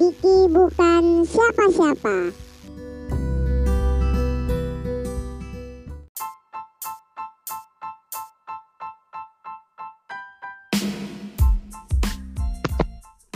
Diki 0.00 0.48
bukan 0.48 1.28
siapa-siapa. 1.28 2.32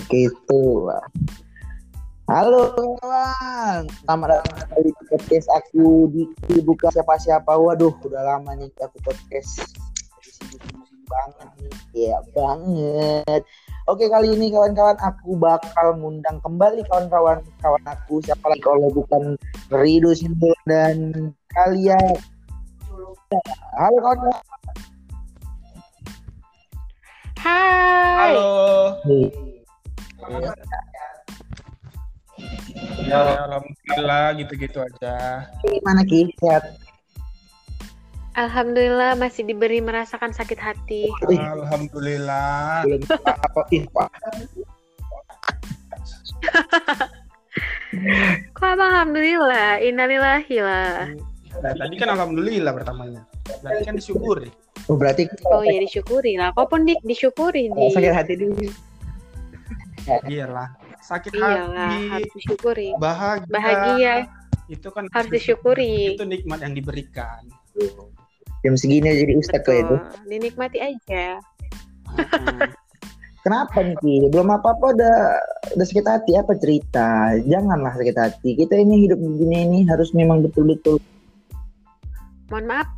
Gitu 0.09 0.63
lah. 0.89 1.05
Halo 2.33 2.73
kawan, 2.97 3.85
selamat 4.01 4.29
datang 4.33 4.57
kembali 4.65 4.89
di 4.89 4.93
podcast 5.05 5.49
aku 5.53 6.09
Diki 6.17 6.65
bukan 6.65 6.89
siapa-siapa. 6.97 7.61
Waduh, 7.61 7.93
udah 8.09 8.25
lama 8.25 8.57
nih 8.57 8.73
aku 8.81 8.97
podcast. 9.05 9.84
Banget 11.05 11.49
nih, 11.61 12.09
ya 12.09 12.19
banget. 12.33 13.43
Oke 13.85 14.09
kali 14.09 14.33
ini 14.33 14.49
kawan-kawan 14.49 14.97
aku 14.97 15.37
bakal 15.37 15.93
ngundang 16.01 16.41
kembali 16.41 16.81
kawan-kawan 16.89 17.45
kawan 17.61 17.85
aku 17.85 18.25
siapa 18.25 18.49
lagi 18.49 18.65
kalau 18.65 18.89
bukan 18.89 19.37
Rido 19.69 20.17
Simbol 20.17 20.57
dan 20.65 21.33
kalian. 21.53 22.17
Halo 23.77 23.99
kawan-kawan. 24.01 24.43
Hai. 27.37 28.33
Halo. 28.33 28.49
Ya, 33.05 33.21
alhamdulillah 33.45 34.33
gitu-gitu 34.41 34.81
aja. 34.81 35.45
Gimana 35.61 36.01
Ki? 36.09 36.33
Sehat? 36.41 36.84
Alhamdulillah 38.35 39.15
masih 39.15 39.47
diberi 39.47 39.79
merasakan 39.79 40.35
sakit 40.35 40.59
hati. 40.59 41.07
Alhamdulillah. 41.23 42.83
belum 42.83 43.07
apa 43.23 43.63
Pak. 43.71 44.11
Kok 48.59 48.67
abang 48.67 48.91
alhamdulillah? 48.91 49.79
Innalillahi 49.79 50.59
lah. 50.59 51.15
Nah, 51.63 51.73
tadi 51.79 51.95
kan 51.95 52.11
alhamdulillah 52.11 52.75
pertamanya. 52.75 53.23
Berarti 53.63 53.83
kan 53.87 53.95
disyukuri. 53.95 54.51
Oh, 54.91 54.99
berarti 54.99 55.31
Oh 55.47 55.63
ya 55.63 55.79
disyukuri 55.79 56.35
lah. 56.35 56.51
Kok 56.59 56.67
pun 56.69 56.83
dik 56.85 57.01
disyukuri 57.07 57.71
kalau 57.71 57.89
di. 57.89 57.95
sakit 57.95 58.13
hati 58.13 58.35
dulu. 58.35 58.67
Iyalah. 60.27 60.69
Sakit 61.01 61.33
Iyalah 61.39 61.89
hati, 61.89 62.11
harus 62.11 62.31
disyukuri. 62.35 62.89
bahagia. 62.99 63.47
Bahagia 63.49 64.15
Itu 64.67 64.91
kan 64.91 65.07
harus 65.13 65.31
disyukuri. 65.31 66.19
Itu 66.19 66.27
nikmat 66.27 66.67
yang 66.67 66.75
diberikan. 66.75 67.47
Jam 68.65 68.81
segini 68.81 69.13
aja 69.13 69.21
jadi 69.29 69.35
ustad 69.37 69.61
kok 69.61 69.77
itu. 69.77 69.97
Betul. 70.01 70.25
Dinikmati 70.25 70.79
aja. 70.81 71.37
Hmm. 72.17 72.65
Kenapa 73.45 73.85
nih 73.85 73.93
Ki? 74.01 74.33
Belum 74.33 74.49
apa-apa 74.57 74.97
udah 74.97 75.17
udah 75.77 75.85
sakit 75.85 76.09
hati 76.09 76.33
apa 76.33 76.57
cerita? 76.57 77.37
Janganlah 77.45 77.93
sakit 77.93 78.17
hati. 78.17 78.57
Kita 78.57 78.73
ini 78.81 79.05
hidup 79.05 79.21
begini 79.21 79.69
ini 79.69 79.79
harus 79.85 80.17
memang 80.17 80.41
betul-betul. 80.41 80.97
Mohon 82.49 82.65
maaf, 82.73 82.89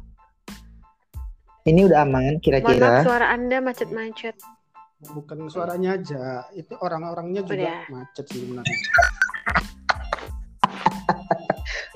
Ini 1.67 1.83
udah 1.91 1.99
aman 2.07 2.15
mohon 2.15 2.39
maaf 2.39 2.43
kira-kira. 2.47 3.03
suara 3.03 3.27
anda 3.35 3.59
macet-macet. 3.59 4.39
Bukan 5.11 5.51
suaranya 5.51 5.99
aja, 5.99 6.47
itu 6.55 6.79
orang-orangnya 6.79 7.43
juga 7.43 7.67
Udah. 7.67 7.81
macet 7.91 8.25
sebenarnya. 8.31 8.79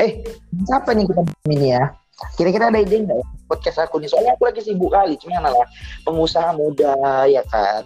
Eh, 0.01 0.25
siapa 0.65 0.97
nih 0.97 1.05
kita 1.05 1.23
ini 1.53 1.77
ya? 1.77 1.93
Kira-kira 2.37 2.69
ada 2.69 2.81
ide 2.81 3.05
nggak 3.05 3.17
ya? 3.17 3.27
podcast 3.49 3.79
aku 3.83 3.99
nih? 3.99 4.09
Soalnya 4.09 4.37
aku 4.37 4.45
lagi 4.47 4.61
sibuk 4.63 4.93
kali. 4.93 5.17
Cuma 5.17 5.41
lah 5.41 5.67
pengusaha 6.05 6.53
muda 6.53 6.95
ya 7.27 7.43
kan. 7.49 7.85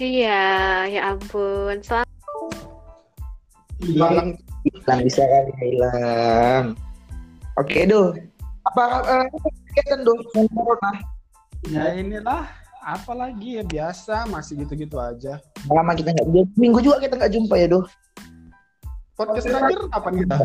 Iya, 0.00 0.44
ya 0.88 1.00
ampun. 1.12 1.78
Selamat 1.84 2.08
Hilang 3.82 4.38
Hilang 4.62 5.00
bisa 5.02 5.22
kan 5.26 5.44
hilang. 5.58 6.64
Oke 7.58 7.84
doh. 7.84 8.14
Apa 8.72 8.84
eh, 9.04 9.26
kegiatan 9.74 10.06
doh? 10.06 10.16
Corona. 10.32 10.90
ya 11.70 11.94
inilah 11.94 12.50
apalagi 12.82 13.62
ya 13.62 13.64
biasa 13.66 14.26
masih 14.30 14.66
gitu-gitu 14.66 14.98
aja. 14.98 15.38
Lama 15.70 15.94
kita 15.94 16.14
nggak 16.14 16.28
minggu 16.58 16.78
juga 16.82 16.98
kita 17.02 17.14
nggak 17.18 17.32
jumpa 17.34 17.54
ya 17.58 17.66
doh. 17.70 17.84
Podcast 19.14 19.46
terakhir 19.46 19.78
kapan 19.92 20.14
kita? 20.24 20.36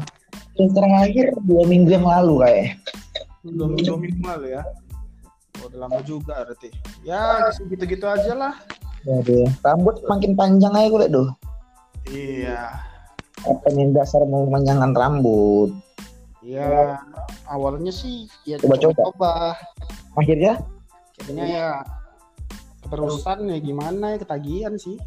Yang 0.58 0.72
terakhir 0.74 1.26
dua 1.46 1.64
minggu 1.70 1.90
yang 1.94 2.06
lalu 2.06 2.42
kayak. 2.42 2.70
Dua 3.46 3.68
minggu, 3.70 3.86
dua 3.86 3.98
minggu 4.02 4.22
lalu 4.26 4.48
ya. 4.58 4.64
Oh, 5.62 5.66
udah 5.70 5.80
lama 5.86 6.00
juga 6.06 6.46
berarti. 6.46 6.70
Ya 7.06 7.50
gitu-gitu 7.54 8.06
aja 8.06 8.34
lah. 8.34 8.54
Waduh, 9.06 9.48
rambut 9.64 10.04
makin 10.10 10.34
panjang 10.34 10.74
aja 10.74 10.90
gue 10.90 11.08
doh. 11.10 11.30
Iya. 12.10 12.82
Apa 13.46 13.68
nih 13.72 13.94
dasar 13.94 14.26
mau 14.26 14.50
memanjangkan 14.50 14.92
rambut? 14.98 15.72
Ya 16.42 17.02
awalnya 17.46 17.94
sih 17.94 18.26
ya 18.48 18.58
Coba-coba. 18.58 19.58
Akhirnya 20.18 20.58
Kayaknya 21.18 21.46
ya 21.50 21.68
keterusan 22.86 23.50
ya 23.50 23.58
gimana 23.60 24.16
ya 24.16 24.18
ketagihan 24.22 24.74
sih. 24.78 24.98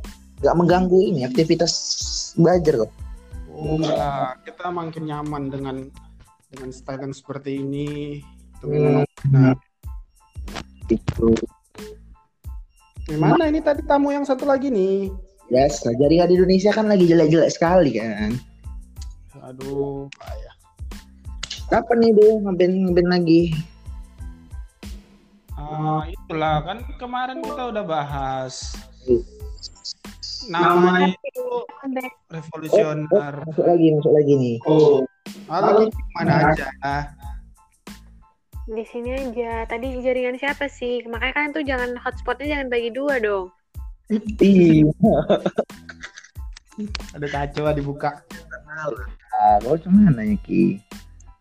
nggak 0.40 0.56
mengganggu 0.56 0.98
ini 1.04 1.28
aktivitas 1.28 1.72
belajar 2.40 2.88
kok. 2.88 2.92
Oh 3.50 3.76
enggak, 3.76 4.46
kita 4.46 4.66
makin 4.70 5.04
nyaman 5.10 5.44
dengan 5.50 5.76
dengan 6.50 6.70
style 6.70 7.02
yang 7.06 7.14
seperti 7.14 7.62
ini. 7.62 8.20
Memang 8.62 9.06
benar. 9.26 9.56
Itu 10.90 11.34
Gimana 13.10 13.50
ini 13.50 13.58
tadi 13.58 13.82
tamu 13.82 14.14
yang 14.14 14.22
satu 14.22 14.46
lagi 14.46 14.70
nih? 14.70 15.10
biasa. 15.50 15.98
Jaringan 15.98 16.30
di 16.30 16.34
Indonesia 16.38 16.70
kan 16.70 16.86
lagi 16.86 17.04
jelek-jelek 17.10 17.50
sekali 17.50 17.98
kan. 17.98 18.38
Aduh, 19.42 20.06
payah. 20.14 20.54
Kapan 21.66 21.98
nih 22.02 22.10
doh 22.14 22.34
ngeband 22.46 22.74
ngeband 22.86 23.08
lagi? 23.10 23.42
Ah, 25.58 26.06
itulah 26.06 26.62
kan 26.62 26.78
kemarin 26.98 27.42
kita 27.42 27.70
udah 27.70 27.84
bahas 27.84 28.74
namanya 30.50 31.14
itu 31.22 31.46
revolusioner. 32.26 33.32
Masuk 33.46 33.64
lagi, 33.64 33.86
masuk 33.94 34.12
lagi 34.12 34.32
nih. 34.34 34.56
Oh, 34.66 35.06
ah, 35.46 35.62
lagi 35.62 35.86
mana 36.18 36.50
aja? 36.50 36.66
di 38.70 38.84
sini 38.86 39.10
aja. 39.14 39.66
Tadi 39.66 40.02
jaringan 40.02 40.38
siapa 40.38 40.70
sih? 40.70 41.02
Makanya 41.06 41.34
kan 41.34 41.52
tuh 41.54 41.64
jangan 41.66 41.96
hotspotnya 41.98 42.58
jangan 42.58 42.68
bagi 42.70 42.90
dua 42.90 43.18
dong. 43.22 43.50
Iya. 44.10 44.90
Ada 47.14 47.26
kacau 47.30 47.62
lah 47.66 47.74
dibuka. 47.74 48.22
Ah, 49.34 49.58
kau 49.62 49.78
cuma 49.78 50.10
nanya 50.10 50.36
Ki. 50.42 50.80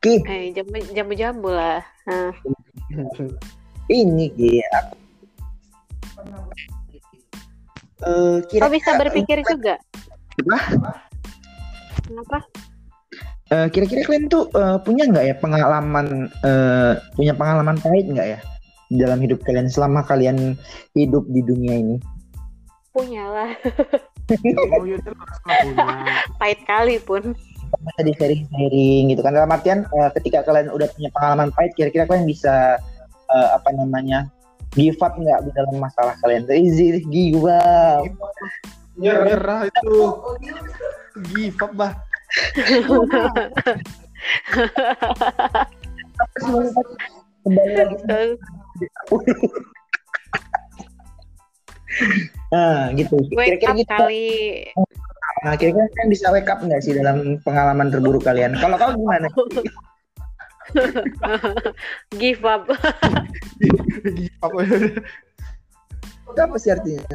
Ki, 0.02 0.24
Eh, 0.26 0.54
jambu 0.54 0.80
jambu 0.94 1.14
jambu 1.14 1.50
lah. 1.52 1.84
Nah, 2.08 2.34
ini 3.90 4.30
Ki. 4.34 4.62
Aku... 4.74 4.96
Eh, 8.00 8.38
kira 8.48 8.68
kok 8.68 8.74
bisa 8.74 8.92
berpikir 8.96 9.44
juga? 9.44 9.76
Apa? 10.40 10.60
Kenapa? 12.08 12.38
Eh, 13.50 13.68
kira-kira 13.74 14.06
kalian 14.08 14.32
tuh 14.32 14.48
eh, 14.56 14.78
punya 14.86 15.04
nggak 15.10 15.26
ya 15.26 15.36
pengalaman 15.36 16.32
eh, 16.46 16.94
punya 17.18 17.34
pengalaman 17.36 17.76
pahit 17.82 18.08
nggak 18.08 18.28
ya 18.38 18.40
dalam 18.94 19.20
hidup 19.20 19.44
kalian 19.44 19.68
selama 19.68 20.02
kalian 20.08 20.56
hidup 20.96 21.28
di 21.28 21.44
dunia 21.44 21.76
ini? 21.76 21.96
Punya 22.96 23.28
lah. 23.28 23.52
Oh, 24.30 24.82
punya. 24.86 24.98
Pahit 26.42 26.62
kali 26.64 27.02
pun. 27.04 27.36
Bisa 27.70 28.02
di 28.02 28.14
sharing-sharing 28.18 29.14
gitu 29.14 29.22
kan 29.22 29.36
dalam 29.36 29.52
artian 29.52 29.86
eh, 29.86 30.10
ketika 30.18 30.42
kalian 30.48 30.72
udah 30.72 30.88
punya 30.96 31.10
pengalaman 31.14 31.50
pahit 31.54 31.76
kira-kira 31.76 32.08
kalian 32.10 32.26
bisa 32.26 32.80
eh, 33.30 33.50
apa 33.54 33.70
namanya 33.76 34.26
give 34.74 35.00
up 35.02 35.14
nggak 35.18 35.40
di 35.46 35.52
dalam 35.56 35.76
masalah 35.82 36.16
kalian? 36.22 36.46
Easy 36.50 37.02
give 37.10 37.46
up. 37.48 38.06
Nyerah 39.00 39.70
itu. 39.72 39.98
Give 41.34 41.58
up 41.64 41.72
bah. 41.74 41.94
Kembali 47.44 47.74
lagi. 47.74 47.96
Nah, 52.50 52.90
gitu. 52.98 53.18
Kira-kira 53.30 53.74
gitu. 53.78 53.90
kali. 53.90 54.26
Nah, 55.46 55.54
kira-kira 55.58 55.86
kalian 55.94 56.10
bisa 56.10 56.34
wake 56.34 56.50
up 56.50 56.60
nggak 56.62 56.82
sih 56.82 56.94
dalam 56.98 57.38
pengalaman 57.46 57.94
terburuk 57.94 58.26
kalian? 58.26 58.58
Kalau 58.58 58.78
kau 58.78 58.94
gimana? 58.94 59.28
Give 62.22 62.44
up. 62.46 62.70
Give 64.04 64.38
up. 64.44 64.54
Itu 66.30 66.40
apa 66.40 66.56
sih 66.62 66.70
artinya? 66.70 67.06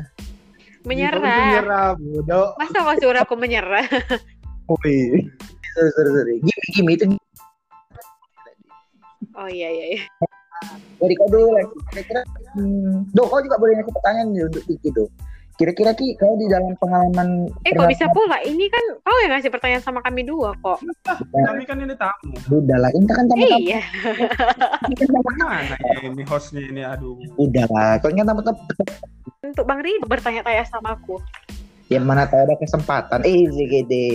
Menyerah. 0.85 1.23
Menyerah, 1.23 1.89
bodoh. 1.97 2.49
Masa 2.61 2.79
kau 2.85 2.97
suruh 3.01 3.23
aku 3.23 3.35
menyerah? 3.39 3.87
Wih. 4.85 5.31
Sorry, 5.75 5.91
sorry, 5.97 6.11
sorry. 6.13 6.35
Gimi, 6.45 6.69
gimi 6.75 6.93
itu 6.95 7.05
Oh 9.35 9.51
iya 9.51 9.67
iya. 9.67 9.87
iya. 9.99 10.03
dari 11.03 11.15
kau 11.19 11.27
dulu 11.27 11.59
lagi. 11.59 11.75
Kira-kira, 11.91 12.23
hmm, 12.55 13.11
do, 13.11 13.27
kau 13.27 13.43
juga 13.43 13.59
boleh 13.59 13.75
ngasih 13.77 13.95
pertanyaan 13.99 14.29
nih 14.31 14.43
untuk 14.47 14.63
Kiki 14.71 14.91
do. 14.95 15.11
Kira-kira 15.55 15.95
Ki, 15.95 16.19
kau 16.19 16.35
di 16.35 16.51
dalam 16.51 16.75
pengalaman 16.83 17.47
Eh 17.63 17.71
kok 17.71 17.87
bisa 17.87 18.11
pula? 18.11 18.43
Ini 18.43 18.67
kan 18.67 18.85
kau 19.07 19.15
yang 19.23 19.39
ngasih 19.39 19.55
pertanyaan 19.55 19.83
sama 19.87 20.03
kami 20.03 20.27
dua 20.27 20.51
kok. 20.59 20.83
Kami 21.31 21.63
kan 21.63 21.79
ini 21.79 21.95
tamu. 21.95 22.35
Udah 22.51 22.77
lah, 22.83 22.91
ini 22.91 23.07
kan 23.07 23.25
tamu-tamu. 23.31 23.63
Iya. 23.63 23.81
Ini 24.91 24.95
kan 24.99 25.09
tamu- 25.15 25.23
Mana 25.35 25.77
ya 25.79 26.11
ini 26.11 26.23
hostnya 26.27 26.63
ini 26.67 26.83
aduh. 26.83 27.15
Udah 27.39 27.71
lah, 27.71 28.03
kau 28.03 28.11
kan 28.11 28.27
tamu-tamu. 28.27 28.59
Untuk 29.47 29.65
Bang 29.65 29.79
Rido 29.79 30.11
bertanya-tanya 30.11 30.67
sama 30.67 30.99
aku. 30.99 31.23
Yang 31.87 32.03
mana 32.03 32.27
tahu 32.27 32.43
ada 32.51 32.55
kesempatan. 32.59 33.19
Eh, 33.23 33.47
gede. 33.47 34.09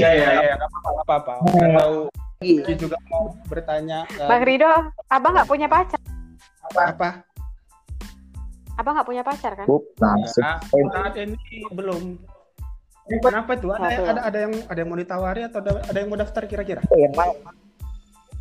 Iya 0.00 0.10
iya 0.16 0.28
iya 0.48 0.54
apa-apa. 1.04 1.44
Kalau 1.44 2.08
Ki 2.40 2.74
juga 2.74 2.96
mau 3.12 3.36
bertanya 3.52 4.08
Bang 4.16 4.42
Rido, 4.48 4.70
abang 5.12 5.36
nggak 5.36 5.48
punya 5.50 5.68
pacar? 5.68 6.00
apa? 6.72 7.20
Abang 8.82 8.98
nggak 8.98 9.06
punya 9.06 9.22
pacar 9.22 9.54
kan? 9.54 9.66
Langsung. 9.70 10.42
Nah, 10.42 10.58
saat 10.90 11.14
ini 11.14 11.38
belum. 11.70 12.18
Kenapa 13.22 13.54
tuh? 13.54 13.70
Ada, 13.74 13.86
ada 14.10 14.20
ada 14.26 14.38
yang 14.42 14.52
ada 14.66 14.78
yang 14.78 14.88
mau 14.90 14.98
ditawari 14.98 15.46
atau 15.46 15.58
ada, 15.62 15.78
ada 15.86 15.98
yang 15.98 16.10
mau 16.10 16.18
daftar 16.18 16.42
kira-kira? 16.50 16.82
Oh, 16.90 16.98
yang 16.98 17.14
mau. 17.14 17.30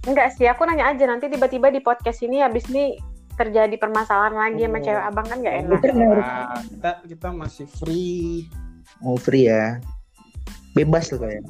Enggak 0.02 0.34
sih, 0.34 0.50
aku 0.50 0.66
nanya 0.66 0.90
aja 0.90 1.06
nanti 1.06 1.30
tiba-tiba 1.30 1.70
di 1.70 1.78
podcast 1.78 2.26
ini 2.26 2.42
habis 2.42 2.66
ini 2.74 2.98
terjadi 3.38 3.74
permasalahan 3.78 4.34
lagi 4.34 4.66
sama 4.66 4.78
Oh. 4.78 4.84
cewek 4.84 5.04
abang 5.06 5.28
kan 5.30 5.38
nggak 5.40 5.56
enak. 5.62 5.82
Nah, 5.94 6.62
kita 6.66 6.92
kita 7.06 7.28
masih 7.30 7.66
free. 7.70 8.50
Mau 8.98 9.18
free 9.18 9.46
ya. 9.46 9.78
Bebas 10.74 11.14
loh 11.14 11.22
kayak. 11.22 11.42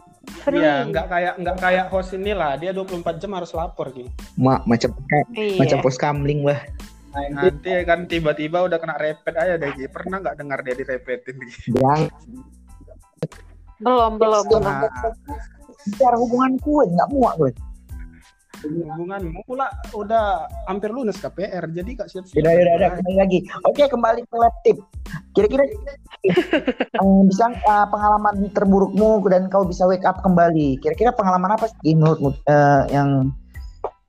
Free. 0.44 0.60
Iya, 0.60 0.88
nggak 0.88 1.06
kayak 1.08 1.34
nggak 1.40 1.58
kayak 1.60 1.86
host 1.92 2.12
inilah. 2.12 2.56
Dia 2.60 2.72
24 2.72 3.20
jam 3.20 3.32
harus 3.36 3.52
lapor 3.52 3.92
gitu. 3.92 4.08
Ma 4.36 4.60
macam 4.64 4.92
Iya. 5.32 5.56
macam 5.60 5.78
pos 5.80 5.96
kamling 5.96 6.44
lah. 6.44 6.60
Nanti 7.12 7.72
kan 7.84 8.08
tiba-tiba 8.08 8.64
udah 8.64 8.78
kena 8.80 8.96
repet 8.96 9.36
aja 9.36 9.60
deh. 9.60 9.72
Pernah 9.92 10.24
nggak 10.24 10.38
dengar 10.40 10.64
dia 10.64 10.76
direpetin? 10.76 11.36
Yang 11.76 12.12
Belum, 13.82 14.22
belum, 14.22 14.44
belum. 14.46 14.62
Nah, 14.62 14.86
secara 15.82 16.16
hubungan 16.22 16.54
gue 16.62 16.84
nggak 16.94 17.10
muak 17.12 17.36
gue. 17.42 17.52
hubunganmu 18.62 19.42
pula 19.50 19.74
udah 19.90 20.46
hampir 20.70 20.94
lunas 20.94 21.18
KPR, 21.18 21.66
jadi 21.74 21.98
kak 21.98 22.14
siap-siap. 22.14 22.46
Udah, 22.46 22.54
udah, 22.54 22.74
udah, 22.78 22.90
kembali 22.94 23.18
lagi. 23.18 23.40
Oke, 23.66 23.90
kembali 23.90 24.22
ke 24.22 24.36
lab 24.38 24.54
tip. 24.62 24.78
Kira-kira 25.34 25.66
eh, 26.30 27.22
bisa 27.26 27.46
eh, 27.50 27.88
pengalaman 27.90 28.54
terburukmu 28.54 29.26
dan 29.34 29.50
kau 29.50 29.66
bisa 29.66 29.90
wake 29.90 30.06
up 30.06 30.22
kembali. 30.22 30.78
Kira-kira 30.78 31.10
pengalaman 31.10 31.58
apa 31.58 31.74
sih 31.82 31.98
menurutmu 31.98 32.38
eh, 32.46 32.84
yang 32.94 33.34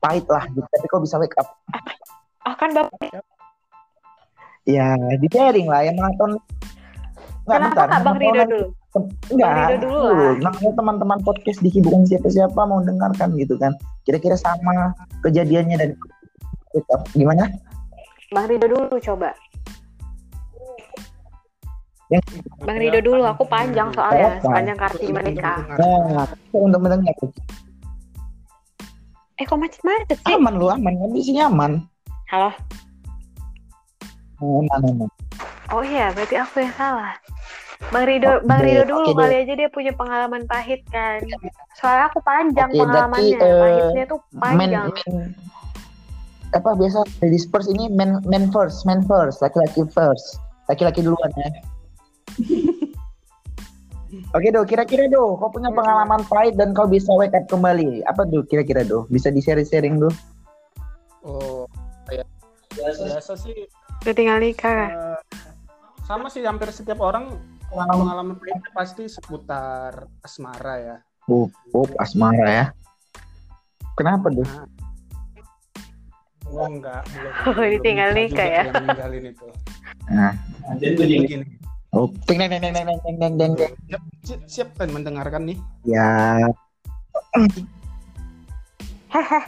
pahit 0.04 0.28
lah 0.28 0.44
gitu, 0.52 0.68
tapi 0.68 0.86
kau 0.92 1.00
bisa 1.00 1.16
wake 1.16 1.38
up? 1.40 1.48
Ah 2.42 2.54
kan 2.58 2.70
bapak, 2.74 3.22
Ya, 4.62 4.94
di 5.18 5.26
sharing 5.26 5.66
lah 5.66 5.82
yang 5.82 5.98
menonton. 5.98 6.38
Nggak, 7.42 7.58
kenapa 7.58 7.74
bentar, 7.74 7.86
nggak 7.90 8.02
Bang 8.06 8.18
Rido 8.22 8.42
dulu? 8.46 8.66
Enggak, 9.34 9.50
Bang 9.50 9.66
Rido 9.66 9.76
dulu 9.82 9.98
lah. 10.06 10.34
Makanya 10.38 10.72
teman-teman 10.78 11.18
podcast 11.26 11.58
di 11.58 11.70
bukan 11.82 12.02
siapa-siapa 12.06 12.60
mau 12.62 12.78
dengarkan 12.82 13.34
gitu 13.34 13.54
kan. 13.58 13.74
Kira-kira 14.06 14.38
sama 14.38 14.94
kejadiannya 15.26 15.76
dan 15.78 15.90
gimana? 17.18 17.50
Bang 18.30 18.46
Rido 18.46 18.66
dulu 18.70 18.94
coba. 19.02 19.34
Yang 22.06 22.22
Bang 22.62 22.78
Rido 22.78 22.98
dulu, 23.02 23.22
aku 23.26 23.42
panjang 23.50 23.90
soalnya, 23.98 24.38
Apa? 24.38 24.42
sepanjang 24.46 24.78
kartu 24.78 25.06
mereka. 25.10 25.52
Nah, 25.74 26.26
untuk 26.54 26.80
mendengar 26.82 27.14
Eh 29.40 29.48
kok 29.48 29.58
macet-macet 29.58 30.22
sih? 30.22 30.34
aman 30.38 30.54
lu 30.54 30.70
aman 30.70 30.94
di 31.10 31.22
sini 31.24 31.42
aman. 31.42 31.91
Halo? 32.32 32.48
Aman, 34.40 34.80
aman. 34.88 35.08
Oh 35.68 35.84
iya, 35.84 36.16
berarti 36.16 36.40
aku 36.40 36.64
yang 36.64 36.72
salah. 36.80 37.12
Bang 37.92 38.08
Rido, 38.08 38.40
Bang 38.48 38.64
Oke, 38.64 38.72
Rido 38.72 38.88
dulu 38.88 39.12
oke, 39.12 39.20
kali 39.20 39.44
aja 39.44 39.52
dia 39.52 39.68
punya 39.68 39.92
pengalaman 39.92 40.48
pahit 40.48 40.80
kan. 40.88 41.20
Soalnya 41.76 42.08
aku 42.08 42.24
panjang 42.24 42.72
berarti, 42.72 42.80
pengalamannya, 42.80 43.36
eh, 43.36 43.60
pahitnya 43.60 44.04
tuh 44.08 44.20
Men, 44.32 44.40
panjang. 44.40 44.88
men- 44.88 45.36
apa 46.52 46.76
biasa 46.76 47.08
ladies 47.24 47.48
first 47.48 47.64
ini 47.68 47.88
men 47.92 48.20
men 48.28 48.48
first, 48.48 48.88
men 48.88 49.04
first, 49.04 49.44
laki-laki 49.44 49.84
first. 49.92 50.40
Laki-laki 50.72 51.04
duluan 51.04 51.28
ya. 51.36 51.52
Oke 54.36 54.48
do, 54.48 54.64
kira-kira 54.64 55.04
do, 55.12 55.36
kau 55.36 55.52
punya 55.52 55.68
pengalaman 55.68 56.24
pahit 56.32 56.56
dan 56.56 56.72
kau 56.72 56.88
bisa 56.88 57.12
wake 57.12 57.36
up 57.36 57.44
kembali. 57.52 58.00
Apa 58.08 58.24
do, 58.24 58.40
kira-kira 58.48 58.88
do? 58.88 59.04
Bisa 59.12 59.28
di 59.28 59.44
sharing-sharing 59.44 60.00
do? 60.00 60.08
Oh, 61.24 61.61
biasa 62.72 63.34
sih 63.36 63.68
Udah 64.02 64.14
tinggal 64.14 64.38
nikah. 64.38 64.90
eh, 64.90 65.20
sama 66.02 66.26
sih 66.26 66.42
hampir 66.42 66.68
setiap 66.68 66.98
orang 66.98 67.38
pengalaman 67.70 68.34
pahitnya 68.34 68.70
pasti 68.72 69.06
seputar 69.06 70.10
asmara 70.20 70.74
ya. 70.76 70.96
Up, 71.24 71.48
up, 71.72 71.90
asmara 71.96 72.46
ya. 72.50 72.66
Kenapa 73.94 74.28
do? 74.28 74.42
Oh 76.50 76.66
enggak, 76.66 77.00
belum. 77.08 77.32
Oh, 77.48 77.64
ditinggal 77.64 78.10
nikah 78.12 78.44
ya? 78.44 78.62
Ninggalin 78.68 79.24
itu. 79.30 79.46
Nah, 80.10 80.34
Jadi 80.76 80.98
begini. 80.98 81.46
oh, 81.94 82.10
deng 82.26 82.42
deng 82.42 82.50
deng 82.50 82.60
deng 82.60 82.74
deng 82.74 82.98
deng 82.98 83.16
deng 83.38 83.52
deng. 83.56 83.72
Siap, 83.86 84.02
siap, 84.20 84.40
siap 84.44 84.68
kan 84.74 84.90
mendengarkan 84.90 85.46
nih? 85.46 85.56
Ya, 85.86 86.36
Hehe. 89.08 89.40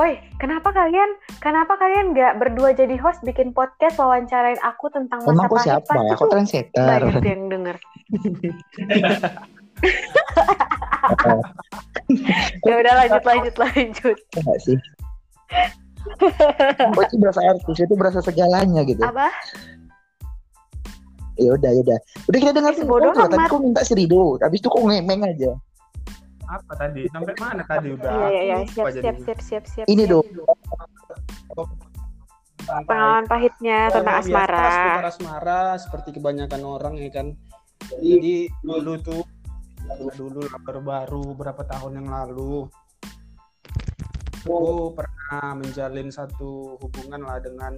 Woi, 0.00 0.16
kenapa 0.40 0.72
kalian 0.72 1.12
kenapa 1.44 1.76
kalian 1.76 2.16
nggak 2.16 2.40
berdua 2.40 2.72
jadi 2.72 2.96
host 2.96 3.20
bikin 3.20 3.52
podcast 3.52 4.00
wawancarain 4.00 4.56
aku 4.64 4.88
tentang 4.88 5.20
masa 5.20 5.36
emang 5.36 5.52
pahit 5.52 5.68
siapa? 5.68 5.92
pasti 5.92 6.16
Kau 6.16 6.24
tuh 6.24 6.32
trendsetter. 6.32 7.00
banyak 7.04 7.20
yang 7.20 7.52
denger. 7.52 7.76
ya 12.64 12.74
udah 12.80 12.92
lanjut 13.04 13.20
lanjut 13.28 13.54
lanjut. 13.60 14.16
Enggak 14.40 14.58
sih? 14.64 14.80
Kok 16.96 17.04
itu 17.04 17.16
berasa 17.20 17.44
artis, 17.44 17.76
itu 17.84 17.92
berasa 17.92 18.24
segalanya 18.24 18.80
gitu. 18.88 19.04
Apa? 19.04 19.28
Ya 21.36 21.60
udah, 21.60 21.76
ya 21.76 21.80
udah. 21.84 22.00
Udah 22.24 22.38
kita 22.40 22.56
dengar 22.56 22.72
Eh, 22.72 22.88
bodoh 22.88 23.12
Tadi 23.12 23.36
kau 23.52 23.60
minta 23.60 23.84
si 23.84 23.92
Rido, 23.92 24.40
habis 24.40 24.64
itu 24.64 24.68
kau 24.72 24.80
ngemeng 24.88 25.28
aja. 25.28 25.60
Apa 26.50 26.72
tadi? 26.74 27.06
Sampai 27.14 27.34
mana 27.38 27.62
tadi 27.62 27.94
udah? 27.94 28.10
Iya 28.10 28.28
iya 28.28 28.42
iya 28.42 28.56
siap 28.66 28.90
siap 28.90 29.16
siap 29.22 29.38
siap 29.38 29.64
siap. 29.70 29.86
Ini 29.86 30.02
siap. 30.10 30.26
do, 31.54 31.62
Pengalaman 32.70 33.26
pahitnya 33.26 33.90
tentang 33.90 34.16
asmara. 34.22 35.02
asmara 35.02 35.62
seperti 35.78 36.18
kebanyakan 36.18 36.62
orang 36.66 36.94
ya 36.98 37.10
kan. 37.10 37.34
Jadi 37.98 38.50
dulu 38.62 38.94
tuh 38.98 39.22
dulu 40.14 40.46
lah, 40.46 40.60
baru-baru 40.62 41.34
berapa 41.34 41.62
tahun 41.66 41.98
yang 41.98 42.08
lalu 42.14 42.70
aku 44.46 44.94
pernah 44.94 45.58
menjalin 45.58 46.08
satu 46.14 46.78
hubungan 46.78 47.26
lah 47.26 47.42
dengan 47.42 47.74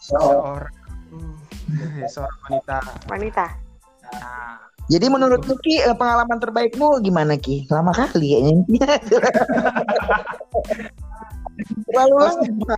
seorang 0.00 0.72
hmm, 1.12 1.36
seorang 2.12 2.38
wanita. 2.48 2.76
Wanita. 3.10 3.46
Nah, 4.06 4.75
Jadi 4.86 5.06
menurut 5.10 5.42
lu 5.50 5.58
Ki, 5.66 5.82
eh, 5.82 5.96
pengalaman 5.98 6.38
terbaikmu 6.38 7.02
gimana 7.02 7.34
Ki? 7.34 7.66
Lama 7.66 7.90
kali 7.90 8.38
kayaknya. 8.38 8.86
Terlalu 11.90 12.14
lama. 12.22 12.76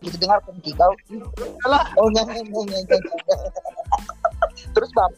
Gitu 0.00 0.16
dengar 0.22 0.38
kan 0.40 0.56
Ki 0.64 0.72
kau. 0.72 0.92
Oh 2.00 2.06
enggak 2.08 2.24
enggak 2.32 2.80
enggak. 2.80 3.00
Terus 4.72 4.90
bang. 4.96 5.12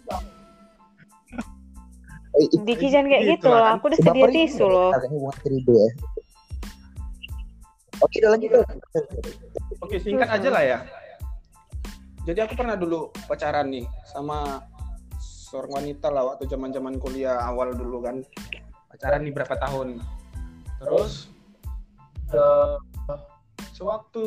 Itu 2.38 2.62
Diki 2.62 2.86
jangan 2.90 3.06
kayak 3.10 3.22
Gitu 3.22 3.32
gitu 3.38 3.46
lah 3.50 3.58
loh. 3.58 3.66
kan. 3.66 3.78
Aku 3.78 3.84
udah 3.86 3.98
sedia 4.02 4.26
tisu 4.34 4.66
loh. 4.66 4.90
Oke, 7.98 8.16
udah 8.22 8.30
lanjut. 8.34 8.50
Oke, 9.82 9.96
singkat 9.98 10.26
aja 10.30 10.48
lah 10.50 10.62
ya. 10.62 10.78
Jadi 12.28 12.44
aku 12.44 12.60
pernah 12.60 12.76
dulu 12.76 13.08
pacaran 13.24 13.72
nih 13.72 13.88
sama 14.04 14.60
seorang 15.16 15.80
wanita 15.80 16.12
lah 16.12 16.28
waktu 16.28 16.44
zaman-zaman 16.44 17.00
kuliah 17.00 17.40
awal 17.40 17.72
dulu 17.72 18.04
kan. 18.04 18.20
Pacaran 18.92 19.24
nih 19.24 19.32
berapa 19.32 19.56
tahun. 19.56 20.04
Terus 20.76 21.32
eh, 22.28 22.76
sewaktu 23.72 24.24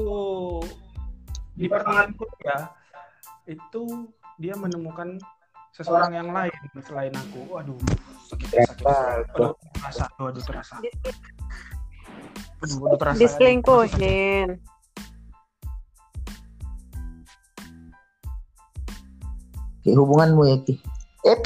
di 1.53 1.69
pertengahan 1.69 2.09
kuliah 2.17 2.73
itu 3.45 4.09
dia 4.41 4.57
menemukan 4.57 5.21
seseorang 5.69 6.17
yang 6.17 6.33
lain 6.33 6.57
selain 6.81 7.13
aku. 7.13 7.53
Waduh, 7.53 7.77
sakit 8.33 8.65
sakit. 8.65 8.85
Aduh, 9.37 9.53
terasa, 9.77 10.09
aduh, 10.17 10.41
terasa. 10.41 10.75
Aduh, 12.65 12.77
aduh, 12.81 12.97
terasa. 12.97 13.21
Diselingkuhin. 13.21 14.57
Ki, 19.81 19.97
hubunganmu 19.97 20.41
ya 20.45 20.57
Ki. 20.65 20.73
Eh, 21.25 21.37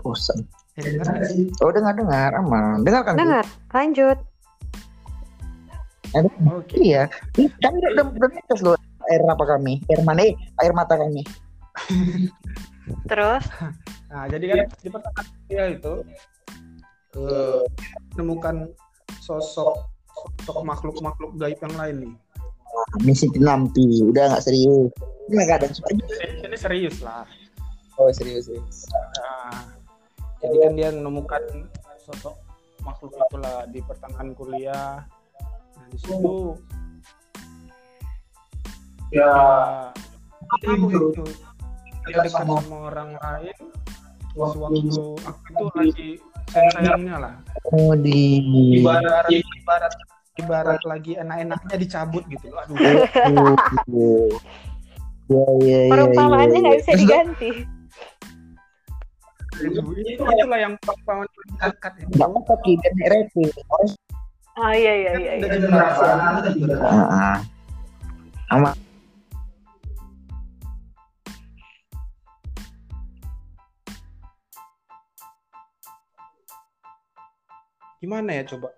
bosan. 0.00 0.44
Eh? 0.80 0.98
Oh 1.62 1.70
dengar 1.70 1.94
dengar 1.94 2.34
aman. 2.34 2.82
Dengar 2.82 3.02
kan? 3.06 3.14
Ki? 3.14 3.20
Dengar, 3.22 3.44
lanjut. 3.72 4.18
Ada, 6.14 6.30
Oke. 6.54 6.76
iya. 6.78 7.10
Kami 7.34 7.76
udah 7.94 8.06
udah 8.06 8.28
netes 8.30 8.62
loh 8.62 8.78
air 9.10 9.20
apa 9.28 9.44
kami, 9.44 9.82
air 9.90 10.00
mana? 10.06 10.24
Eh, 10.24 10.34
air 10.62 10.72
mata 10.72 10.96
kami. 10.96 11.26
Terus? 13.10 13.44
Nah, 14.12 14.24
jadi 14.30 14.44
kan 14.46 14.58
di 14.78 14.88
pertengahan 14.88 15.26
dia 15.50 15.64
itu 15.74 15.94
eh, 17.18 17.62
menemukan 18.14 18.70
sosok 19.18 19.90
sosok 20.14 20.62
makhluk-makhluk 20.62 21.34
gaib 21.36 21.58
yang 21.58 21.74
lain 21.74 21.96
nih. 22.06 22.14
Misi 23.02 23.30
penampi, 23.30 24.02
udah 24.02 24.34
nggak 24.34 24.44
serius. 24.44 24.90
Ini 25.30 25.34
nggak 25.34 25.58
ada 25.62 25.66
ini 26.46 26.56
serius 26.58 27.02
lah. 27.02 27.26
Oh 28.00 28.10
serius 28.10 28.50
serius. 28.50 28.90
Nah, 28.90 29.70
jadi 30.42 30.56
kan 30.66 30.72
dia 30.74 30.88
menemukan 30.90 31.42
sosok 32.04 32.34
makhluk 32.84 33.14
itulah 33.16 33.64
di 33.70 33.80
pertengahan 33.80 34.30
kuliah. 34.34 35.06
Nah, 35.78 35.86
di 35.88 35.98
situ 36.02 36.58
ya 39.14 39.30
tahu 40.64 40.90
itu 40.90 41.24
dia 42.04 42.20
dekat 42.20 42.34
sama 42.34 42.58
orang 42.90 43.14
lain 43.14 43.56
sewaktu 44.34 45.02
aku 45.22 45.40
itu 45.46 45.64
lagi 45.78 46.10
sayang 46.50 46.72
sayangnya 46.74 47.16
lah 47.22 47.34
Oh 47.70 47.94
di. 47.94 48.42
ibarat 48.82 49.30
ibarat 49.30 49.94
ibarat 50.34 50.80
lagi 50.82 51.14
enak-enaknya 51.14 51.76
dicabut 51.78 52.26
gitu 52.26 52.50
loh 52.50 52.62
aduh. 52.66 54.28
Ya 55.24 55.40
ya 55.64 55.80
ya. 55.88 55.92
Perumpamaannya 55.96 56.58
nggak 56.60 56.78
bisa 56.84 56.92
diganti. 57.00 57.64
Itu 59.70 60.22
itulah 60.24 60.58
yang 60.60 60.74
pahlawan 60.84 61.28
dekat 61.60 61.92
itu 62.00 62.10
Nggak 62.18 62.28
apa 62.34 62.54
ki 62.64 62.72
dan 62.82 62.94
rating. 63.08 63.50
Oh 64.54 64.70
iya 64.70 64.92
iya 64.94 65.10
iya. 65.18 65.32
udah 65.38 65.48
iya. 65.50 65.50
jadi 65.50 65.66
rahasia 65.72 66.14
Ah. 66.86 67.38
Sama. 68.50 68.70
gimana 78.04 78.36
ya 78.36 78.44
coba 78.44 78.68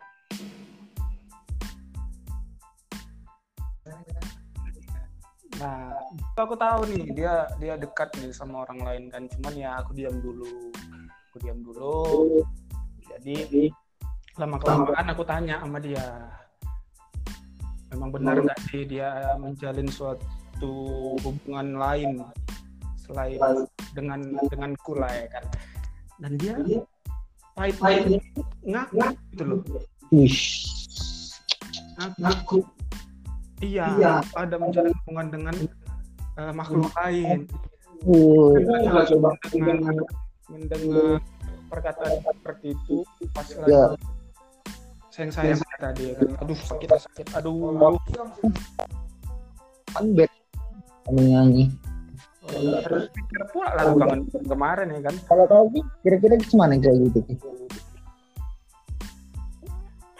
nah 5.56 5.88
itu 6.12 6.40
aku 6.40 6.52
tahu 6.52 6.80
nih 6.92 7.04
dia 7.16 7.48
dia 7.56 7.74
dekat 7.80 8.12
nih 8.20 8.32
sama 8.32 8.68
orang 8.68 8.80
lain 8.84 9.04
kan. 9.08 9.24
Cuman 9.30 9.54
ya 9.56 9.80
aku 9.80 9.96
diam 9.96 10.16
dulu. 10.20 10.72
Aku 11.32 11.36
diam 11.40 11.58
dulu. 11.64 11.96
Jadi 13.08 13.72
lama 14.36 14.60
kelamaan 14.60 15.06
aku 15.12 15.24
tanya 15.24 15.60
sama 15.64 15.80
dia. 15.80 16.04
Memang 17.94 18.12
benar 18.12 18.36
nggak 18.42 18.60
sih 18.68 18.84
dia 18.84 19.36
menjalin 19.40 19.88
suatu 19.88 20.72
hubungan 21.24 21.80
lain 21.80 22.20
selain 23.00 23.40
dengan 23.96 24.20
denganku 24.52 24.98
lah 24.98 25.08
ya 25.08 25.26
kan? 25.32 25.44
Dan 26.20 26.32
dia 26.36 26.56
pahit-pahit 27.56 28.20
ngaku 28.66 28.96
gitu 29.32 29.44
loh. 29.48 29.60
Ngaku 32.20 32.58
iya 33.64 34.20
ada 34.36 34.56
menjalin 34.60 34.92
hubungan 35.04 35.26
dengan 35.32 35.54
eh, 36.36 36.52
makhluk 36.52 36.92
lain. 37.00 37.48
Uh, 38.04 38.52
dengan 39.50 40.04
mendengar 40.52 41.18
perkataan 41.72 42.20
seperti 42.22 42.76
itu 42.76 43.02
pas 43.32 43.48
lagi 43.56 43.72
Ya. 43.72 43.84
sayang 45.10 45.32
sayang 45.32 45.58
tadi 45.80 46.12
ya 46.12 46.14
kan 46.20 46.28
aduh 46.44 46.58
sakit 46.60 46.88
sakit. 46.92 47.26
Aduh. 47.40 47.96
Kan 49.96 50.12
bed. 50.12 50.30
Kami 51.08 51.22
nyanyi. 51.32 51.64
harus 52.46 53.10
pikir 53.10 53.42
pula 53.50 53.74
lah 53.74 53.90
kangen 53.90 54.22
kemarin 54.46 54.86
ya 54.94 55.00
kan? 55.02 55.14
Kalau 55.26 55.44
kau 55.50 55.66
Ki, 55.74 55.82
kira-kira 56.06 56.38
gimana 56.38 56.78
kayak 56.78 57.10
gitu? 57.10 57.20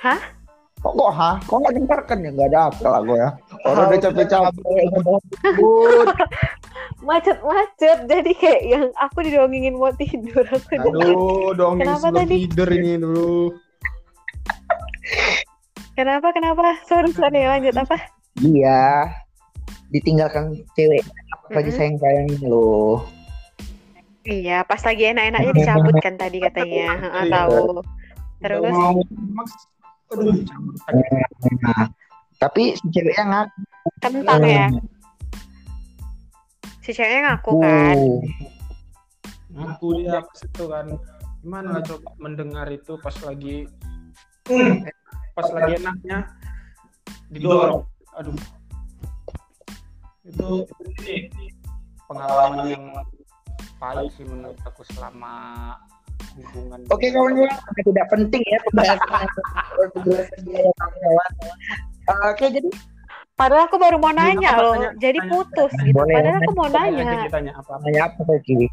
Hah? 0.03 0.36
Kok 0.87 0.95
kok 0.95 1.11
ha? 1.13 1.31
Kok 1.43 1.57
nggak 1.59 1.75
dengarkan 1.75 2.19
ya? 2.21 2.31
Nggak 2.31 2.49
ada 2.49 2.61
apa 2.71 2.87
lah 2.87 3.01
gue 3.03 3.19
ya. 3.19 3.31
Orang 3.65 3.85
udah 3.89 3.99
capek-capek 3.99 4.83
ngebut. 4.87 6.09
Macet-macet 7.03 7.99
jadi 8.07 8.33
kayak 8.33 8.63
yang 8.63 8.85
aku 8.95 9.19
didongengin 9.21 9.75
mau 9.75 9.91
tidur 9.93 10.47
aku. 10.47 10.79
aduh 10.79 11.51
dong 11.53 11.83
Kenapa 11.83 12.07
sebelum 12.07 12.23
tadi? 12.23 12.37
tidur 12.47 12.69
ini 12.71 12.93
dulu 12.97 13.51
Kenapa 15.95 16.31
kenapa? 16.31 16.79
Sorry 16.85 17.11
sorry 17.11 17.43
lanjut 17.43 17.75
apa? 17.75 17.97
Iya. 18.39 19.11
Ditinggalkan 19.89 20.55
cewek 20.73 21.03
lagi 21.49 21.67
Mm-mm. 21.67 21.79
sayang-sayangnya 21.79 22.47
loh. 22.47 23.03
Iya, 24.23 24.63
pas 24.63 24.83
lagi 24.83 25.03
enak-enaknya 25.09 25.53
dicabut 25.53 25.95
kan 25.99 26.15
tadi 26.15 26.39
katanya. 26.39 26.95
Heeh, 26.97 27.25
Iya. 27.25 27.33
tahu. 27.33 27.83
Terus 28.37 28.63
mau 28.69 28.95
aduh. 30.13 30.35
Nah, 31.63 31.85
tapi 32.39 32.77
si 32.77 32.87
ceweknya 32.93 33.25
ngaku. 33.27 33.61
kentang 34.03 34.43
ya. 34.45 34.67
Si 36.85 36.91
ceweknya 36.95 37.21
ngaku 37.35 37.51
kan. 37.59 37.99
Uh, 37.99 38.21
ngaku 39.57 39.87
dia 40.05 40.21
pas 40.21 40.41
itu 40.45 40.65
kan 40.69 40.87
gimana 41.41 41.81
coba 41.81 42.11
mendengar 42.21 42.67
itu 42.69 42.99
pas 43.01 43.17
lagi 43.25 43.65
eh, 44.53 44.75
pas 45.33 45.49
lagi 45.55 45.81
enaknya 45.81 46.29
didorong 47.33 47.89
aduh 48.19 48.37
itu 50.27 50.49
ini 51.01 51.31
pengalaman 52.05 52.67
yang 52.69 52.85
pahit 53.81 54.13
sih 54.19 54.27
menurut 54.29 54.59
aku 54.67 54.83
selama 54.93 55.73
hubungan 56.37 56.79
Oke 56.93 57.07
kawan-kawan, 57.09 57.57
tidak 57.81 58.07
penting 58.13 58.43
ya 58.45 58.59
pembahasan 58.69 59.09
kawan-kawan. 59.97 61.31
Uh, 62.07 62.25
Oke 62.31 62.47
jadi 62.53 62.69
Padahal 63.37 63.69
aku 63.69 63.77
baru 63.77 64.01
mau 64.01 64.17
nanya 64.17 64.57
loh. 64.57 64.73
tanya, 64.81 64.91
Jadi 64.97 65.21
tanya. 65.21 65.29
putus 65.29 65.73
gitu. 65.85 65.93
Boleh, 65.93 66.17
Padahal 66.17 66.37
aku 66.41 66.53
mau 66.57 66.69
nanya. 66.73 67.05
apa 67.29 67.73
nanya 67.85 68.03
apa 68.09 68.21
lagi? 68.25 68.65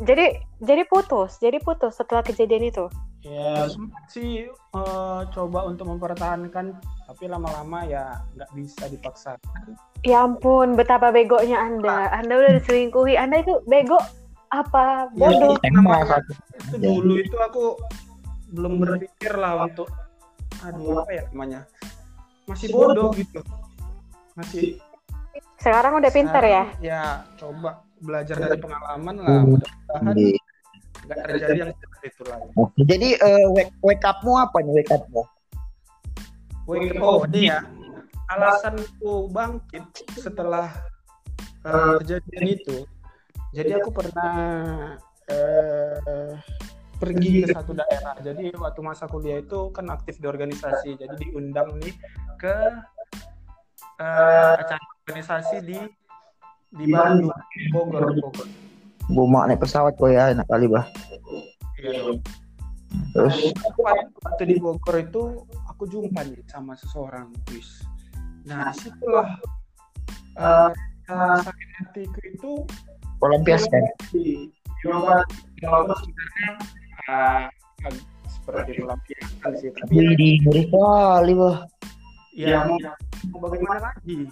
Jadi 0.00 0.26
jadi 0.64 0.82
putus. 0.88 1.36
Jadi 1.44 1.60
putus 1.60 1.92
setelah 1.92 2.24
kejadian 2.24 2.72
itu. 2.72 2.88
ya 3.26 3.66
sempat 3.66 4.06
sih 4.06 4.46
eh, 4.46 5.20
coba 5.34 5.66
untuk 5.66 5.90
mempertahankan 5.90 6.78
tapi 7.10 7.26
lama-lama 7.26 7.82
ya 7.82 8.22
nggak 8.38 8.50
bisa 8.54 8.86
dipaksa 8.86 9.34
Ya 10.06 10.22
ampun, 10.22 10.78
betapa 10.78 11.10
begonya 11.10 11.58
Anda. 11.58 12.06
Anda 12.14 12.38
udah 12.38 12.52
diselingkuhi. 12.62 13.18
Anda 13.18 13.42
itu 13.42 13.58
bego 13.66 13.98
apa 14.50 15.10
bodoh? 15.12 15.58
Emang 15.66 16.06
satu. 16.06 16.32
itu 16.56 16.76
dulu 16.78 17.14
itu 17.18 17.36
aku 17.36 17.64
belum 18.54 18.78
berpikir 18.78 19.34
lah 19.34 19.66
untuk 19.66 19.90
aduh 20.62 21.02
apa 21.02 21.10
ya 21.12 21.22
namanya 21.34 21.60
masih 22.46 22.70
bodoh 22.70 23.10
gitu 23.12 23.42
masih 24.38 24.78
Sekarang 25.56 25.98
udah 25.98 26.10
pinter 26.14 26.42
ya. 26.46 26.64
ya 26.78 27.02
coba 27.34 27.82
belajar 27.98 28.36
dari 28.38 28.60
pengalaman 28.60 29.14
lah 29.18 29.40
mudah-mudahan 29.42 30.14
Iya. 30.14 30.38
nggak 31.06 31.18
terjadi 31.26 31.58
yang 31.64 31.72
seperti 31.74 32.06
itu 32.12 32.22
lagi 32.28 32.46
Oke, 32.54 32.80
Jadi 32.86 33.08
eh, 33.18 33.46
wake, 33.50 33.72
wake 33.82 34.04
up-mu 34.04 34.32
apa 34.38 34.56
nih 34.62 34.72
wake 34.80 34.92
up-mu? 34.94 35.22
Wake 36.66 36.98
oh 36.98 37.22
ini 37.30 37.50
ya 37.50 37.62
alasanku 38.26 39.30
bangkit 39.30 39.84
setelah 40.18 40.70
eh, 41.62 41.94
kejadian 42.02 42.44
itu 42.58 42.76
jadi 43.54 43.82
aku 43.82 43.90
pernah 43.94 44.34
eh, 45.30 46.32
pergi 46.96 47.44
ke 47.44 47.52
satu 47.52 47.72
daerah. 47.76 48.16
Jadi 48.22 48.54
waktu 48.56 48.80
masa 48.82 49.04
kuliah 49.06 49.42
itu 49.42 49.70
kan 49.70 49.86
aktif 49.92 50.18
di 50.18 50.26
organisasi. 50.26 50.96
Jadi 50.96 51.14
diundang 51.20 51.76
nih 51.82 51.94
ke 52.40 52.56
eh, 54.00 54.54
acara 54.58 54.82
organisasi 55.04 55.56
di 55.62 55.78
di 56.72 56.84
Bandung. 56.90 57.30
Bogor 57.70 58.14
Bogor. 58.18 58.46
Naik 59.46 59.62
pesawat 59.62 59.94
kok 59.94 60.10
ya, 60.10 60.34
enak 60.34 60.46
kali 60.50 60.66
bah. 60.66 60.86
Iya. 61.78 62.18
Terus? 63.12 63.54
Waktu- 63.78 64.48
di 64.48 64.56
Bogor 64.58 64.96
itu 64.98 65.46
aku 65.76 65.84
jumpa 65.92 66.24
nih 66.24 66.40
sama 66.48 66.72
seseorang 66.72 67.28
wis 67.52 67.84
nah 68.48 68.72
di 68.72 68.88
situlah 68.88 69.28
eh, 70.40 70.70
rasa 71.04 71.52
sakit 71.52 71.70
hatiku 71.76 72.20
itu 72.24 72.52
pelampiaskan. 73.20 73.82
di 74.12 74.50
Jawa 74.84 75.24
Jawa 75.60 75.94
sebenarnya 75.98 76.50
eh, 77.08 77.42
ag- 77.86 78.06
seperti 78.28 78.70
pelampiasan 78.78 79.52
sih 79.58 79.70
tapi 79.74 79.90
ya, 79.96 80.02
Wih, 80.14 80.34
ngeri 80.44 80.62
kali 80.70 81.32
bah. 81.34 81.56
ya 82.36 82.58
mau, 82.68 82.78
mau 83.32 83.38
bagaimana? 83.48 83.90
Lagi 83.90 84.30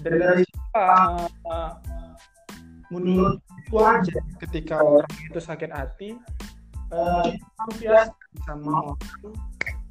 dan 0.00 0.12
dari 0.16 0.42
situ 0.48 0.60
eh, 0.74 1.28
eh, 1.28 1.72
menurutku 2.90 3.76
aja 3.78 4.18
ketika 4.40 4.80
orang 4.80 5.12
itu 5.28 5.38
sakit 5.38 5.70
hati 5.70 6.16
eh, 6.90 7.28
pelampiasan 7.36 8.16
sama 8.48 8.96
orang 8.96 8.98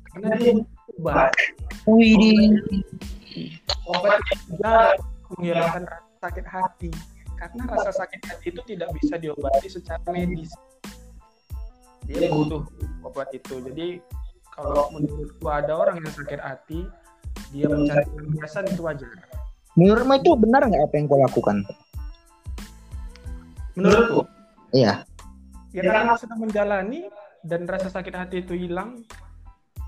karena 0.10 0.30
dia 0.42 0.54
obat 0.98 1.32
Wih, 1.86 2.58
obat 3.86 4.18
juga 4.50 4.98
menghilangkan 5.36 5.84
rasa 5.86 6.16
sakit 6.26 6.46
hati. 6.46 6.92
Karena 7.40 7.64
rasa 7.72 7.92
sakit 7.96 8.22
hati 8.26 8.46
itu 8.52 8.62
tidak 8.68 8.90
bisa 9.00 9.16
diobati 9.16 9.68
secara 9.72 10.04
medis. 10.12 10.52
Dia 12.10 12.28
butuh 12.34 12.66
obat 13.06 13.32
itu. 13.32 13.62
Jadi 13.64 14.02
kalau 14.60 14.92
menurutku 14.92 15.48
ada 15.48 15.72
orang 15.72 16.04
yang 16.04 16.12
sakit 16.12 16.42
hati 16.42 16.84
dia 17.56 17.66
mencari 17.72 18.04
pelampiasan 18.12 18.64
itu 18.70 18.82
wajar 18.84 19.10
menurutmu 19.80 20.14
itu 20.20 20.32
benar 20.36 20.62
nggak 20.68 20.84
apa 20.84 20.94
yang 20.98 21.06
kau 21.08 21.20
lakukan? 21.22 21.58
menurutku? 23.80 24.22
Iya. 24.76 25.08
ya 25.72 25.82
karena 25.86 26.14
sudah 26.20 26.38
menjalani 26.38 27.08
dan 27.48 27.64
rasa 27.64 27.88
sakit 27.88 28.12
hati 28.12 28.44
itu 28.44 28.54
hilang 28.58 29.00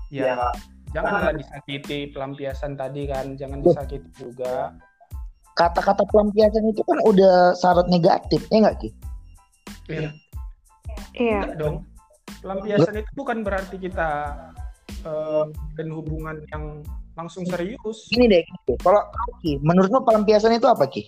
ya 0.08 0.48
janganlah 0.96 1.36
disakiti 1.36 2.08
pelampiasan 2.08 2.78
tadi 2.78 3.04
kan 3.10 3.36
jangan 3.36 3.60
disakiti 3.60 4.08
juga 4.16 4.72
Kata-kata 5.52 6.08
pelampiasan 6.08 6.64
itu 6.66 6.80
kan 6.82 6.96
udah 7.02 7.52
syarat 7.54 7.86
negatif, 7.86 8.40
ya 8.48 8.58
nggak 8.62 8.78
Ki? 8.78 8.88
ya 9.86 10.08
Iya. 11.12 11.40
Enggak 11.44 11.56
dong. 11.56 11.76
Pelampiasan 12.40 12.94
itu 12.96 13.10
bukan 13.12 13.44
berarti 13.44 13.76
kita 13.76 14.08
eh, 15.02 15.44
dan 15.76 15.88
hubungan 15.92 16.40
yang 16.48 16.80
langsung 17.12 17.44
serius. 17.44 18.08
Gini 18.08 18.26
deh, 18.26 18.42
Ki. 18.64 18.74
kalau 18.80 19.02
Ki, 19.38 19.60
menurutmu 19.60 20.00
pelampiasan 20.02 20.56
itu 20.56 20.64
apa 20.64 20.88
Ki? 20.88 21.04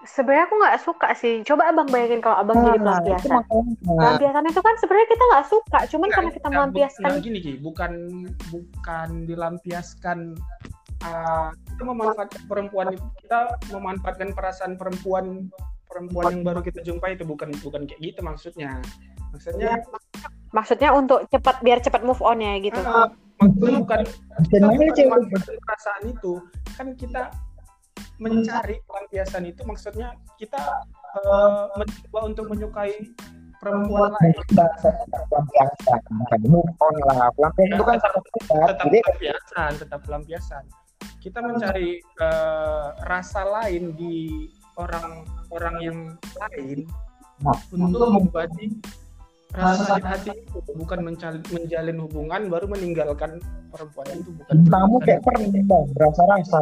Sebenarnya 0.00 0.48
aku 0.48 0.54
nggak 0.56 0.78
suka 0.80 1.08
sih. 1.12 1.44
Coba 1.44 1.68
abang 1.68 1.84
bayangin 1.86 2.24
kalau 2.24 2.40
abang 2.40 2.56
jadi 2.64 2.80
Nah, 2.80 2.96
itu 2.96 3.04
pelampiasan. 3.04 3.30
makanya. 3.36 3.72
Pelampiasan 3.84 4.44
itu 4.46 4.60
kan 4.62 4.74
sebenarnya 4.80 5.08
kita 5.10 5.24
nggak 5.28 5.46
suka, 5.46 5.78
cuman 5.84 6.00
Enggak, 6.00 6.16
karena 6.16 6.30
kita 6.32 6.48
melampiaskan. 6.48 7.02
enggak 7.04 7.20
gini 7.20 7.38
Ki, 7.38 7.52
bukan 7.60 7.92
bukan 8.48 9.08
dilampiaskan 9.28 10.18
ah, 11.02 11.50
kita 11.68 11.82
memanfaatkan 11.82 12.42
perempuan 12.44 12.86
itu 12.92 13.04
kita 13.20 13.38
memanfaatkan 13.70 14.28
perasaan 14.32 14.72
perempuan 14.74 15.46
perempuan 15.84 16.24
yang 16.30 16.44
baru 16.44 16.60
kita 16.60 16.80
jumpai 16.82 17.14
itu 17.14 17.24
bukan 17.24 17.48
bukan 17.58 17.84
kayak 17.84 18.00
gitu 18.02 18.20
maksudnya. 18.20 18.78
Maksudnya 19.28 19.80
Maksudnya 20.48 20.90
untuk 20.90 21.28
cepat 21.28 21.60
biar 21.60 21.78
cepat 21.78 22.00
move 22.00 22.20
on 22.20 22.40
ya 22.40 22.56
gitu. 22.58 22.80
ah, 22.80 23.12
maksudnya 23.36 23.78
bukan 23.78 24.00
kita 24.88 25.06
perasaan 25.60 26.02
itu 26.06 26.32
kan 26.72 26.86
kita 26.94 27.22
mencari 28.18 28.80
pelampiasan 28.82 29.44
itu 29.44 29.62
maksudnya 29.62 30.10
kita 30.36 30.58
eh, 31.14 31.64
mencoba 31.76 32.18
untuk 32.24 32.44
menyukai 32.48 32.96
perempuan 33.58 34.10
lain. 34.10 34.34
Pelampiasan 35.28 36.00
bukan 36.10 36.40
move 36.48 36.72
on 36.80 36.94
lah 37.06 37.28
pelampiasan 37.30 37.76
itu 37.76 37.84
kan 37.84 37.96
Tetap- 38.00 38.24
tetap 38.48 38.86
pelampiasan 38.88 39.70
tetap 39.76 40.00
pelampiasan 40.02 40.64
kita 41.18 41.38
mencari 41.40 41.98
eh, 41.98 42.88
rasa 43.04 43.42
lain 43.44 43.94
di 43.94 44.46
orang 44.74 45.26
orang 45.50 45.76
yang 45.80 45.98
lain 46.38 46.86
Nah. 47.38 47.54
untuk 47.70 48.02
mengobati 48.10 48.82
rasa 49.54 49.94
sakit 49.94 50.04
hati 50.04 50.30
itu 50.34 50.58
bukan 50.74 51.06
mencal- 51.06 51.46
menjalin 51.54 52.02
hubungan 52.02 52.50
baru 52.50 52.66
meninggalkan 52.66 53.38
perempuan 53.70 54.10
itu 54.10 54.30
bukan 54.42 54.56
kamu 54.66 54.96
kayak 55.06 55.20
pernah 55.22 55.46
bang 55.46 55.86
rasa-rasa 55.96 56.60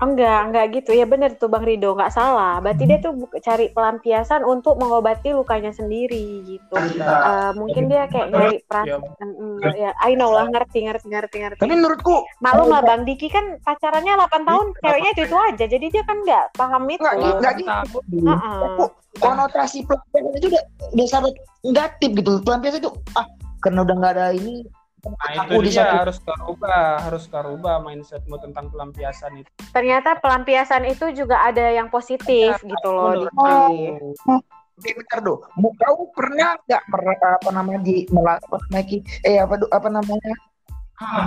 Enggak, 0.00 0.38
enggak 0.48 0.64
gitu. 0.72 0.90
Ya 0.96 1.04
bener 1.04 1.36
tuh 1.36 1.52
Bang 1.52 1.62
Rido, 1.62 1.92
nggak 1.92 2.08
salah. 2.08 2.56
Berarti 2.58 2.88
dia 2.88 2.98
tuh 2.98 3.12
cari 3.38 3.68
pelampiasan 3.68 4.42
untuk 4.42 4.80
mengobati 4.80 5.36
lukanya 5.36 5.70
sendiri 5.70 6.40
gitu. 6.48 6.72
Eh, 6.72 7.52
mungkin 7.52 7.86
dia 7.86 8.08
kayak 8.08 8.32
nyari 8.32 8.56
perasaan. 8.64 9.04
Mm, 9.20 9.60
ya, 9.76 9.92
I 10.00 10.16
know 10.16 10.32
lah, 10.32 10.48
ngerti, 10.48 10.88
ngerti, 10.88 11.06
ngerti, 11.06 11.36
ngerti. 11.38 11.60
tapi 11.60 11.76
menurutku 11.76 12.24
Maklum 12.40 12.72
lah 12.72 12.80
Bang 12.80 13.04
Diki 13.04 13.28
kan 13.28 13.60
pacarannya 13.60 14.16
8 14.16 14.48
tahun, 14.48 14.66
ceweknya 14.80 15.10
itu 15.12 15.22
itu 15.28 15.36
aja. 15.36 15.64
Jadi 15.68 15.86
dia 15.92 16.02
kan 16.02 16.16
nggak 16.24 16.44
paham 16.56 16.82
itu. 16.88 17.00
nggak 17.04 17.14
Kalau 17.14 17.38
nggak 17.38 17.54
kita- 17.60 17.82
gitu 17.84 17.98
Heeh. 18.24 18.88
konotasi 19.20 19.78
pelampiasan 19.84 20.32
itu 20.32 20.46
udah 20.48 20.62
udah 20.94 21.06
syarat 21.06 21.34
negatif 21.60 22.10
gitu 22.14 22.30
pelampiasan 22.40 22.78
itu 22.78 22.90
ah 23.12 23.26
karena 23.58 23.82
udah 23.82 23.94
nggak 23.98 24.12
ada 24.16 24.26
ini 24.32 24.64
Nah 25.00 25.16
aku 25.48 25.64
itu 25.64 25.64
di 25.64 25.70
dia 25.72 25.80
satu 25.88 25.96
harus 26.04 26.18
kerubah, 26.20 26.80
harus 27.08 27.24
kerubah 27.32 27.74
mindsetmu 27.80 28.36
tentang 28.44 28.68
pelampiasan 28.68 29.32
itu. 29.40 29.50
Ternyata 29.72 30.20
pelampiasan 30.20 30.84
itu 30.84 31.08
juga 31.16 31.40
ada 31.40 31.72
yang 31.72 31.88
positif 31.88 32.60
gitu 32.60 32.88
loh. 32.92 33.16
Diki. 33.16 33.32
aku, 33.32 34.40
Oke, 34.80 34.90
bentar 34.96 35.20
do. 35.20 35.40
Mau 35.56 35.72
kau 35.76 36.08
pernah 36.12 36.56
nggak 36.68 36.82
mer- 36.88 37.20
apa 37.40 37.50
namanya 37.52 37.80
di 37.80 38.04
mela- 38.12 38.40
apa 38.40 38.56
namanya, 38.68 38.84
Ki? 38.84 38.98
eh 39.24 39.40
apa 39.40 39.54
do- 39.56 39.72
apa 39.72 39.88
namanya 39.88 40.32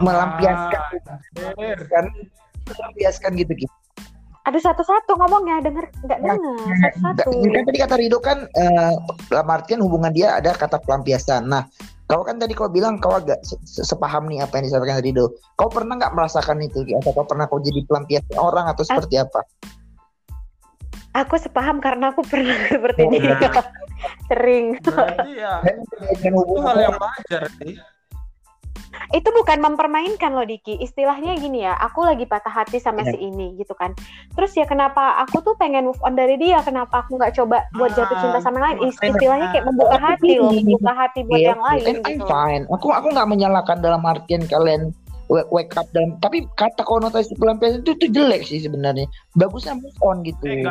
melampiaskan 0.02 0.82
Ber, 1.34 1.80
kan 1.90 2.06
melampiaskan 2.70 3.32
gitu 3.42 3.54
gitu. 3.66 3.74
Aduh 4.44 4.60
satu-satu 4.60 5.16
ngomongnya 5.16 5.64
denger 5.64 5.88
nggak 6.04 6.20
Nah, 6.20 6.36
denger 6.36 6.42
Nggak, 6.44 7.26
satu-satu. 7.26 7.32
kan 7.48 7.64
tadi 7.64 7.78
kata 7.80 7.96
Rido 7.96 8.18
kan 8.20 8.38
eh, 8.44 8.94
dalam 9.32 9.48
artian 9.50 9.82
hubungan 9.82 10.12
dia 10.12 10.36
ada 10.38 10.52
kata 10.54 10.78
pelampiasan. 10.84 11.48
Nah, 11.48 11.64
kau 12.04 12.22
kan 12.22 12.36
tadi 12.38 12.52
kau 12.54 12.68
bilang 12.68 13.00
kau 13.00 13.16
agak 13.16 13.39
se- 13.42 13.60
se- 13.63 13.86
sepaham 13.88 14.28
nih 14.28 14.44
apa 14.44 14.60
yang 14.60 14.66
disampaikan 14.68 15.00
Rido. 15.00 15.34
Kau 15.56 15.72
pernah 15.72 15.96
nggak 15.98 16.13
merasakan 16.13 16.60
itu? 16.62 16.84
Atau 17.00 17.16
kau 17.16 17.26
pernah 17.26 17.48
kau 17.48 17.63
jadi 17.63 17.80
pelampiasan 17.88 18.38
orang 18.38 18.68
atau 18.70 18.84
seperti 18.84 19.18
apa? 19.18 19.42
Aku 21.13 21.38
sepaham 21.38 21.78
karena 21.78 22.10
aku 22.10 22.26
pernah 22.26 22.58
seperti 22.74 23.02
Oh, 23.06 23.12
dia. 23.13 23.38
Sering. 24.28 24.82
berarti 24.82 25.32
ya 25.38 25.62
Dan 25.62 25.78
itu 26.10 26.28
hubungan 26.34 26.74
hal 26.74 26.78
yang 26.89 26.98
wajar 26.98 27.44
sih. 27.62 27.78
Itu 29.10 29.30
bukan 29.30 29.62
mempermainkan 29.62 30.34
loh 30.34 30.42
Diki. 30.42 30.78
Istilahnya 30.78 31.38
gini 31.38 31.62
ya, 31.62 31.78
aku 31.78 32.02
lagi 32.02 32.26
patah 32.26 32.50
hati 32.50 32.78
sama 32.78 33.06
Iya. 33.06 33.14
si 33.14 33.18
ini 33.22 33.54
gitu 33.58 33.74
kan. 33.74 33.94
Terus 34.34 34.54
ya 34.54 34.66
kenapa 34.66 35.22
aku 35.22 35.42
tuh 35.42 35.54
pengen 35.54 35.86
move 35.86 36.02
on 36.02 36.14
dari 36.14 36.34
dia? 36.38 36.62
Kenapa 36.62 37.06
aku 37.06 37.22
nggak 37.22 37.38
coba 37.38 37.62
buat 37.74 37.94
jatuh 37.94 38.18
cinta 38.18 38.40
sama 38.42 38.58
yang 38.58 38.66
lain? 38.74 38.78
Is- 38.90 39.02
Istilahnya 39.02 39.48
kayak 39.54 39.66
membuka 39.70 39.98
hati 39.98 40.32
loh, 40.42 40.50
membuka 40.50 40.92
hati 40.94 41.20
buat 41.24 41.40
Iya, 41.40 41.50
yang 41.54 41.62
lain 41.62 41.82
and 41.86 42.00
I'm 42.04 42.18
gitu. 42.18 42.26
fine. 42.26 42.64
Aku 42.70 42.88
aku 42.90 43.08
nggak 43.14 43.30
menyalahkan 43.30 43.78
dalam 43.80 44.02
artian 44.02 44.42
kalian 44.46 44.94
wake, 45.30 45.74
up 45.74 45.90
dalam 45.94 46.14
tapi 46.22 46.46
kata 46.54 46.86
konotasi 46.86 47.34
pelampiasan 47.38 47.82
itu, 47.82 47.98
itu 47.98 48.06
jelek 48.14 48.46
sih 48.46 48.62
sebenarnya. 48.62 49.10
Bagusnya 49.34 49.74
move 49.74 49.98
on 50.02 50.22
gitu. 50.22 50.46
Eh. 50.46 50.62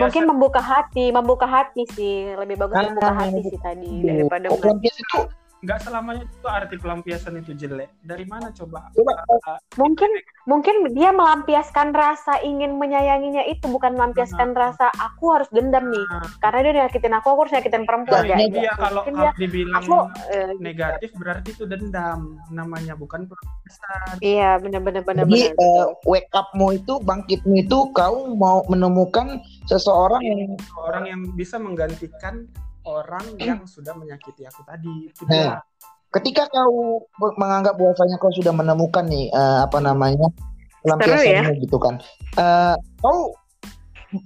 Mungkin 0.00 0.24
membuka 0.24 0.58
hati, 0.58 1.12
membuka 1.12 1.44
hati 1.44 1.84
sih. 1.92 2.32
Lebih 2.32 2.56
bagus 2.56 2.76
Ah, 2.76 2.84
membuka 2.88 3.12
hati 3.14 3.40
sih 3.44 3.60
tadi 3.60 3.92
daripada 4.00 4.48
Oh, 4.48 4.56
pelampiasan 4.56 5.04
itu 5.04 5.18
nggak 5.58 5.78
selamanya 5.82 6.22
itu 6.22 6.46
arti 6.46 6.76
pelampiasan 6.78 7.34
itu 7.42 7.52
jelek. 7.54 7.90
Dari 8.02 8.24
mana 8.24 8.54
coba? 8.54 8.90
coba 8.94 9.12
Uh, 9.28 9.58
mungkin 9.76 10.08
mungkin 10.48 10.94
dia 10.96 11.12
melampiaskan 11.12 11.92
rasa 11.92 12.40
ingin 12.40 12.80
menyayanginya 12.80 13.44
itu 13.44 13.68
bukan 13.68 13.92
melampiaskan 13.94 14.56
rasa 14.56 14.88
aku 14.96 15.36
harus 15.36 15.48
dendam 15.52 15.90
nih 15.92 16.04
karena 16.40 16.58
dia 16.64 16.72
nyakitin 16.84 17.12
aku 17.12 17.26
aku 17.28 17.40
harus 17.44 17.54
nyakitin 17.60 17.84
perempuan 17.84 18.24
Nah, 18.24 18.28
ya 18.28 18.36
dia 18.40 18.48
gitu. 18.48 18.80
kalau 18.80 19.00
mungkin 19.04 19.14
dia 19.20 19.30
dibilang 19.36 19.82
aku 19.84 19.96
eh, 20.32 20.50
negatif 20.58 21.10
berarti 21.14 21.48
itu 21.52 21.64
dendam 21.68 22.40
namanya 22.48 22.96
bukan 22.96 23.28
pelampiasan. 23.28 24.14
iya 24.24 24.56
benar-benar 24.56 25.02
jadi 25.04 25.14
benar-benar 25.24 25.52
eh, 25.60 25.86
wake 26.08 26.30
upmu 26.32 26.66
itu 26.74 26.94
bangkitmu 27.04 27.54
itu 27.62 27.78
kau 27.92 28.16
mau 28.32 28.64
menemukan 28.66 29.38
seseorang 29.68 30.22
yang 30.24 30.40
Orang 30.78 31.04
yang 31.04 31.20
bisa 31.36 31.60
menggantikan 31.60 32.48
orang 32.88 33.24
yang 33.44 33.60
sudah 33.64 33.92
menyakiti 33.92 34.48
aku 34.48 34.64
tadi. 34.64 35.12
Itu 35.12 35.22
Nah. 35.28 35.60
dia. 35.60 35.60
ketika 36.08 36.48
kau 36.48 37.04
menganggap 37.36 37.76
bahwasanya 37.76 38.16
kau 38.16 38.32
sudah 38.32 38.48
menemukan 38.48 39.04
nih 39.04 39.28
eh, 39.28 39.58
apa 39.60 39.76
namanya 39.76 40.32
ya. 40.32 40.96
pelampiasanmu 40.96 41.52
gitu 41.60 41.76
kan. 41.76 42.00
Eh, 42.32 42.74
kau 43.04 43.36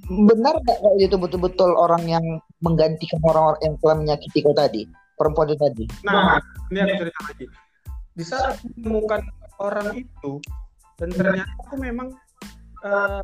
benar 0.07 0.55
nggak 0.63 0.79
kalau 0.79 0.95
itu 0.95 1.19
betul-betul 1.19 1.75
orang 1.75 2.07
yang 2.07 2.23
menggantikan 2.63 3.19
orang-orang 3.27 3.59
yang 3.67 3.75
telah 3.83 3.97
menyakiti 3.99 4.39
kau 4.47 4.55
tadi, 4.55 4.87
perempuan 5.19 5.51
itu 5.51 5.59
tadi? 5.59 5.85
Nah, 6.07 6.39
ini 6.71 6.79
aku 6.81 6.95
cerita 7.03 7.21
lagi. 7.27 7.47
Di 8.15 8.23
saat 8.23 8.55
aku 8.55 8.65
menemukan 8.79 9.21
orang 9.59 9.89
itu 9.99 10.39
dan 11.03 11.11
ternyata 11.11 11.51
aku 11.67 11.75
memang 11.83 12.15
eh, 12.87 13.23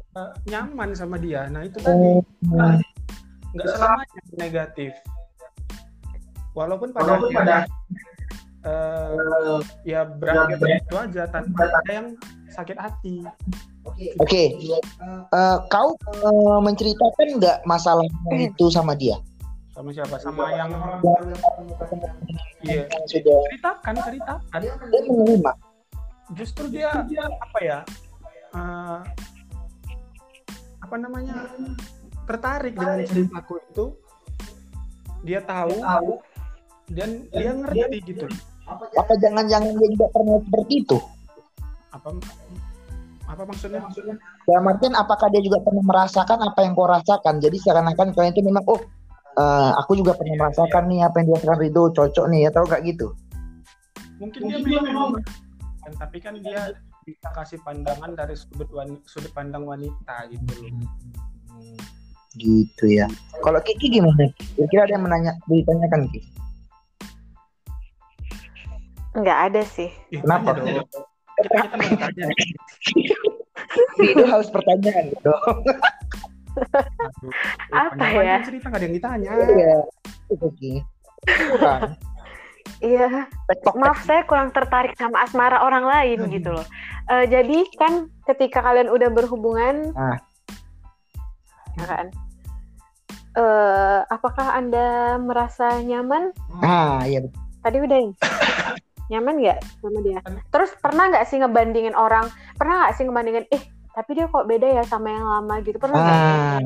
nyaman 0.50 0.98
sama 0.98 1.14
dia. 1.14 1.46
Nah 1.46 1.62
itu 1.62 1.78
tadi 1.78 1.94
Oh, 1.94 2.74
nggak 3.54 3.66
selamanya 3.70 4.20
negatif. 4.34 4.92
Walaupun 6.58 6.90
pada 6.90 7.22
akhirnya 7.22 7.58
eh, 8.66 9.58
ya 9.86 10.02
berakhir 10.02 10.58
itu 10.58 10.94
aja 10.98 11.22
tanpa 11.30 11.70
ada 11.70 11.92
yang 11.94 12.08
sakit 12.50 12.74
hati. 12.74 13.22
Oke, 14.18 14.58
Eh, 15.30 15.56
kau 15.70 15.94
eh, 15.94 16.58
menceritakan 16.58 17.38
nggak 17.38 17.58
masalahnya 17.62 18.50
itu 18.50 18.66
sama 18.74 18.98
dia? 18.98 19.14
Sama 19.70 19.94
siapa? 19.94 20.18
Sama 20.18 20.50
yang 20.50 20.70
iya. 22.66 22.82
Yang 22.90 23.06
sudah 23.06 23.38
Ceritakan, 23.54 23.94
ceritakan. 24.02 24.58
dia 24.58 24.74
menerima. 25.06 25.52
Justru 26.34 26.64
dia 26.74 26.90
apa 27.38 27.58
ya? 27.62 27.78
eh, 28.58 29.00
apa 30.82 30.94
namanya? 30.98 31.46
Tertarik 32.26 32.74
dengan 32.74 33.06
ceritaku 33.06 33.62
itu. 33.70 33.84
Dia 35.22 35.42
tahu 35.42 35.78
dan 36.92 37.28
dia 37.32 37.52
ngerti 37.52 37.98
gitu 38.04 38.26
Apa 38.68 39.12
jangan-jangan 39.16 39.72
dia 39.80 39.88
juga 39.96 40.06
pernah 40.12 40.36
seperti 40.44 40.74
itu? 40.84 40.98
apa 41.88 42.08
apa 43.28 43.42
maksudnya 43.44 43.80
Dalam 44.44 44.64
artian 44.68 44.94
apakah 44.96 45.28
dia 45.32 45.40
juga 45.44 45.60
pernah 45.60 45.84
merasakan 45.84 46.40
apa 46.40 46.64
yang 46.64 46.72
kau 46.72 46.88
rasakan? 46.88 47.40
Jadi 47.40 47.60
seakan-akan 47.60 48.16
kalian 48.16 48.32
itu 48.32 48.44
memang 48.44 48.64
oh 48.68 48.80
eh, 49.36 49.70
aku 49.76 49.96
juga 50.00 50.16
pernah 50.16 50.48
merasakan 50.48 50.88
nih 50.88 51.00
apa 51.04 51.16
yang 51.20 51.26
dirasakan 51.32 51.58
Rido 51.60 51.82
cocok 51.92 52.24
nih 52.28 52.40
ya 52.48 52.50
tahu 52.52 52.64
gak 52.68 52.82
gitu? 52.84 53.08
mungkin 54.18 54.50
dia 54.50 54.80
memang 54.82 55.14
kan 55.78 55.92
tapi 55.94 56.18
kan 56.18 56.34
dia 56.42 56.74
bisa 57.06 57.28
kasih 57.32 57.62
pandangan 57.62 58.12
dari 58.18 58.34
sudut 58.34 58.68
wan- 58.74 59.00
sudut 59.06 59.30
pandang 59.32 59.64
wanita 59.64 60.26
gitu 60.28 60.52
loh 60.58 60.72
Gitu 62.38 62.84
ya. 62.86 63.10
Kalau 63.42 63.58
Kiki 63.66 63.98
gimana? 63.98 64.30
Kira-kira 64.54 64.86
ada 64.86 64.94
yang 64.94 65.04
menanya 65.10 65.32
ditanyakan 65.50 66.06
Kiki? 66.06 66.30
Nggak 69.18 69.38
ada 69.50 69.62
sih. 69.66 69.90
Ih, 70.08 70.22
Kenapa? 70.22 70.54
dong. 70.54 70.66
kita 71.38 71.58
kita 71.58 71.76
mau 71.76 71.96
tanya 71.98 72.24
nih. 72.26 72.50
itu 74.00 74.24
harus 74.24 74.48
pertanyaan 74.50 75.06
dong. 75.20 75.56
Aduh, 77.70 77.94
Apa 77.94 78.04
ya? 78.18 78.42
cerita 78.42 78.66
nggak 78.66 78.78
ada 78.78 78.86
yang 78.86 78.96
ditanya 78.96 79.30
Iya. 79.38 79.78
Iya, 82.78 83.26
maaf 83.74 84.06
saya 84.06 84.22
kurang 84.22 84.54
tertarik 84.54 84.94
sama 84.94 85.26
asmara 85.26 85.66
orang 85.66 85.82
lain 85.82 86.30
gitu 86.30 86.54
loh. 86.54 86.62
Eh, 87.10 87.26
jadi 87.26 87.66
kan 87.74 88.06
ketika 88.24 88.62
kalian 88.62 88.86
udah 88.86 89.10
berhubungan, 89.10 89.90
Ah. 89.94 90.14
ya 91.74 91.86
kan? 91.86 92.06
Eh, 93.34 93.98
apakah 94.06 94.54
anda 94.54 95.18
merasa 95.18 95.82
nyaman? 95.82 96.30
Ah, 96.62 97.02
iya 97.02 97.18
betul. 97.18 97.38
Tadi 97.58 97.78
udah 97.82 97.98
ya? 97.98 98.10
Nyaman 99.08 99.34
nggak 99.40 99.58
sama 99.80 99.98
dia? 100.04 100.20
Terus 100.52 100.70
pernah 100.80 101.04
nggak 101.08 101.26
sih 101.28 101.36
ngebandingin 101.40 101.96
orang? 101.96 102.28
Pernah 102.56 102.74
nggak 102.84 102.94
sih 102.96 103.04
ngebandingin? 103.08 103.44
Eh, 103.52 103.62
tapi 103.92 104.10
dia 104.14 104.26
kok 104.28 104.46
beda 104.46 104.68
ya 104.68 104.82
sama 104.84 105.08
yang 105.10 105.26
lama 105.26 105.54
gitu? 105.64 105.76
Pernah 105.80 105.96
nggak? 105.96 106.16
Ah, 106.16 106.60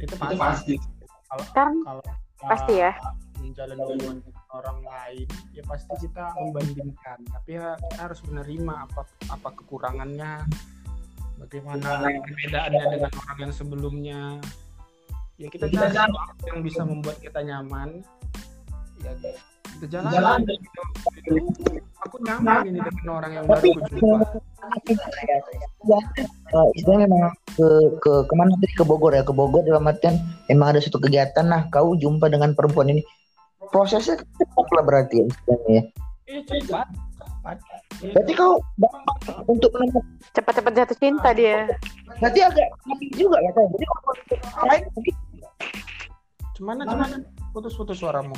itu 0.00 0.14
pasti 0.18 0.74
kalau 1.32 1.44
Kan 1.56 1.72
kalau 1.84 2.02
pasti 2.42 2.74
ya. 2.76 2.92
menjalani 3.42 3.82
hubungan 3.82 4.18
dengan 4.22 4.44
orang 4.54 4.78
lain 4.86 5.26
ya 5.50 5.62
pasti 5.66 5.92
kita 6.06 6.24
membandingkan 6.38 7.18
tapi 7.26 7.58
ya 7.58 7.74
kita 7.74 8.00
harus 8.06 8.20
menerima 8.30 8.74
apa 8.86 9.02
apa 9.28 9.48
kekurangannya 9.58 10.46
bagaimana 11.42 12.06
perbedaannya 12.22 12.84
dengan 12.86 13.12
orang 13.18 13.38
yang 13.42 13.52
sebelumnya 13.52 14.20
ya 15.42 15.48
kita 15.50 15.66
cari 15.68 15.96
yang 16.48 16.60
bisa 16.62 16.86
membuat 16.86 17.18
kita 17.18 17.42
nyaman 17.42 18.06
ya 19.02 19.10
kita 19.82 19.98
jalan. 20.14 20.46
Aku 22.06 22.16
nyaman 22.22 22.70
ini 22.70 22.78
dengan 22.78 23.06
orang 23.18 23.32
yang 23.34 23.44
baru 23.50 23.58
Tapi- 23.58 23.74
aku 23.74 23.90
jumpa. 23.98 24.30
Eh, 26.22 26.68
istilahnya 26.78 27.06
memang 27.10 27.34
ke 27.58 27.66
ke 27.98 28.12
ke 28.30 28.34
mana 28.38 28.54
tadi? 28.62 28.74
Ke 28.78 28.84
Bogor 28.86 29.10
ya 29.10 29.26
ke 29.26 29.34
Bogor 29.34 29.66
dalam 29.66 29.82
artian 29.90 30.22
emang 30.46 30.70
ada 30.74 30.78
suatu 30.78 31.02
kegiatan. 31.02 31.42
Nah 31.42 31.66
kau 31.74 31.98
jumpa 31.98 32.30
dengan 32.30 32.54
perempuan 32.54 32.94
ini. 32.94 33.02
Prosesnya 33.74 34.22
cepat 34.38 34.66
lah 34.78 34.84
berarti 34.86 35.22
ya 35.22 35.24
istilahnya 35.26 35.72
ya. 35.74 35.82
eh 36.30 36.42
cepat. 36.46 36.86
Cepat. 37.18 37.56
Berarti 38.14 38.32
kau 38.38 38.62
untuk 39.50 39.70
menemukan 39.74 40.06
Cepat-cepat 40.30 40.72
jatuh 40.78 40.98
cinta 41.02 41.28
dia. 41.34 41.66
berarti 42.22 42.38
agak 42.46 42.68
mati 42.86 43.06
juga 43.18 43.42
lah 43.42 43.50
kau. 43.50 43.66
Jadi 43.74 43.84
kalau 43.90 44.14
lain 44.70 44.82
mungkin 44.94 45.14
Cemana 46.52 46.82
cemana 46.86 47.16
putus-putus 47.50 47.98
suaramu 47.98 48.36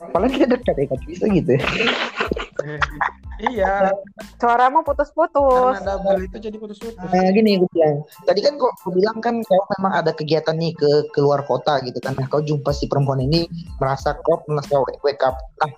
apalagi 0.00 0.44
kita 0.44 0.56
dekat 0.60 0.76
ya 0.76 0.96
bisa 1.08 1.24
gitu 1.30 1.50
ya. 1.56 1.62
Iya 3.36 3.92
Suaramu 4.40 4.80
putus-putus. 4.80 5.76
karena 5.76 5.96
double 5.96 6.24
itu 6.24 6.36
jadi 6.40 6.56
putus-putus 6.56 6.96
Nah, 6.96 7.28
gini 7.32 7.60
gue 7.60 7.68
bilang. 7.72 8.00
Tadi 8.24 8.40
kan 8.40 8.56
kau, 8.56 8.72
kau 8.80 8.92
bilang 8.92 9.20
kan 9.20 9.44
kau 9.44 9.60
memang 9.76 9.92
ada 9.92 10.12
kegiatan 10.16 10.56
nih 10.56 10.72
ke 10.72 11.12
keluar 11.12 11.44
kota 11.44 11.80
gitu 11.84 12.00
kan. 12.00 12.16
Nah, 12.16 12.24
kau 12.32 12.40
jumpa 12.40 12.72
si 12.72 12.88
perempuan 12.88 13.20
ini 13.20 13.44
merasa 13.76 14.16
kau 14.24 14.40
merasa 14.48 14.80
wake, 14.80 15.04
wake 15.04 15.20
up. 15.24 15.36
Nah, 15.60 15.70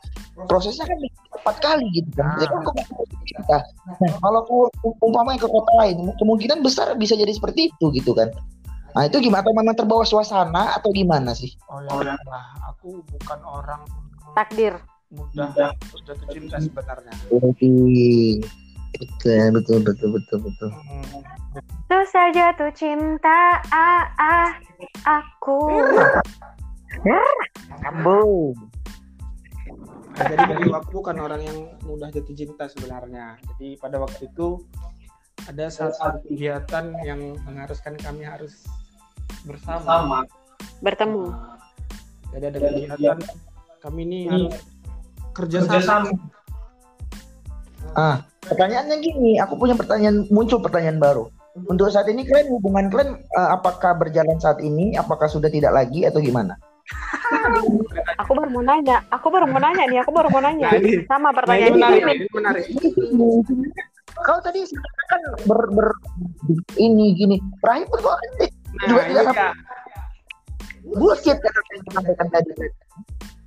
prosesnya 0.46 0.87
kan 0.87 0.98
cepat 1.35 1.57
kali 1.59 1.87
gitu 1.98 2.11
kan. 2.14 2.38
Jadi 2.38 2.46
kan 2.46 2.61
kau 2.62 2.74
masih 2.78 3.18
cinta. 3.26 3.59
Nah, 4.07 4.11
kalau 4.22 4.40
kau 4.46 4.62
umpamanya 5.02 5.42
ke 5.42 5.48
kota 5.50 5.72
lain, 5.83 6.14
kemungkinan 6.14 6.62
besar 6.62 6.94
bisa 6.94 7.18
jadi 7.18 7.35
seperti 7.35 7.74
itu 7.74 7.90
gitu 7.90 8.14
kan. 8.14 8.31
Nah, 8.94 9.07
itu 9.07 9.18
gimana? 9.18 9.42
Atau 9.42 9.54
memang 9.54 9.76
terbawa 9.76 10.02
suasana 10.07 10.78
atau 10.78 10.90
gimana 10.94 11.35
sih? 11.35 11.54
Oh 11.70 11.83
ya 11.83 12.14
lah, 12.26 12.46
aku 12.70 13.02
bukan 13.04 13.40
orang 13.46 13.83
Takdir. 14.36 14.74
mudah 15.08 15.48
jatuh 15.56 16.28
cinta 16.28 16.56
sebenarnya. 16.60 17.12
Oke. 17.32 17.70
Betul, 18.98 19.46
betul, 19.52 19.78
betul, 19.84 20.08
betul, 20.16 20.38
betul. 20.44 20.70
Hmm, 20.72 21.22
Susah 21.88 22.28
jatuh 22.36 22.72
cinta, 22.76 23.60
ah, 23.72 24.04
ah, 24.20 24.50
aku. 25.08 25.72
Ambo. 27.84 28.52
Nah, 30.18 30.24
jadi 30.34 30.44
bagi 30.50 30.66
aku 30.74 30.90
bukan 30.98 31.16
orang 31.22 31.40
yang 31.46 31.58
mudah 31.86 32.10
jatuh 32.10 32.34
cinta 32.34 32.66
sebenarnya. 32.66 33.38
Jadi 33.54 33.78
pada 33.78 34.02
waktu 34.02 34.28
itu 34.28 34.66
ada 35.46 35.70
satu 35.70 36.20
kegiatan 36.26 36.90
yang 37.06 37.38
mengharuskan 37.46 37.94
kami 37.96 38.26
harus 38.26 38.66
bersama. 39.46 40.26
Bertemu. 40.82 41.32
Jadi 42.34 42.44
ada 42.50 42.58
kegiatan 42.60 43.18
kami 43.88 44.01
ini 44.05 44.18
harus 44.29 44.55
kerja 45.33 45.64
sama. 45.81 46.12
Ah, 47.96 48.20
pertanyaannya 48.44 49.01
gini, 49.01 49.40
aku 49.40 49.57
punya 49.57 49.72
pertanyaan 49.72 50.29
muncul 50.29 50.61
pertanyaan 50.61 51.01
baru. 51.01 51.24
Untuk 51.66 51.90
saat 51.90 52.07
ini 52.07 52.22
kalian 52.22 52.53
hubungan 52.55 52.87
kalian 52.87 53.16
eh, 53.18 53.48
apakah 53.51 53.96
berjalan 53.96 54.37
saat 54.38 54.61
ini? 54.61 54.94
Apakah 54.94 55.27
sudah 55.27 55.48
tidak 55.48 55.72
lagi 55.74 56.05
atau 56.07 56.20
gimana? 56.20 56.55
Aku 58.24 58.33
baru 58.37 58.48
mau 58.53 58.62
nanya. 58.62 59.03
Aku 59.11 59.29
baru 59.33 59.48
mau 59.48 59.61
nanya 59.61 59.85
nih. 59.88 59.98
Aku 60.05 60.12
baru 60.12 60.29
mau 60.31 60.40
nanya. 60.40 60.68
Nah, 60.70 60.79
ini- 60.79 61.05
Sama 61.05 61.29
Nah, 61.29 61.31
ini 61.31 61.37
pertanyaan 61.37 61.72
menarik, 61.74 62.03
ini. 62.03 62.14
ini 62.14 62.27
menarik. 62.33 62.64
Kau 64.18 64.38
tadi 64.40 64.61
kan 65.09 65.20
ber, 65.44 65.61
ber 65.72 65.88
ini 66.77 67.14
gini. 67.14 67.37
Terakhir 67.61 67.87
pun 67.88 68.01
eh, 68.40 68.51
Nah, 68.68 68.85
Juga 68.85 69.03
ini 69.09 69.16
tidak 69.16 69.53
bullshit 70.94 71.38
yang 71.40 71.53
kau 71.53 71.92
sampaikan 71.98 72.27
tadi. 72.31 72.53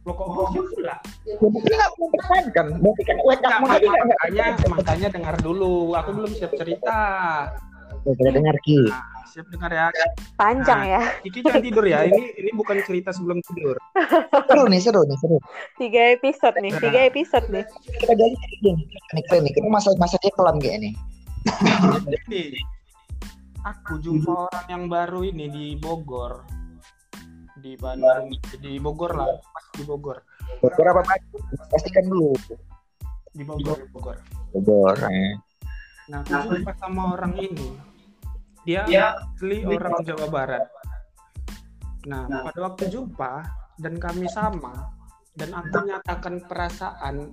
Lo 0.02 0.18
kok? 0.18 0.58
Ya, 0.82 1.38
bukti 1.38 1.70
nggak 1.70 1.92
mempertahankan. 1.94 2.66
Berarti 2.82 3.04
kan 3.06 3.18
wake 3.22 3.44
up 3.46 3.54
nggak- 3.62 3.94
makanya 4.10 4.46
makanya 4.66 5.08
dengar 5.14 5.36
dulu. 5.38 5.94
Aku 5.94 6.10
belum 6.18 6.32
siap 6.34 6.58
cerita. 6.58 6.98
Ya, 8.02 8.12
kita 8.18 8.32
dengar 8.34 8.58
ki. 8.66 8.90
Nah, 8.90 9.06
siap 9.30 9.46
dengar 9.54 9.70
ya. 9.70 9.86
Panjang 10.34 10.90
ya. 10.90 11.02
Kiki 11.22 11.46
jangan 11.46 11.62
tidur 11.62 11.86
ya. 11.86 12.02
Ini 12.10 12.34
ini 12.34 12.50
bukan 12.58 12.82
cerita 12.82 13.14
sebelum 13.14 13.46
tidur. 13.46 13.78
Seru 14.50 14.66
nih, 14.66 14.82
seru 14.82 15.06
nih, 15.06 15.18
seru. 15.22 15.38
Tiga 15.78 16.02
episode 16.18 16.58
nih. 16.58 16.72
Tiga 16.82 17.02
episode 17.06 17.46
nih. 17.54 17.64
Kita 18.02 18.14
gali 18.18 18.34
sedikit 18.42 18.74
nih. 18.74 18.86
Nih, 18.90 19.24
keren 19.30 19.42
nih. 19.46 19.54
Kita 19.54 19.68
masa 19.70 19.94
masa 20.02 20.18
dia 20.18 20.34
kelam 20.34 20.58
kayak 20.58 20.82
nih. 20.82 20.94
Jadi 22.10 22.58
aku 23.62 24.02
jumpa 24.02 24.50
orang 24.50 24.66
yang 24.66 24.84
baru 24.90 25.22
ini 25.30 25.46
di 25.54 25.66
Bogor. 25.78 26.42
Di 27.62 27.78
Bandung, 27.78 28.34
di 28.58 28.82
Bogor 28.82 29.14
lah, 29.14 29.30
pas 29.38 29.66
di 29.78 29.84
Bogor. 29.86 30.18
Berapa 30.66 31.06
banyak? 31.06 31.30
Pastikan 31.70 32.10
dulu. 32.10 32.34
Di 33.38 33.46
Bogor, 33.46 33.78
Bogor. 33.94 34.18
Bogor. 34.50 34.98
eh. 35.06 35.38
Nah, 36.10 36.26
aku 36.26 36.58
jumpa 36.58 36.74
sama 36.82 37.14
orang 37.14 37.38
ini. 37.38 37.78
Dia 38.66 38.84
asli 38.86 39.62
orang 39.62 40.02
Jawa 40.02 40.28
Barat. 40.28 40.66
Nah, 42.10 42.26
pada 42.26 42.60
waktu 42.66 42.90
jumpa 42.90 43.46
dan 43.78 44.02
kami 44.02 44.26
sama 44.26 44.90
dan 45.38 45.54
aku 45.54 45.86
nyatakan 45.86 46.42
perasaan 46.50 47.30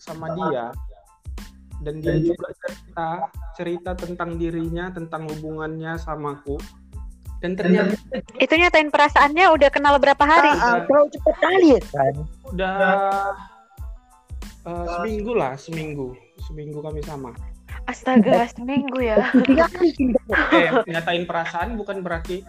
sama 0.00 0.32
dia 0.32 0.72
dan 1.84 2.02
dia 2.02 2.18
juga 2.18 2.50
cerita 2.58 3.08
cerita 3.54 3.90
tentang 3.94 4.34
dirinya, 4.40 4.90
tentang 4.90 5.28
hubungannya 5.30 5.94
sama 6.00 6.40
aku. 6.40 6.58
Dan 7.38 7.54
ternyata 7.54 7.94
Itu 8.42 8.54
nyatain 8.58 8.90
perasaannya 8.90 9.46
udah 9.54 9.70
kenal 9.70 9.94
berapa 10.02 10.24
hari? 10.26 10.50
Ah, 10.58 10.74
ah, 10.74 10.78
terlalu 10.86 11.08
cepat 11.14 11.36
kali 11.38 11.68
ya 11.78 11.82
kan. 11.94 12.14
udah 12.50 12.76
eh, 14.66 14.86
seminggu 14.98 15.32
lah, 15.38 15.52
seminggu. 15.54 16.08
Seminggu 16.42 16.78
kami 16.82 17.00
sama. 17.06 17.30
Astaga, 17.86 18.44
seminggu 18.52 19.00
ya. 19.00 19.30
Cinta. 19.96 20.20
eh 20.52 20.70
nyatain 20.84 21.24
perasaan 21.24 21.78
bukan 21.78 22.02
berarti 22.02 22.42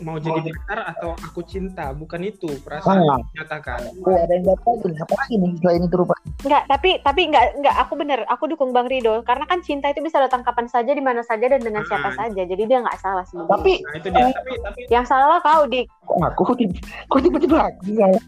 mau 0.00 0.16
jadi 0.16 0.40
pacar 0.40 0.80
atau 0.90 1.12
aku 1.14 1.40
cinta 1.42 1.92
bukan 1.92 2.20
itu 2.22 2.48
perasaan 2.58 3.00
Ah. 3.02 3.20
nyatakan 3.32 3.80
Oh, 4.00 4.10
ada 4.10 4.30
yang 4.30 4.44
dapat 4.46 4.80
lagi. 4.82 4.96
Apa 4.98 5.14
lagi 5.14 5.34
nih 5.36 5.50
selain 5.56 5.82
itu 5.82 5.94
rupa? 5.94 6.14
Enggak, 6.40 6.62
tapi 6.66 6.90
tapi 7.00 7.20
enggak 7.26 7.44
enggak 7.54 7.76
aku 7.78 7.92
bener, 7.94 8.20
aku 8.26 8.44
dukung 8.46 8.70
Bang 8.70 8.86
Rido 8.86 9.20
karena 9.22 9.44
kan 9.44 9.60
cinta 9.60 9.86
itu 9.86 10.00
bisa 10.00 10.16
datang 10.18 10.40
kapan 10.40 10.66
saja 10.66 10.90
di 10.90 11.00
mana 11.00 11.20
saja 11.20 11.46
dan 11.46 11.60
dengan 11.60 11.84
siapa 11.84 12.10
Ah. 12.10 12.16
saja. 12.18 12.42
Jadi 12.42 12.62
dia 12.62 12.78
nggak 12.78 12.96
salah 12.96 13.24
sebenarnya. 13.24 13.52
Tapi 13.52 13.72
nah 13.78 13.94
itu 13.94 14.08
dia 14.10 14.24
tapi 14.30 14.52
tapi 14.58 14.80
Yang 14.88 15.04
salah 15.06 15.38
kau 15.38 15.62
di 15.64 15.80
kok 15.84 16.16
aku 16.18 16.52
tiba- 16.54 16.80
kok 17.06 17.20
tiba-tiba 17.20 17.56
aku 17.62 17.80
salah? 17.90 18.22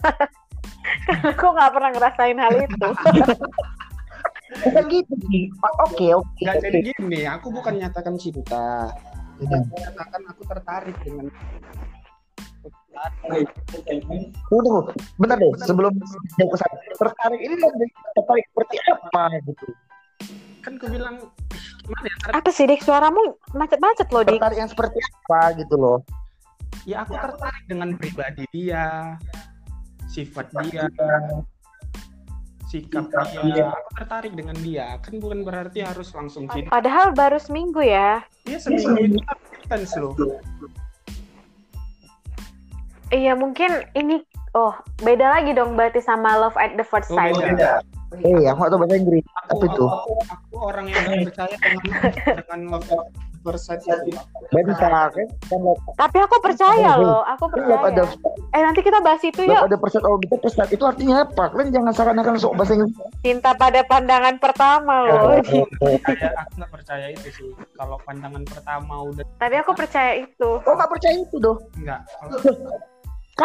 aku 1.30 1.46
nggak 1.48 1.70
pernah 1.70 1.90
ngerasain 1.90 2.38
hal 2.38 2.54
itu 2.58 2.88
Bukan 4.60 4.84
gitu 4.90 5.14
sih. 5.24 5.46
Oke, 5.80 6.10
oke. 6.12 6.42
Nggak 6.42 6.56
oke. 6.56 6.64
jadi 6.66 6.78
gini, 6.90 7.20
aku 7.24 7.46
bukan 7.48 7.74
nyatakan 7.76 8.18
cinta. 8.18 8.90
Hmm. 9.40 9.64
Aku 9.64 9.74
nyatakan 9.80 10.22
aku 10.28 10.42
tertarik 10.44 10.96
dengan 11.00 11.26
Tunggu, 14.50 14.60
tunggu. 14.60 14.82
Bentar 15.16 15.40
deh, 15.40 15.48
sebelum 15.64 15.96
jauh 16.36 16.50
ke 16.52 16.56
sana. 16.60 16.76
Tertarik 16.92 17.40
ini 17.40 17.56
lebih 17.56 17.88
tertarik 18.12 18.44
seperti 18.52 18.76
apa 18.84 19.24
gitu? 19.48 19.66
kan 20.60 20.76
aku 20.76 20.86
bilang 20.92 21.16
gimana 21.88 22.06
ya 22.06 22.16
ter- 22.20 22.34
apa 22.36 22.50
sih 22.52 22.64
dik 22.68 22.84
suaramu 22.84 23.34
macet-macet 23.56 24.08
loh 24.12 24.22
dik 24.22 24.36
Tertarik 24.38 24.58
yang 24.60 24.70
seperti 24.70 24.98
apa 25.00 25.40
gitu 25.56 25.74
loh? 25.80 25.98
ya 26.88 27.04
aku 27.04 27.12
tertarik 27.12 27.64
dengan 27.68 27.88
pribadi 27.96 28.44
dia 28.52 29.16
sifat 30.08 30.48
dia 30.64 30.88
sikap 32.70 33.10
dia. 33.42 33.74
Aku 33.74 33.90
tertarik 33.98 34.32
dengan 34.38 34.54
dia. 34.62 34.94
Kan 35.02 35.18
bukan 35.18 35.42
berarti 35.42 35.82
harus 35.82 36.14
langsung 36.14 36.46
cinta 36.46 36.70
padahal 36.70 37.10
baru 37.10 37.36
seminggu 37.42 37.82
ya. 37.82 38.22
Dia 38.46 38.62
seminggu 38.62 39.18
itu 39.18 39.18
intens 39.66 39.94
loh 39.98 40.14
iya 43.10 43.34
mungkin 43.34 43.86
ini 43.94 44.22
oh 44.54 44.74
beda 45.02 45.38
lagi 45.38 45.54
dong 45.54 45.74
berarti 45.74 45.98
sama 46.02 46.38
love 46.38 46.54
at 46.58 46.74
the 46.78 46.86
first 46.86 47.10
Oh, 47.10 47.18
sight. 47.18 47.34
beda. 47.34 47.82
Eh, 48.10 48.42
aku 48.50 48.66
tahu 48.66 48.78
bahasa 48.82 48.96
Inggris. 48.98 49.22
Apa 49.46 49.54
aku, 49.54 49.64
itu? 49.70 49.84
aku, 49.86 50.12
aku 50.26 50.56
orang 50.58 50.86
yang 50.90 51.04
percaya 51.30 51.54
dengan 51.54 51.86
dengan 52.34 52.60
itu. 52.74 52.98
Salah 54.76 55.08
kan? 55.08 55.26
Kan 55.48 55.60
tapi 55.96 56.18
aku 56.20 56.36
percaya 56.44 56.92
loh 57.00 57.24
aku 57.24 57.48
love 57.56 57.88
ada 57.88 58.04
percaya 58.04 58.36
eh 58.52 58.60
nanti 58.60 58.84
kita 58.84 59.00
bahas 59.00 59.24
itu 59.24 59.48
yuk 59.48 59.64
ada 59.64 59.80
persen 59.80 60.04
oh 60.04 60.20
gitu 60.20 60.36
persen 60.36 60.68
itu 60.68 60.84
artinya 60.84 61.24
apa? 61.24 61.48
Kalian 61.48 61.72
jangan 61.72 61.92
seakan-akan 61.96 62.36
sok 62.36 62.52
bahasa 62.60 62.76
Inggris. 62.76 62.92
cinta 63.24 63.56
pada 63.56 63.80
pandangan 63.80 64.36
pertama 64.36 65.08
loh 65.08 65.40
Percaya, 65.80 66.36
aku 66.36 66.52
nggak 66.60 66.68
percaya 66.68 67.06
itu 67.08 67.28
sih 67.32 67.48
kalau 67.80 67.96
pandangan 68.04 68.44
pertama 68.44 68.94
udah 69.08 69.24
tapi 69.40 69.54
aku 69.56 69.72
percaya 69.72 70.12
itu 70.20 70.50
Oh 70.60 70.74
nggak 70.76 70.90
percaya 70.92 71.14
itu 71.16 71.36
doh? 71.40 71.56
enggak 71.80 72.00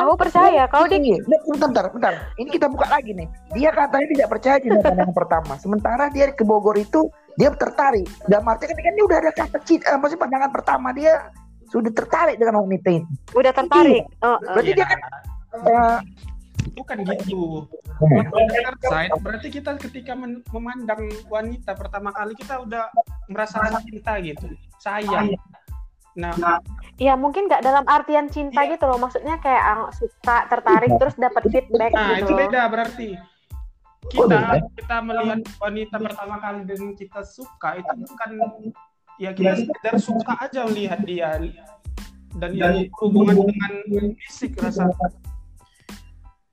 aku 0.03 0.15
percaya 0.19 0.63
kau 0.67 0.83
dik 0.89 0.99
Ini, 0.99 1.19
bentar, 1.23 1.69
bentar, 1.71 1.85
bentar. 1.93 2.13
Ini 2.35 2.49
kita 2.51 2.67
buka 2.67 2.87
lagi 2.91 3.15
nih. 3.15 3.27
Dia 3.55 3.69
katanya 3.71 4.07
tidak 4.11 4.27
percaya 4.31 4.57
di 4.59 4.69
pandangan 4.73 5.15
pertama. 5.15 5.53
Sementara 5.61 6.11
dia 6.11 6.31
ke 6.35 6.43
Bogor 6.43 6.75
itu 6.75 7.07
dia 7.39 7.51
tertarik. 7.55 8.07
Dan 8.27 8.43
artinya 8.43 8.75
kan 8.75 8.93
dia 8.95 9.05
udah 9.05 9.17
ada 9.19 9.31
kata 9.31 9.57
cinta, 9.63 9.91
eh, 9.91 9.97
maksudnya 9.99 10.21
pandangan 10.27 10.51
pertama 10.51 10.89
dia 10.91 11.13
sudah 11.69 11.91
tertarik 11.91 12.35
dengan 12.37 12.61
wanita 12.61 12.89
itu. 12.93 13.09
udah 13.33 13.51
tertarik 13.51 14.03
oh, 14.21 14.37
oh. 14.37 14.37
Berarti 14.53 14.71
dia 14.71 14.85
kan 14.85 14.99
eh, 15.65 15.97
bukan 16.75 16.97
gitu 17.05 17.67
side 18.83 19.11
berarti 19.23 19.47
kita 19.47 19.71
ketika 19.79 20.13
men- 20.17 20.43
memandang 20.51 21.07
wanita 21.31 21.71
pertama 21.77 22.11
kali 22.11 22.35
kita 22.35 22.59
udah 22.59 22.91
merasa 23.31 23.63
cinta 23.85 24.19
gitu 24.19 24.47
sayang 24.81 25.31
nah. 26.15 26.59
Ya 26.95 27.19
mungkin 27.19 27.51
nggak 27.51 27.59
dalam 27.59 27.83
artian 27.91 28.31
cinta 28.31 28.63
gitu 28.65 28.87
loh 28.87 28.95
maksudnya 28.95 29.35
kayak 29.43 29.91
suka 29.99 30.47
tertarik 30.47 30.91
terus 30.95 31.15
dapat 31.19 31.43
feedback 31.51 31.91
nah 31.91 32.15
gitu 32.15 32.23
itu 32.23 32.31
loh. 32.31 32.39
beda 32.47 32.61
berarti. 32.71 33.09
Oh, 34.05 34.29
kita 34.29 34.37
beda? 34.37 34.69
kita 34.79 34.97
melihat 35.03 35.39
wanita 35.59 35.95
pertama 35.99 36.35
kali 36.39 36.61
dan 36.63 36.81
kita 36.95 37.21
suka 37.25 37.69
itu 37.81 37.93
bukan 38.05 38.31
ya 39.19 39.31
kita 39.35 39.53
sekedar 39.59 39.95
suka 39.99 40.33
aja 40.39 40.63
melihat 40.71 41.01
dia 41.03 41.31
dan 42.35 42.51
ini 42.51 42.91
hubungan 42.99 43.47
dengan 43.47 43.73
fisik 44.19 44.59
rasa. 44.59 44.91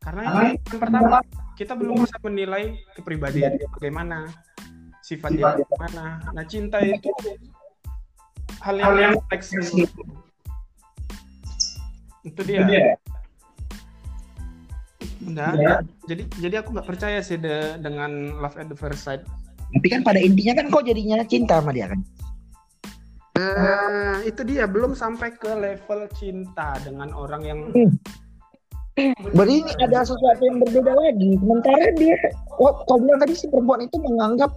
karena 0.03 0.23
yang 0.59 0.79
pertama 0.83 1.23
kita 1.55 1.79
belum 1.79 2.03
bisa 2.03 2.19
menilai 2.27 2.75
kepribadian 2.99 3.55
dia 3.55 3.69
bagaimana 3.71 4.27
sifat 5.03 5.31
dia. 5.35 5.45
bagaimana. 5.55 6.23
Nah 6.35 6.45
cinta 6.47 6.79
itu 6.83 7.11
hal 8.63 8.77
yang 8.79 9.13
kompleks 9.19 9.51
itu 12.23 12.41
dia. 12.47 12.63
Enggak, 15.23 15.51
enggak. 15.55 15.79
jadi 16.07 16.23
jadi 16.39 16.55
aku 16.63 16.69
nggak 16.75 16.89
percaya 16.89 17.19
sih 17.23 17.39
de- 17.39 17.79
dengan 17.79 18.39
love 18.43 18.59
at 18.59 18.71
the 18.71 18.79
first 18.79 19.03
sight. 19.07 19.23
Tapi 19.73 19.87
kan 19.91 20.03
pada 20.07 20.19
intinya 20.19 20.63
kan 20.63 20.67
kok 20.71 20.87
jadinya 20.87 21.23
cinta 21.27 21.59
sama 21.59 21.75
dia 21.75 21.91
kan. 21.91 22.01
Eh, 23.33 24.29
itu 24.29 24.45
dia. 24.45 24.69
Belum 24.69 24.93
sampai 24.93 25.33
ke 25.35 25.49
level 25.49 26.07
cinta 26.15 26.77
dengan 26.85 27.11
orang 27.17 27.43
yang 27.43 27.61
Berarti 29.33 29.65
ini 29.65 29.73
ada 29.81 30.05
sesuatu 30.05 30.43
yang 30.45 30.61
berbeda 30.61 30.93
lagi. 30.93 31.41
Sementara 31.41 31.97
dia, 31.97 32.13
kok 32.45 32.85
kau 32.85 33.01
bilang 33.01 33.25
tadi 33.25 33.33
si 33.33 33.49
perempuan 33.49 33.89
itu 33.89 33.97
menganggap 33.97 34.53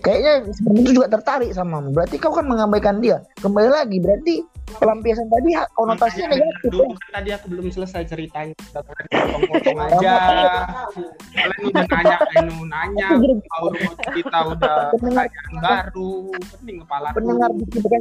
kayaknya 0.00 0.32
perempuan 0.48 0.80
itu 0.82 0.90
juga 0.96 1.08
tertarik 1.12 1.50
sama 1.52 1.78
Berarti 1.92 2.16
kau 2.16 2.32
kan 2.32 2.48
mengabaikan 2.48 2.98
dia. 2.98 3.22
Kembali 3.40 3.68
lagi, 3.70 3.96
berarti 4.00 4.34
pelampiasan 4.78 5.26
tadi 5.26 5.50
konotasinya 5.74 6.30
Makanya 6.30 6.46
negatif. 6.46 6.70
dulu 6.70 6.82
ya. 6.82 6.94
kan 6.94 7.10
tadi 7.18 7.30
aku 7.34 7.46
belum 7.50 7.66
selesai 7.74 8.02
ceritanya. 8.06 8.54
Potong-potong 8.74 9.78
aja. 9.82 10.14
Kalian 11.34 11.62
udah 11.66 11.84
nanya 11.90 12.16
anu 12.38 12.56
nanya. 12.70 13.06
Mau 13.18 13.66
kita 14.14 14.38
udah 14.54 14.74
pertanyaan 14.94 15.52
baru 15.58 16.12
pening 16.30 16.78
kepala 16.86 17.06
Pendengar 17.16 17.50
di 17.54 17.64
bukan 17.66 18.00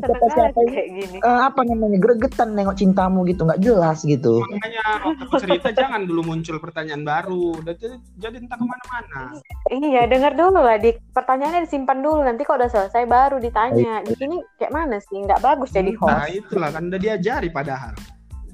kayak 0.53 0.87
gini. 0.93 1.17
Eh, 1.19 1.39
apa 1.41 1.61
namanya? 1.65 1.97
Gregetan 1.97 2.49
nengok 2.53 2.77
cintamu 2.77 3.25
gitu. 3.25 3.41
Nggak 3.49 3.61
jelas 3.65 3.97
gitu. 4.05 4.41
makanya 4.49 4.81
waktu 5.05 5.23
aku 5.25 5.35
cerita 5.41 5.69
jangan 5.73 6.05
dulu 6.05 6.21
muncul 6.21 6.61
pertanyaan 6.61 7.01
baru. 7.01 7.57
Udah 7.59 7.73
jadi, 7.73 7.97
jadi 8.21 8.35
entah 8.37 8.57
ke 8.57 8.65
mana-mana. 8.65 9.21
Iya 9.69 10.05
dengar 10.05 10.33
dulu 10.37 10.59
lah 10.61 10.77
dik 10.81 11.01
pertanyaannya 11.13 11.65
disimpan 11.65 11.88
dulu 11.97 12.21
nanti 12.21 12.45
kalau 12.45 12.61
udah 12.61 12.69
selesai 12.69 13.09
baru 13.09 13.41
ditanya 13.41 14.05
di 14.05 14.13
sini 14.13 14.37
kayak 14.61 14.69
mana 14.69 15.01
sih 15.01 15.17
nggak 15.17 15.41
bagus 15.41 15.73
jadi 15.73 15.97
nah 15.97 16.29
host 16.29 16.37
itulah 16.37 16.69
kan 16.69 16.85
udah 16.93 17.01
diajari 17.01 17.49
padahal 17.49 17.97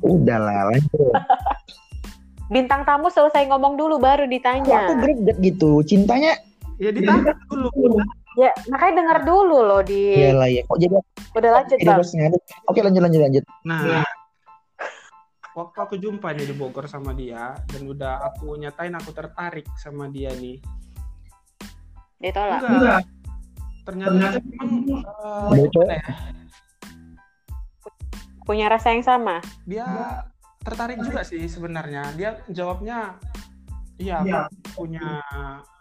Udahlah 0.05 0.69
lanjut. 0.73 1.13
bintang 2.53 2.85
tamu 2.85 3.09
selesai 3.09 3.49
ngomong 3.49 3.73
dulu 3.73 3.97
baru 3.97 4.29
Kok 4.29 4.29
aku 4.29 4.33
ditanya 4.37 4.77
greget 5.01 5.37
gitu. 5.41 5.81
Cintanya 5.81 6.37
ya 6.77 6.91
ditanya 6.91 7.33
dulu 7.49 7.71
ya 8.35 8.51
makanya 8.67 8.93
dengar 8.99 9.17
dulu 9.23 9.63
loh 9.63 9.81
di 9.81 10.13
iyalah 10.13 10.49
ya. 10.51 10.61
Kok 10.67 10.77
jadi 10.77 10.95
udah 11.35 11.51
lanjut 11.57 11.77
bang? 11.81 11.99
Oke 12.69 12.79
lanjut 12.85 13.01
lanjut 13.01 13.21
lanjut. 13.25 13.43
Nah, 13.65 14.05
waktu 15.57 15.77
aku 15.81 15.95
jumpa 15.97 16.37
nih 16.37 16.53
di 16.53 16.55
Bogor 16.55 16.85
sama 16.85 17.17
dia 17.17 17.57
dan 17.65 17.81
udah 17.89 18.21
aku 18.29 18.53
nyatain 18.61 18.93
aku 18.93 19.09
tertarik 19.15 19.65
sama 19.79 20.11
dia 20.13 20.29
nih. 20.37 20.61
ditolak 22.15 22.63
Enggak. 22.63 23.03
Ternyata 23.85 24.41
memang 24.41 24.69
eh, 25.53 25.93
ya, 25.93 26.09
punya 28.41 28.65
rasa 28.69 28.93
yang 28.93 29.01
sama 29.01 29.41
dia 29.65 29.85
tertarik 30.61 30.97
juga 30.97 31.21
sih 31.21 31.45
sebenarnya. 31.45 32.09
Dia 32.17 32.41
jawabnya 32.49 33.17
iya 33.97 34.21
aku 34.21 34.53
punya 34.75 35.21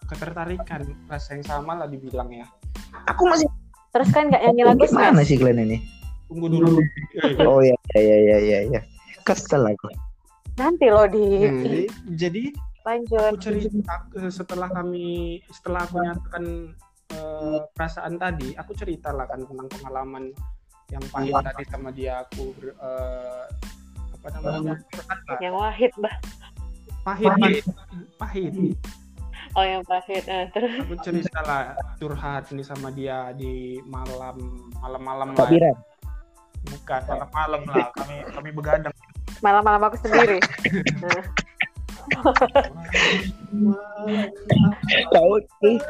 ketertarikan 0.05 0.85
rasa 1.09 1.41
yang 1.41 1.45
sama 1.45 1.73
lah 1.75 1.89
dibilang 1.89 2.29
ya. 2.29 2.45
Aku 3.09 3.25
masih 3.25 3.49
terus 3.89 4.13
kan 4.13 4.29
nggak 4.29 4.43
nyanyi 4.43 4.63
lagu 4.63 4.85
gimana 4.85 5.17
Smash 5.17 5.29
sih 5.29 5.37
kalian 5.41 5.65
ini? 5.65 5.79
Tunggu 6.29 6.47
dulu. 6.49 6.81
Oh 7.41 7.61
iya 7.61 7.77
iya 7.97 8.17
iya 8.21 8.37
iya 8.39 8.59
iya. 8.69 8.81
Kesel 9.25 9.65
aku. 9.65 9.89
nanti 10.55 10.87
loh 10.87 11.09
di 11.11 11.25
Hmm, 11.43 11.67
jadi- 11.67 11.91
jadi 12.15 12.43
lanjut 12.87 13.19
aku 13.35 13.37
cerita 13.43 13.95
setelah 14.31 14.71
kami 14.71 15.43
setelah 15.51 15.83
aku 15.83 15.99
nyatakan 15.99 16.45
eh, 17.15 17.61
perasaan 17.71 18.19
tadi 18.19 18.53
aku 18.59 18.75
cerita 18.75 19.15
lah 19.15 19.25
kan 19.31 19.41
tentang 19.47 19.69
pengalaman 19.71 20.35
yang 20.93 21.05
pahit 21.09 21.33
tadi 21.33 21.65
sama 21.71 21.89
dia 21.95 22.27
aku 22.27 22.53
ber- 22.59 22.77
eh, 22.77 23.45
apa 24.15 24.27
namanya 24.41 24.75
curhat 24.91 25.21
lah. 25.29 25.39
yang 25.41 25.55
wahid 25.55 25.93
bah. 26.01 26.17
Pahit 27.05 27.29
pahit. 27.37 27.65
pahit 28.17 28.55
oh 29.55 29.65
yang 29.65 29.83
pahit 29.85 30.25
nah, 30.25 30.49
terus. 30.51 30.73
Aku 30.83 30.95
cerita 31.05 31.41
lah 31.45 31.63
curhat 32.01 32.49
nih 32.51 32.67
sama 32.67 32.89
dia 32.91 33.31
di 33.37 33.79
malam 33.87 34.65
malam-malam 34.81 35.29
lah. 35.37 35.77
Bukan 36.65 37.01
malam-malam 37.05 37.63
lah 37.69 37.87
kami 37.93 38.17
kami 38.33 38.51
begadang. 38.57 38.95
Malam-malam 39.45 39.85
aku 39.85 40.01
sendiri 40.01 40.41
nah, 43.55 44.27
Kau 45.13 45.37
sih. 45.63 45.77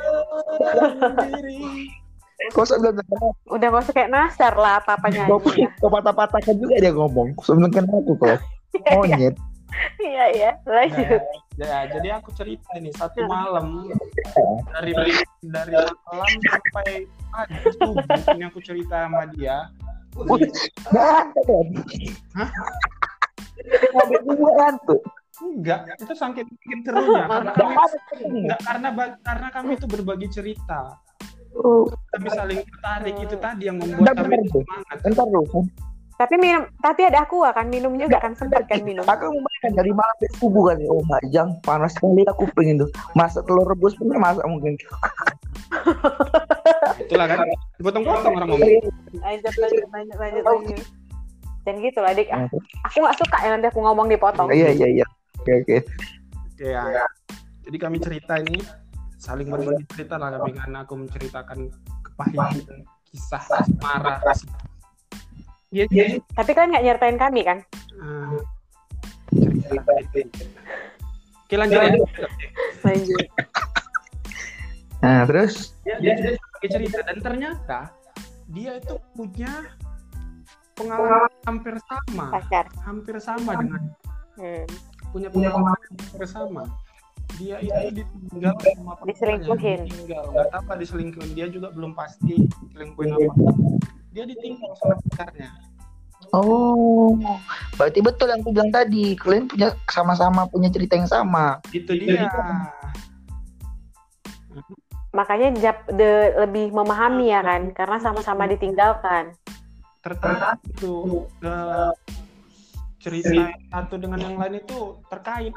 Kau 2.53 2.67
sebelum 2.67 2.99
udah 3.49 3.69
gak 3.73 3.85
usah 3.89 3.95
kayak 3.95 4.11
nasar 4.13 4.53
lah 4.59 4.83
apa 4.83 4.99
apa 4.99 5.07
kau 5.25 5.41
nyanyi 5.41 5.65
kau 5.81 5.89
patah-patahkan 5.89 6.59
juga 6.59 6.77
dia 6.83 6.93
ngomong. 6.93 7.33
Sebelum 7.41 7.71
kenal 7.73 8.03
aku 8.03 8.19
kau. 8.19 8.37
Monyet. 8.93 9.39
iya 9.99 10.31
iya 10.31 10.51
lanjut 10.71 11.19
ya, 11.59 11.83
jadi 11.91 12.23
aku 12.23 12.31
cerita 12.39 12.79
nih 12.79 12.95
satu 12.95 13.27
malam 13.27 13.91
dari 14.71 14.95
dari 15.43 15.75
malam 15.75 16.31
sampai 16.47 17.11
pagi 17.35 17.59
subuh 17.75 18.07
ini 18.39 18.47
aku 18.47 18.63
cerita 18.63 19.11
sama 19.11 19.27
dia? 19.35 19.67
Hah? 22.39 22.51
Ngantuk. 24.31 25.03
Enggak, 25.35 25.79
itu 25.99 26.15
saking 26.15 26.47
bikin 26.47 26.79
serunya. 26.87 27.27
karena 27.33 27.51
kami 27.53 27.75
enggak 28.23 28.61
karena 28.63 28.89
karena 29.21 29.49
kami 29.51 29.71
itu 29.75 29.87
berbagi 29.91 30.29
cerita. 30.31 30.95
Oh, 31.55 31.87
Kami 32.11 32.29
saling 32.31 32.61
tertarik 32.67 33.15
itu 33.15 33.37
tadi 33.39 33.71
yang 33.71 33.79
membuat 33.79 34.15
kami 34.19 34.43
semangat. 34.51 34.97
bentar 35.07 35.27
dulu. 35.27 35.63
Tapi 36.15 36.35
minum, 36.39 36.63
tapi 36.79 37.11
ada 37.11 37.27
aqua 37.27 37.51
kan 37.51 37.67
minum 37.67 37.91
juga 37.99 38.23
kan 38.23 38.39
sempat 38.39 38.71
kan 38.71 38.83
minum. 38.83 39.03
Aku 39.03 39.31
membayangkan 39.31 39.73
dari 39.75 39.91
malam 39.91 40.15
sampai 40.15 40.31
subuh 40.39 40.63
kan. 40.71 40.79
Oh, 40.87 41.03
Mbak 41.03 41.23
Jang, 41.31 41.51
panas 41.63 41.91
sekali 41.95 42.23
aku 42.27 42.47
pengen 42.55 42.87
tuh. 42.87 42.91
Masak 43.19 43.43
telur 43.51 43.67
rebus 43.67 43.99
pun 43.99 44.15
masak 44.15 44.47
mungkin. 44.47 44.79
Itulah 47.03 47.27
kan. 47.27 47.39
Dipotong-potong 47.83 48.35
orang 48.35 48.49
ngomong. 48.51 48.71
Lanjut, 49.19 49.55
lanjut, 49.59 49.87
lanjut, 49.91 50.17
lanjut. 50.19 50.83
Dan 51.65 51.75
gitu 51.81 51.99
lah, 51.99 52.13
dik. 52.15 52.29
Ah, 52.31 52.47
Aku 52.87 52.97
nggak 53.03 53.17
suka 53.19 53.37
ya 53.43 53.49
nanti 53.51 53.67
aku 53.71 53.81
ngomong 53.83 54.07
dipotong. 54.07 54.49
Iya, 54.55 54.71
iya, 54.71 55.03
iya. 55.03 55.07
Oke, 55.45 55.61
oke. 55.61 55.79
Oke 56.57 56.73
ya. 56.73 57.05
Jadi 57.69 57.77
kami 57.77 58.01
cerita 58.01 58.41
ini 58.41 58.65
saling 59.21 59.53
berbagi 59.53 59.85
cerita 59.93 60.17
lah 60.17 60.41
kami 60.41 60.57
karena 60.57 60.89
aku 60.89 60.97
menceritakan 60.97 61.69
kepahitan 62.01 62.81
kisah 63.13 63.45
marah 63.85 64.25
kasih. 64.25 64.49
Iya, 65.69 65.85
iya. 65.93 66.07
Tapi 66.33 66.51
kalian 66.57 66.73
nggak 66.73 66.85
nyertain 66.89 67.19
kami 67.21 67.45
kan? 67.45 67.61
Ah, 68.01 68.41
cerita 69.37 69.93
itu. 70.01 70.33
Oke 71.45 71.55
lanjut 71.61 71.77
ya. 71.77 71.93
Lanjut. 72.89 73.27
Nah, 75.05 75.29
terus 75.29 75.77
Dia, 75.85 76.01
dia, 76.01 76.41
cerita 76.73 77.05
dan 77.05 77.21
ternyata 77.21 77.93
dia 78.49 78.81
itu 78.81 78.97
punya 79.13 79.69
pengalaman 80.73 81.29
hampir 81.45 81.77
sama, 81.85 82.33
Pacar. 82.33 82.65
hampir 82.81 83.21
sama 83.21 83.61
dengan 83.61 83.93
Hmm. 84.35 84.67
Punya 85.15 85.31
pengalaman 85.31 85.79
hampir 85.79 86.27
sama. 86.27 86.67
Dia 87.39 87.63
itu 87.63 88.03
ditinggal 88.03 88.59
sama 88.59 88.93
Diselingkuhin. 89.07 89.87
ditinggal 89.87 90.23
nggak 90.35 90.47
tahu 90.51 90.59
apa 90.59 90.73
diselingkuhin 90.75 91.31
dia 91.39 91.47
juga 91.47 91.71
belum 91.71 91.95
pasti 91.95 92.43
diselingkuhin 92.67 93.15
apa. 93.15 93.31
Dia 94.11 94.27
ditinggal 94.27 94.75
sama 94.75 94.99
pacarnya. 95.07 95.51
Oh, 96.35 97.15
berarti 97.79 98.03
betul 98.03 98.27
yang 98.27 98.43
aku 98.43 98.51
bilang 98.51 98.75
tadi. 98.75 99.15
Kalian 99.15 99.47
punya 99.47 99.69
sama-sama 99.87 100.51
punya 100.51 100.67
cerita 100.67 100.99
yang 100.99 101.07
sama. 101.07 101.63
Itu 101.71 101.95
dia. 101.95 102.27
Makanya 105.15 105.55
Jap 105.63 105.87
de, 105.95 106.35
lebih 106.43 106.75
memahami 106.75 107.31
ya 107.31 107.39
kan, 107.39 107.71
karena 107.71 108.03
sama-sama 108.03 108.51
ditinggalkan. 108.51 109.31
Tertarik 110.03 110.59
itu 110.75 111.23
ke 111.39 111.55
cerita 113.05 113.33
yang 113.37 113.53
satu 113.69 114.01
dengan 114.01 114.19
yang 114.25 114.37
lain 114.41 114.65
itu 114.65 114.97
terkait. 115.13 115.53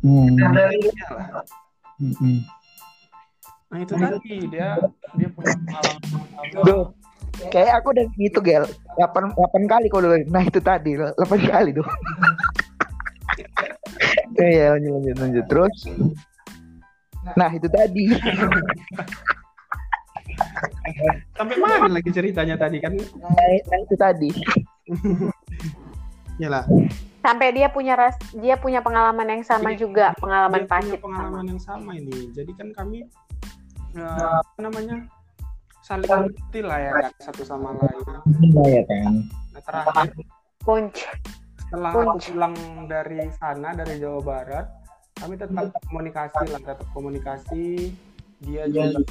Hmm. 0.00 0.32
Lah. 0.40 1.44
hmm. 2.00 2.40
Nah 3.66 3.78
itu 3.82 3.92
tadi 3.92 4.34
dia 4.48 4.80
dia 5.18 5.28
punya 5.28 5.52
pengalaman 5.52 6.94
kayak 7.52 7.72
aku 7.82 7.92
udah 7.92 8.06
gitu, 8.16 8.38
Gel. 8.40 8.64
8, 8.96 9.36
8 9.36 9.68
kali 9.68 9.86
udah. 9.92 10.16
Nah, 10.32 10.42
itu 10.44 10.60
tadi. 10.60 10.96
8 10.96 11.12
kali 11.52 11.70
tuh. 11.76 11.86
Iya, 14.36 14.76
lanjut, 14.76 14.92
lanjut, 15.00 15.16
lanjut. 15.16 15.44
Terus. 15.48 15.76
Nah, 17.40 17.48
itu 17.56 17.68
tadi. 17.72 18.04
sampai 21.32 21.56
mana 21.56 21.88
lagi 21.88 22.12
ceritanya 22.12 22.60
tadi 22.60 22.76
kan? 22.84 22.92
Nah, 23.16 23.80
itu 23.80 23.96
tadi. 23.96 24.28
Iyalah. 26.36 26.64
Sampai 27.24 27.50
dia 27.50 27.66
punya 27.72 27.98
ras, 27.98 28.14
dia 28.36 28.54
punya 28.54 28.84
pengalaman 28.84 29.26
yang 29.26 29.42
sama 29.42 29.74
Dia- 29.74 29.80
juga, 29.82 30.06
pengalaman 30.20 30.62
Dia 30.62 30.68
punya 30.68 30.78
pahit. 30.94 30.98
pengalaman 31.02 31.44
yang 31.50 31.60
sama 31.60 31.90
ini. 31.98 32.30
Jadi 32.30 32.52
kan 32.54 32.68
kami 32.70 33.02
eh, 33.96 34.30
apa 34.44 34.60
namanya 34.60 35.08
saling 35.80 36.06
mengerti 36.06 36.60
lah 36.60 36.78
ya 36.78 36.90
kan 36.92 37.12
satu 37.18 37.42
sama 37.42 37.74
lain. 37.74 37.98
Iya 38.52 38.62
ya 38.68 38.82
kan. 38.86 39.12
Nah, 39.56 39.62
terakhir 39.64 40.12
Punch. 40.62 40.98
setelah 41.66 41.92
pulang 42.14 42.54
dari 42.86 43.26
sana 43.42 43.74
dari 43.74 43.98
Jawa 43.98 44.20
Barat, 44.22 44.66
kami 45.18 45.34
tetap 45.34 45.72
komunikasi 45.90 46.44
lah, 46.52 46.60
tetap 46.62 46.86
komunikasi. 46.94 47.90
Dia 48.44 48.68
juga 48.70 49.02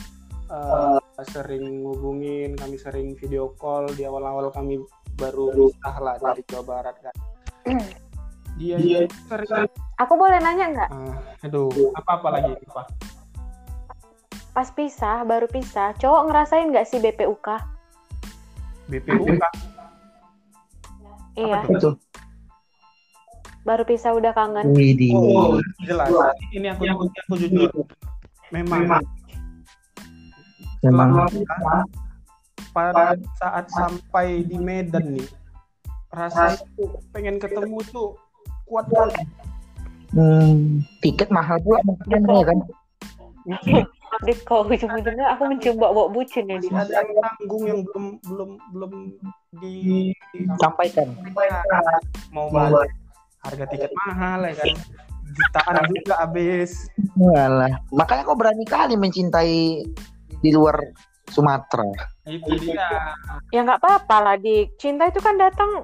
eh, 0.45 1.25
sering 1.25 1.83
ngubungin, 1.83 2.53
kami 2.55 2.77
sering 2.77 3.17
video 3.17 3.51
call 3.57 3.89
di 3.91 4.05
awal-awal 4.05 4.53
kami 4.53 4.77
baru 5.15 5.51
pisah 5.51 5.95
lah 6.03 6.15
dari 6.19 6.41
Jawa 6.47 6.63
Barat 6.63 6.95
kan. 6.99 7.15
Dia 8.55 8.79
itu 8.79 9.11
sering 9.27 9.67
Aku 9.99 10.13
boleh 10.15 10.39
nanya 10.39 10.65
nggak? 10.71 10.89
ah, 10.91 11.15
aduh, 11.43 11.71
apa-apa 11.95 12.39
lagi 12.39 12.51
Pak? 12.67 12.87
Pas 14.55 14.67
pisah, 14.71 15.27
baru 15.27 15.47
pisah, 15.51 15.95
cowok 15.99 16.31
ngerasain 16.31 16.71
nggak 16.71 16.87
sih 16.87 16.99
BPUK? 17.03 17.47
BPU 18.87 19.25
Kak. 19.39 19.53
Iya? 21.35 21.59
Itu. 21.67 21.99
baru 23.65 23.81
pisah 23.81 24.13
udah 24.13 24.31
kangen. 24.31 24.77
Widih. 24.77 25.11
Oh, 25.17 25.57
jelas. 25.83 26.07
Ini 26.53 26.77
aku 26.77 26.85
aku, 26.85 27.03
aku 27.09 27.33
jujur. 27.41 27.71
Memang 28.53 29.01
Memang. 30.85 31.09
Pada 32.75 33.15
saat 33.39 33.71
sampai 33.71 34.43
di 34.43 34.59
Medan 34.59 35.15
nih, 35.15 35.27
rasa 36.11 36.59
itu 36.59 36.91
pengen 37.15 37.39
ketemu 37.39 37.79
tuh 37.87 38.19
kuat 38.67 38.83
banget. 38.91 39.23
Hmm, 40.11 40.83
tiket 40.99 41.31
mahal 41.31 41.55
pula 41.63 41.79
mungkin 41.87 42.21
ya 42.27 42.43
kan. 42.43 42.59
Dik, 44.23 44.47
kok 44.47 44.67
ujung-ujungnya 44.67 45.27
aku 45.35 45.43
mencoba 45.47 45.87
bawa 45.91 46.07
bucin 46.11 46.51
ya. 46.51 46.59
Ada 46.59 47.03
tanggung 47.03 47.63
yang 47.67 47.79
belum 47.87 48.05
belum 48.27 48.49
belum 48.75 48.91
di 49.63 49.75
Sampaikan. 50.59 51.15
mau 52.35 52.51
balik 52.51 52.91
harga 53.45 53.65
tiket 53.69 53.91
mahal 53.93 54.41
ya 54.49 54.53
kan 54.57 54.73
jutaan 55.35 55.75
juga 55.91 56.13
habis 56.17 56.89
Walah. 57.15 57.79
Makanya 57.95 58.23
kau 58.27 58.35
berani 58.35 58.65
kali 58.67 58.99
mencintai 58.99 59.87
di 60.43 60.49
luar 60.51 60.75
Sumatera. 61.27 61.85
itu 62.25 62.49
dia 62.59 62.89
Ya 63.49 63.61
nggak 63.61 63.79
apa-apa 63.79 64.17
lah, 64.19 64.35
Dik. 64.35 64.75
Cinta 64.75 65.05
itu 65.05 65.19
kan 65.19 65.35
datang 65.35 65.81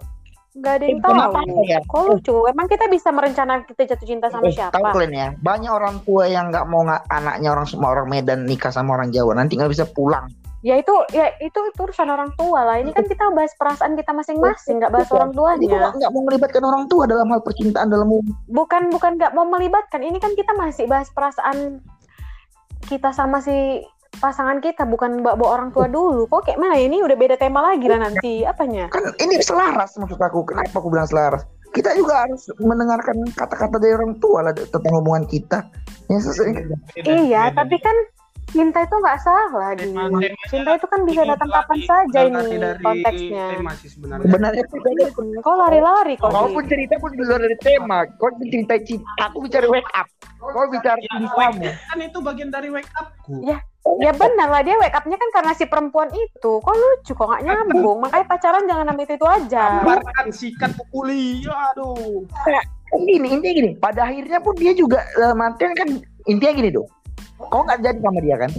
nggak 0.51 0.73
ada 0.73 0.85
yang 0.85 0.97
Eh, 0.97 1.03
kenapa 1.03 1.39
tahu. 1.39 1.63
ya? 1.63 1.79
Kok 1.81 2.01
lucu? 2.07 2.35
Emang 2.45 2.67
kita 2.67 2.85
bisa 2.85 3.07
merencanakan 3.09 3.63
kita 3.65 3.81
jatuh 3.87 4.03
cinta 4.05 4.27
sama 4.27 4.43
Eh, 4.43 4.51
tahu 4.51 4.67
siapa? 4.73 4.89
kalian 4.91 5.13
ya, 5.13 5.27
banyak 5.37 5.71
orang 5.71 5.95
tua 6.01 6.25
yang 6.25 6.49
nggak 6.49 6.65
mau 6.65 6.81
nggak 6.81 7.07
anaknya 7.07 7.49
orang 7.49 7.63
semua 7.65 7.89
orang 7.89 8.07
Medan 8.07 8.43
nikah 8.43 8.69
sama 8.69 8.93
orang 8.93 9.09
Jawa 9.09 9.31
nanti 9.33 9.55
nggak 9.55 9.69
bisa 9.69 9.85
pulang. 9.87 10.27
Ya 10.61 10.77
itu, 10.77 10.93
ya 11.09 11.31
itu 11.39 11.57
itu 11.57 11.79
urusan 11.79 12.05
orang 12.05 12.29
tua 12.35 12.61
lah. 12.61 12.77
Ini 12.77 12.91
kan 12.91 13.01
kita 13.03 13.31
bahas 13.31 13.49
perasaan 13.55 13.95
kita 13.95 14.11
masing-masing, 14.11 14.77
nggak 14.77 14.91
bahas 14.91 15.09
orang 15.09 15.29
Jadi 15.29 15.37
gua 15.39 15.49
tuanya. 15.51 15.73
nggak- 15.79 15.95
nggak 15.97 16.11
mau 16.11 16.23
melibatkan 16.23 16.63
orang 16.63 16.83
tua 16.85 17.03
dalam 17.05 17.27
hal 17.27 17.41
percintaan 17.41 17.87
dalam 17.87 18.05
umum. 18.07 18.29
Bukan 18.45 18.81
bukan 18.89 19.11
nggak 19.15 19.31
mau 19.31 19.45
melibatkan. 19.47 20.01
Ini 20.01 20.17
kan 20.17 20.33
kita 20.33 20.53
masih 20.53 20.85
bahas 20.85 21.09
perasaan 21.09 21.81
kita 22.83 23.09
sama 23.09 23.39
si 23.39 23.81
pasangan 24.19 24.59
kita, 24.59 24.83
bukan 24.83 25.23
bawa 25.23 25.61
orang 25.61 25.69
tua 25.71 25.87
dulu. 25.87 26.27
Kok 26.27 26.43
kayak 26.43 26.59
mana? 26.59 26.75
Ini 26.75 26.99
udah 27.05 27.15
beda 27.15 27.35
tema 27.39 27.63
lagi 27.63 27.87
lah 27.87 28.03
nanti. 28.03 28.43
Apanya? 28.43 28.91
Kan 28.91 29.15
ini 29.23 29.39
selaras 29.39 29.95
maksud 29.95 30.19
aku. 30.19 30.43
Kenapa 30.43 30.75
aku 30.77 30.91
bilang 30.91 31.07
selaras? 31.07 31.47
Kita 31.71 31.95
juga 31.95 32.27
harus 32.27 32.51
mendengarkan 32.59 33.23
kata-kata 33.31 33.79
dari 33.79 33.95
orang 33.95 34.19
tua 34.19 34.43
lah 34.43 34.51
tentang 34.51 34.91
hubungan 34.91 35.23
kita. 35.23 35.63
Ya, 36.11 36.19
sesuai. 36.19 36.67
Iya, 37.07 37.55
tapi 37.55 37.79
kan 37.79 37.95
cinta 38.51 38.79
itu 38.83 38.95
nggak 38.99 39.17
salah, 39.23 39.71
Di. 39.73 39.87
Cinta 40.51 40.71
itu 40.75 40.85
kan 40.85 40.99
bisa 41.07 41.21
datang 41.23 41.49
kapan 41.49 41.79
saja 41.87 42.19
ini 42.27 42.59
konteksnya. 42.83 43.45
tema 43.57 43.71
sih 43.79 43.89
sebenarnya 43.89 44.63
Kau 45.41 45.55
lari-lari 45.57 46.19
kok. 46.19 46.29
Kau 46.29 46.51
pun 46.51 46.63
cerita 46.67 46.99
pun 46.99 47.15
di 47.15 47.23
luar 47.23 47.41
dari 47.41 47.57
tema. 47.57 48.05
Kau 48.19 48.29
pun 48.29 48.45
cerita 48.51 48.75
cinta. 48.83 49.31
Aku 49.31 49.41
bicara 49.41 49.65
wake 49.71 49.91
up. 49.95 50.07
Kau 50.37 50.67
bicara 50.69 50.99
cintamu. 50.99 51.69
kan 51.71 51.97
itu 51.99 52.17
bagian 52.19 52.49
dari 52.51 52.69
wake 52.69 52.91
upku 52.99 53.41
Ya. 53.41 53.57
Ya 53.97 54.13
benar 54.13 54.53
lah 54.53 54.61
dia 54.61 54.77
wake 54.77 54.93
up-nya 54.93 55.17
kan 55.17 55.29
karena 55.33 55.51
si 55.57 55.65
perempuan 55.65 56.13
itu. 56.13 56.61
Kok 56.61 56.75
lucu 56.77 57.11
kok 57.17 57.25
nggak 57.25 57.43
nyambung. 57.49 57.97
Makanya 58.05 58.25
pacaran 58.29 58.69
jangan 58.69 58.93
sampai 58.93 59.05
itu, 59.09 59.13
itu 59.17 59.25
aja. 59.25 59.65
Gambarkan 59.81 60.27
sikat 60.29 60.71
pukuli 60.77 61.41
aduh 61.49 62.21
Gini, 62.91 63.27
intinya 63.39 63.53
gini. 63.55 63.71
Pada 63.79 64.03
akhirnya 64.05 64.43
pun 64.43 64.53
dia 64.59 64.75
juga 64.75 65.01
dalam 65.15 65.39
artian 65.39 65.73
kan 65.73 65.87
intinya 66.27 66.53
gini 66.53 66.69
dong. 66.75 66.89
Kau 67.47 67.61
nggak 67.63 67.79
jadi 67.81 67.99
sama 67.99 68.19
dia 68.19 68.37
kan? 68.37 68.51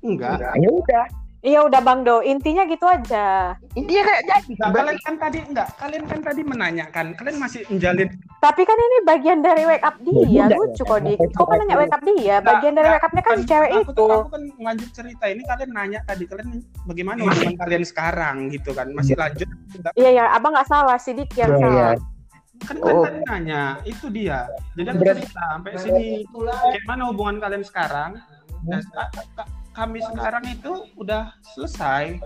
enggak 0.00 0.38
Ya 0.54 0.70
udah. 0.70 1.06
Iya 1.46 1.62
udah 1.62 1.78
Bang 1.78 2.02
Do, 2.02 2.26
intinya 2.26 2.66
gitu 2.66 2.82
aja. 2.90 3.54
Intinya 3.78 4.02
kayak 4.02 4.22
jadi. 4.26 4.50
Enggak, 4.50 4.70
kalian 4.74 4.98
kan 4.98 5.14
tadi 5.14 5.38
enggak 5.46 5.68
kalian 5.78 6.04
kan 6.04 6.18
tadi 6.18 6.40
menanyakan 6.42 7.06
kalian 7.14 7.36
masih 7.38 7.60
menjalin 7.70 8.08
Tapi 8.42 8.62
kan 8.66 8.74
ini 8.74 8.96
bagian 9.06 9.38
dari 9.46 9.62
wake 9.62 9.86
up 9.86 9.94
dia, 10.02 10.42
Udah, 10.42 10.58
lucu 10.58 10.82
ya. 10.82 10.90
kok 10.90 10.98
Dik. 11.06 11.18
Kok 11.30 11.46
kan 11.46 11.56
nanya 11.62 11.76
wake 11.78 11.94
up 11.94 12.02
dia? 12.02 12.36
Bagian 12.42 12.74
dari 12.74 12.88
wake 12.90 13.04
up-nya 13.06 13.22
kan 13.22 13.36
si 13.36 13.46
cewek 13.46 13.70
aku 13.70 13.92
itu. 13.94 14.06
aku 14.10 14.28
kan 14.28 14.42
lanjut 14.58 14.90
cerita 14.90 15.24
ini 15.30 15.42
kalian 15.46 15.70
nanya 15.70 16.00
tadi 16.02 16.24
kalian 16.26 16.48
bagaimana 16.82 17.18
hubungan 17.22 17.54
kalian 17.56 17.84
sekarang 17.86 18.36
gitu 18.50 18.70
kan 18.74 18.90
masih 18.90 19.14
lanjut 19.14 19.46
Iya 19.94 20.10
ya, 20.10 20.24
abang 20.34 20.50
nggak 20.50 20.66
salah, 20.66 20.98
si 20.98 21.14
Dik 21.14 21.30
yang 21.36 21.54
Iya, 21.54 21.62
iya. 21.62 21.86
salah. 21.94 22.15
Kan 22.64 22.76
kan 22.78 22.92
Oh. 22.92 23.04
tadi 23.04 23.20
nanya 23.24 23.62
itu 23.84 24.06
dia 24.08 24.48
jadi 24.72 24.88
aku 24.90 25.02
cerita 25.04 25.42
sampai 25.52 25.72
sini 25.76 26.06
kayak 26.26 26.84
mana 26.84 27.02
hubungan 27.08 27.36
kalian 27.36 27.60
sekarang 27.60 28.16
nah, 28.64 28.80
ka- 28.80 29.12
ka- 29.34 29.50
kami 29.72 30.00
sekarang 30.00 30.44
itu 30.46 30.72
udah 30.96 31.36
selesai 31.52 32.16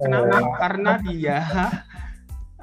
kenapa 0.00 0.36
Oh. 0.40 0.56
karena 0.56 0.92
dia 1.02 1.38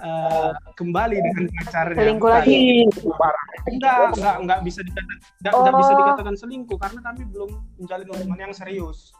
eh, 0.01 0.49
kembali 0.73 1.13
dengan 1.21 1.45
pacarnya 1.53 1.93
Selingkuh 1.95 2.29
lagi. 2.31 2.89
Parah. 3.13 3.45
enggak 3.69 3.97
enggak 4.17 4.35
enggak 4.41 4.59
bisa 4.65 4.79
dikatakan 4.81 5.17
enggak, 5.37 5.53
enggak 5.53 5.75
bisa 5.77 5.91
Oh. 5.91 5.97
dikatakan 6.01 6.35
selingkuh 6.35 6.77
karena 6.81 6.99
kami 7.01 7.21
belum 7.29 7.49
menjalin 7.77 8.07
hubungan 8.09 8.39
yang 8.41 8.53
serius 8.53 9.13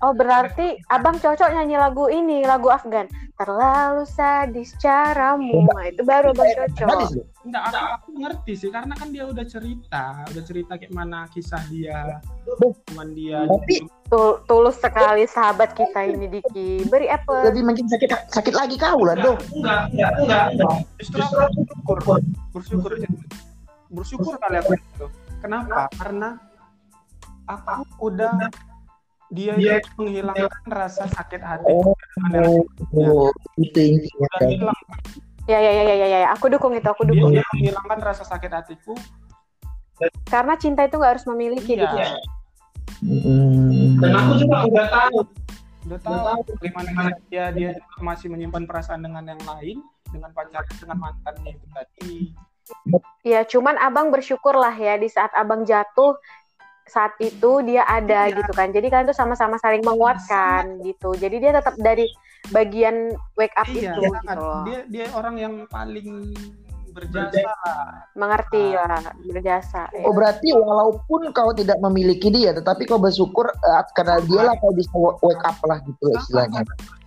Oh 0.00 0.12
berarti 0.16 0.80
abang 0.88 1.20
cocok 1.20 1.50
nyanyi 1.52 1.76
lagu 1.76 2.08
ini, 2.08 2.42
lagu 2.42 2.72
Afgan. 2.72 3.06
Terlalu 3.36 4.04
sadis 4.08 4.72
caramu. 4.80 5.64
Nah, 5.68 5.84
itu 5.88 6.02
baru 6.02 6.32
abang 6.32 6.48
cocok. 6.48 6.88
Enggak, 7.40 7.62
aku, 7.68 7.84
aku 7.94 8.08
ngerti 8.20 8.52
sih 8.56 8.70
karena 8.72 8.92
kan 8.96 9.08
dia 9.12 9.24
udah 9.28 9.44
cerita, 9.44 10.24
udah 10.28 10.44
cerita 10.44 10.72
kayak 10.76 10.92
mana 10.92 11.24
kisah 11.30 11.60
dia, 11.68 12.20
hubungan 12.60 13.08
dia. 13.12 13.44
Tapi- 13.44 13.86
Tul- 14.10 14.42
tulus 14.50 14.74
sekali 14.82 15.22
sahabat 15.22 15.78
kita 15.78 16.02
ini 16.02 16.26
Diki. 16.26 16.82
Beri 16.90 17.06
apple. 17.06 17.46
Lebih 17.46 17.62
makin 17.62 17.86
sakit 17.86 18.10
sakit 18.34 18.54
lagi 18.58 18.74
kau 18.74 19.06
lah 19.06 19.14
doh. 19.14 19.38
Enggak, 19.54 19.86
enggak, 19.94 20.12
enggak, 20.18 20.44
enggak. 20.58 20.76
Justru 20.98 21.20
aku 21.22 21.38
bersyukur, 21.46 21.98
bersyukur, 22.50 22.92
bersyukur 23.94 24.34
kali 24.42 24.58
aku 24.58 24.74
itu. 24.74 25.06
Kenapa? 25.38 25.86
Karena 25.94 26.49
aku 27.58 28.12
udah 28.12 28.50
dia 29.30 29.54
itu 29.54 29.90
menghilangkan 29.94 30.50
rasa 30.66 31.06
sakit 31.06 31.38
hati. 31.38 31.70
Oh, 31.70 31.94
oh, 32.98 33.30
itu 33.58 33.78
intinya. 33.78 34.28
Hilang, 34.42 34.80
Ya 35.48 35.58
ya 35.58 35.70
ya 35.70 35.82
ya 35.82 35.94
ya 35.98 36.18
ya. 36.26 36.28
Aku 36.34 36.50
dukung 36.50 36.74
itu, 36.74 36.86
aku 36.86 37.06
dia, 37.06 37.22
dukung. 37.22 37.32
dia 37.34 37.46
menghilangkan 37.54 37.98
rasa 38.02 38.22
sakit 38.26 38.50
hatiku. 38.50 38.94
Karena 40.26 40.54
cinta 40.58 40.82
itu 40.86 40.98
nggak 40.98 41.18
harus 41.18 41.26
memiliki 41.30 41.78
Iya. 41.78 41.86
Diki. 41.86 42.02
Hmm. 43.00 43.96
Dan 44.02 44.12
aku 44.12 44.32
juga 44.36 44.56
udah 44.68 44.86
tahu, 44.92 45.18
udah 45.88 45.98
tahu 46.04 46.38
bagaimana 46.60 47.16
dia 47.32 47.48
dia 47.54 47.70
masih 48.02 48.28
menyimpan 48.28 48.68
perasaan 48.68 49.00
dengan 49.00 49.24
yang 49.24 49.42
lain, 49.46 49.78
dengan 50.12 50.30
pacar, 50.36 50.66
dengan 50.76 50.98
mantannya 51.00 51.56
itu 51.56 51.66
tadi. 51.72 52.14
Ya, 53.26 53.42
cuman 53.42 53.74
abang 53.82 54.14
bersyukur 54.14 54.54
lah 54.54 54.72
ya 54.76 54.94
di 55.00 55.10
saat 55.10 55.32
abang 55.34 55.66
jatuh 55.66 56.14
saat 56.90 57.14
itu 57.18 57.62
dia 57.62 57.86
ada 57.86 58.26
Iya. 58.26 58.36
gitu 58.36 58.50
kan. 58.50 58.68
Jadi 58.68 58.86
kalian 58.86 59.06
tuh 59.06 59.14
sama-sama 59.14 59.54
saling 59.56 59.80
menguatkan 59.80 60.82
gitu. 60.82 61.14
Jadi 61.14 61.36
dia 61.38 61.52
tetap 61.54 61.78
dari 61.78 62.10
bagian 62.50 63.08
wake 63.34 63.54
up 63.54 63.70
Iya, 63.70 63.94
itu 63.94 64.02
sangat. 64.04 64.22
gitu 64.26 64.42
loh. 64.42 64.62
dia 64.66 64.80
dia 64.84 65.06
orang 65.12 65.34
yang 65.38 65.54
paling 65.66 66.34
berjasa. 66.90 67.52
Mengerti 68.14 68.74
lah, 68.74 69.00
berjasa. 69.22 69.82
ya. 69.90 70.04
Oh 70.04 70.12
berarti 70.12 70.50
walaupun 70.52 71.30
kau 71.30 71.50
tidak 71.54 71.78
memiliki 71.80 72.28
dia, 72.28 72.50
tetapi 72.52 72.84
kau 72.84 72.98
bersyukur 72.98 73.46
eh, 73.48 73.82
karena 73.94 74.18
dia 74.24 74.42
lah 74.44 74.54
kau 74.58 74.74
bisa 74.74 74.90
wake 74.94 75.44
up 75.44 75.56
lah 75.64 75.78
gitu 75.82 76.04
lah 76.06 76.20
istilahnya. 76.20 76.60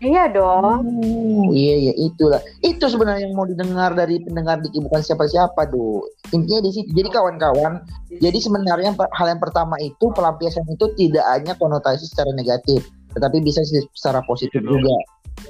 Iya 0.03 0.23
dong. 0.31 0.63
Oh, 0.83 1.47
iya 1.51 1.75
iya 1.89 1.93
itulah. 1.95 2.39
Itu 2.59 2.87
sebenarnya 2.87 3.27
yang 3.27 3.35
mau 3.35 3.47
didengar 3.47 3.95
dari 3.95 4.19
pendengar 4.19 4.59
Diki 4.59 4.83
bukan 4.83 4.99
siapa-siapa 4.99 5.69
do. 5.69 6.03
Intinya 6.31 6.59
di 6.59 6.71
situ. 6.71 6.89
Jadi 6.91 7.09
kawan-kawan, 7.09 7.83
jadi 8.11 8.37
sebenarnya 8.37 8.91
hal 8.95 9.27
yang 9.29 9.41
pertama 9.41 9.79
itu 9.79 10.11
pelampiasan 10.11 10.65
itu 10.67 10.91
tidak 10.95 11.23
hanya 11.31 11.53
konotasi 11.55 12.03
secara 12.03 12.31
negatif, 12.33 12.83
tetapi 13.13 13.39
bisa 13.39 13.63
se- 13.63 13.87
secara 13.93 14.19
positif 14.25 14.59
juga. 14.59 14.95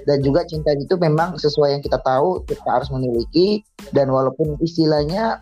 Dan 0.03 0.19
juga 0.19 0.43
cinta 0.43 0.75
itu 0.75 0.95
memang 0.99 1.39
sesuai 1.39 1.79
yang 1.79 1.83
kita 1.83 1.99
tahu 2.03 2.43
kita 2.43 2.67
harus 2.67 2.91
memiliki 2.91 3.63
dan 3.95 4.11
walaupun 4.11 4.59
istilahnya 4.59 5.39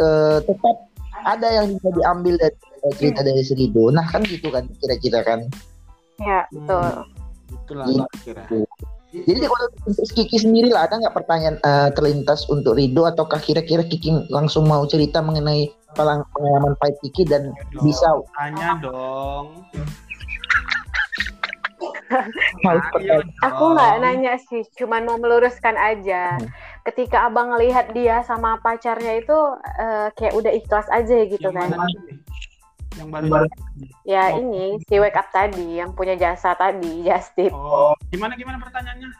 eh, 0.00 0.38
tetap 0.42 0.76
ada 1.24 1.48
yang 1.62 1.78
bisa 1.78 1.88
diambil 1.94 2.34
dari 2.36 2.56
cerita 2.98 3.20
dari 3.24 3.42
Serido. 3.46 3.88
Nah 3.94 4.04
kan 4.10 4.26
gitu 4.26 4.50
kan 4.50 4.66
kira-kira 4.82 5.24
kan. 5.24 5.46
Ya, 6.20 6.46
betul. 6.52 7.08
Itulah 7.54 7.86
Iya. 7.88 8.04
kira. 8.22 8.44
Jadi 9.14 9.46
kalau 9.46 9.66
untuk 9.86 10.10
Kiki 10.10 10.42
sendiri 10.42 10.74
lah 10.74 10.90
ada 10.90 10.98
nggak 10.98 11.14
pertanyaan 11.14 11.56
eh, 11.62 11.88
terlintas 11.94 12.50
untuk 12.50 12.74
Rido 12.74 13.06
ataukah 13.06 13.38
kira-kira 13.38 13.86
Kiki 13.86 14.26
langsung 14.26 14.66
mau 14.66 14.82
cerita 14.90 15.22
mengenai 15.22 15.70
pengalaman 15.94 16.74
pahit 16.82 16.98
Kiki 16.98 17.22
dan 17.22 17.54
bisa 17.78 18.10
Tanya 18.34 18.82
dong. 18.82 19.62
Aku 23.46 23.64
nggak 23.72 23.94
nanya 23.98 24.34
sih, 24.40 24.62
cuman 24.74 25.04
mau 25.04 25.16
meluruskan 25.16 25.74
aja. 25.74 26.36
Hmm. 26.36 26.48
Ketika 26.84 27.26
abang 27.26 27.50
ngelihat 27.50 27.92
dia 27.92 28.20
sama 28.22 28.56
pacarnya 28.58 29.18
itu 29.18 29.38
eh, 29.76 30.08
kayak 30.12 30.34
udah 30.34 30.52
ikhlas 30.52 30.86
aja 30.88 31.16
gitu 31.24 31.48
Yang 31.48 31.56
kan. 31.56 31.68
Yang 32.94 33.08
baru. 33.10 33.26
Ya 34.04 34.30
Oh. 34.30 34.38
ini 34.38 34.78
si 34.80 34.94
wake 34.96 35.14
up 35.14 35.26
tadi 35.28 35.76
yang 35.76 35.90
punya 35.92 36.14
jasa 36.14 36.54
tadi, 36.54 37.02
Justip. 37.06 37.50
Oh, 37.50 37.92
gimana 38.08 38.34
gimana 38.34 38.56
pertanyaannya? 38.58 39.10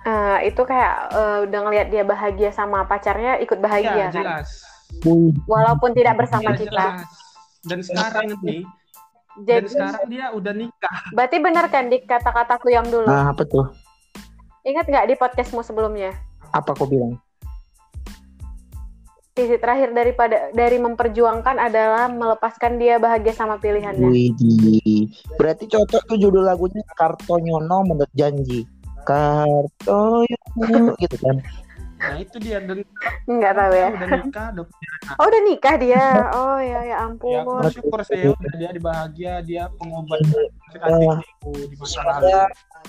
Eh, 0.00 0.38
itu 0.48 0.62
kayak 0.62 0.94
eh, 1.12 1.38
udah 1.44 1.60
ngelihat 1.60 1.88
dia 1.88 2.02
bahagia 2.02 2.50
sama 2.50 2.88
pacarnya, 2.88 3.36
ikut 3.38 3.60
bahagia 3.60 3.92
Iya, 3.92 4.06
kan. 4.08 4.14
jelas. 4.16 4.48
Wih, 5.02 5.36
Walaupun 5.44 5.92
tidak 5.92 6.16
bersama 6.16 6.50
Iya, 6.50 6.58
kita. 6.58 6.72
jelas. 6.72 7.04
Dan 7.60 7.78
sekarang 7.84 8.32
nih, 8.40 8.64
dan 9.44 9.64
Jadi 9.64 9.72
sekarang 9.72 10.04
dia 10.10 10.26
udah 10.32 10.52
nikah. 10.52 10.96
berarti 11.16 11.36
benar 11.40 11.66
kan 11.72 11.88
di 11.88 11.98
kata-kataku 12.04 12.68
yang 12.72 12.86
dulu. 12.88 13.08
ah, 13.08 13.32
apa 13.32 13.42
tuh? 13.48 13.66
Ingat 14.64 14.86
nggak 14.88 15.06
di 15.08 15.14
podcastmu 15.16 15.64
sebelumnya? 15.64 16.12
Apa 16.52 16.76
kau 16.76 16.84
bilang? 16.84 17.16
Sisi 19.32 19.56
terakhir 19.56 19.96
daripada 19.96 20.52
dari 20.52 20.76
memperjuangkan 20.76 21.56
adalah 21.56 22.12
melepaskan 22.12 22.76
dia 22.76 23.00
bahagia 23.00 23.32
sama 23.32 23.56
pilihannya. 23.56 24.10
Wih, 24.10 25.08
berarti 25.40 25.64
cocok 25.70 26.02
tuh 26.12 26.18
judul 26.20 26.44
lagunya 26.44 26.84
Kartonyono 26.92 27.86
menurut 27.88 28.12
janji. 28.12 28.68
Kartonyono 29.06 30.92
gitu 31.00 31.16
kan. 31.24 31.40
Nah 32.00 32.16
itu 32.16 32.36
dia 32.40 32.58
dan 32.64 32.80
Nggak 33.28 33.52
tahu 33.54 33.72
ya. 33.72 33.88
udah 33.92 34.08
nikah, 34.24 34.46
udah 34.50 34.64
punya 34.64 34.88
anak. 34.90 35.16
Oh 35.20 35.26
udah 35.28 35.42
nikah 35.44 35.74
dia. 35.76 36.04
Oh 36.32 36.58
ya 36.58 36.80
ya 36.80 36.88
Ya, 36.88 36.96
aku 37.06 37.28
ampun. 37.28 37.60
bersyukur 37.62 38.00
sih 38.08 38.22
udah 38.32 38.54
dia 38.56 38.70
dibahagia, 38.72 39.32
dia 39.44 39.62
pengobat 39.76 40.18
sakit 40.24 40.80
hatiku 40.80 41.52
di 41.68 41.76
masa 41.76 41.98
lalu. 42.00 42.24
Semoga 42.24 42.42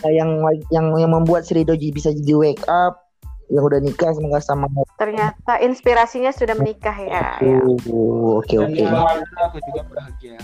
eh, 0.07 0.13
yang 0.15 0.29
yang 0.71 0.85
yang 0.95 1.11
membuat 1.11 1.43
si 1.43 1.51
Rido 1.53 1.75
bisa 1.75 2.09
jadi 2.09 2.33
wake 2.33 2.63
up 2.65 3.11
yang 3.51 3.67
udah 3.67 3.83
nikah 3.83 4.15
semoga 4.15 4.39
sama 4.39 4.71
Ternyata 4.95 5.59
inspirasinya 5.59 6.31
sudah 6.31 6.55
menikah 6.55 6.95
ya. 6.95 7.35
ya. 7.43 7.59
Oh, 7.91 8.39
oke 8.39 8.55
oke. 8.55 8.79
aku 8.79 9.57
juga 9.67 9.81
bahagia. 9.91 10.39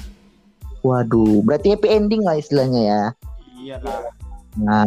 Waduh, 0.83 1.39
berarti 1.41 1.71
happy 1.73 1.87
ending 1.87 2.21
lah 2.21 2.35
istilahnya 2.35 2.81
ya. 2.83 3.03
Iya 3.57 3.75
lah. 3.79 4.11
Nah, 4.59 4.85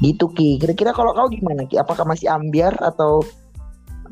gitu 0.00 0.32
Ki. 0.32 0.56
Kira-kira 0.56 0.96
kalau 0.96 1.12
kau 1.12 1.28
gimana 1.28 1.68
Ki? 1.68 1.76
Apakah 1.76 2.08
masih 2.08 2.32
ambiar 2.32 2.74
atau 2.80 3.20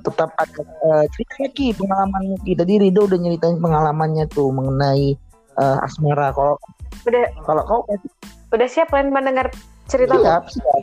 tetap 0.05 0.30
ada 0.39 0.62
eh, 0.62 1.05
cerita 1.16 1.34
Ki 1.53 1.72
pengalamanmu 1.74 2.36
Ki? 2.45 2.53
Tadi 2.55 2.72
Rido 2.78 3.09
udah 3.09 3.18
nyeritain 3.18 3.59
pengalamannya 3.59 4.28
tuh 4.30 4.53
mengenai 4.53 5.16
eh, 5.59 5.78
asmara. 5.84 6.30
Kalau 6.36 6.57
Udah 7.09 7.24
kalau 7.47 7.62
kau 7.64 7.80
udah 8.53 8.68
siap 8.68 8.93
kalian 8.93 9.12
mendengar 9.12 9.49
cerita 9.89 10.16
siap, 10.20 10.45
siap. 10.53 10.82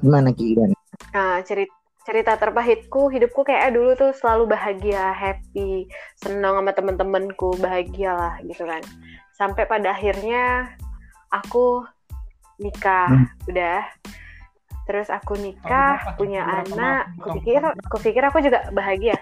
Gimana 0.00 0.32
Ki? 0.32 0.56
Gimana? 0.56 0.74
Nah, 1.12 1.40
cerita 1.44 1.74
cerita 2.04 2.36
terpahitku, 2.36 3.08
hidupku 3.08 3.48
kayak 3.48 3.72
dulu 3.72 3.96
tuh 3.96 4.12
selalu 4.12 4.52
bahagia, 4.52 5.16
happy, 5.16 5.88
senang 6.20 6.60
sama 6.60 6.72
temen-temenku, 6.76 7.56
bahagia 7.56 8.12
lah 8.12 8.34
gitu 8.44 8.68
kan. 8.68 8.84
Sampai 9.32 9.64
pada 9.64 9.96
akhirnya 9.96 10.68
aku 11.32 11.80
nikah, 12.60 13.08
Hmm. 13.10 13.26
udah. 13.50 13.82
Terus 14.84 15.08
aku 15.08 15.40
nikah, 15.40 16.14
punya 16.20 16.44
anak. 16.44 17.08
Aku 17.20 17.40
pikir, 17.40 17.62
aku 17.64 17.96
pikir 18.04 18.22
aku 18.24 18.38
juga 18.44 18.68
bahagia. 18.70 19.16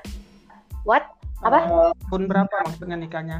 What? 0.82 1.06
Apa? 1.42 1.58
Eh, 1.62 1.92
tahun 2.10 2.22
berapa 2.26 2.56
maksudnya 2.66 2.98
nikahnya? 2.98 3.38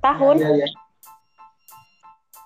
Tahun? 0.00 0.36
Iya, 0.40 0.64
iya. 0.64 0.68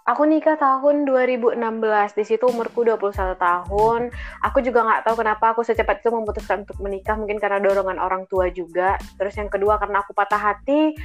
Aku 0.03 0.27
nikah 0.27 0.59
tahun 0.59 1.07
2016. 1.07 2.19
Di 2.19 2.27
situ 2.27 2.43
umurku 2.51 2.83
21 2.83 3.39
tahun. 3.39 4.11
Aku 4.43 4.59
juga 4.59 4.83
nggak 4.83 5.07
tahu 5.07 5.23
kenapa 5.23 5.55
aku 5.55 5.63
secepat 5.63 6.03
itu 6.03 6.11
memutuskan 6.11 6.67
untuk 6.67 6.83
menikah. 6.83 7.15
Mungkin 7.15 7.39
karena 7.39 7.63
dorongan 7.63 8.03
orang 8.03 8.27
tua 8.27 8.51
juga. 8.51 8.99
Terus 9.15 9.39
yang 9.39 9.47
kedua 9.47 9.79
karena 9.79 10.03
aku 10.03 10.11
patah 10.11 10.43
hati. 10.43 10.99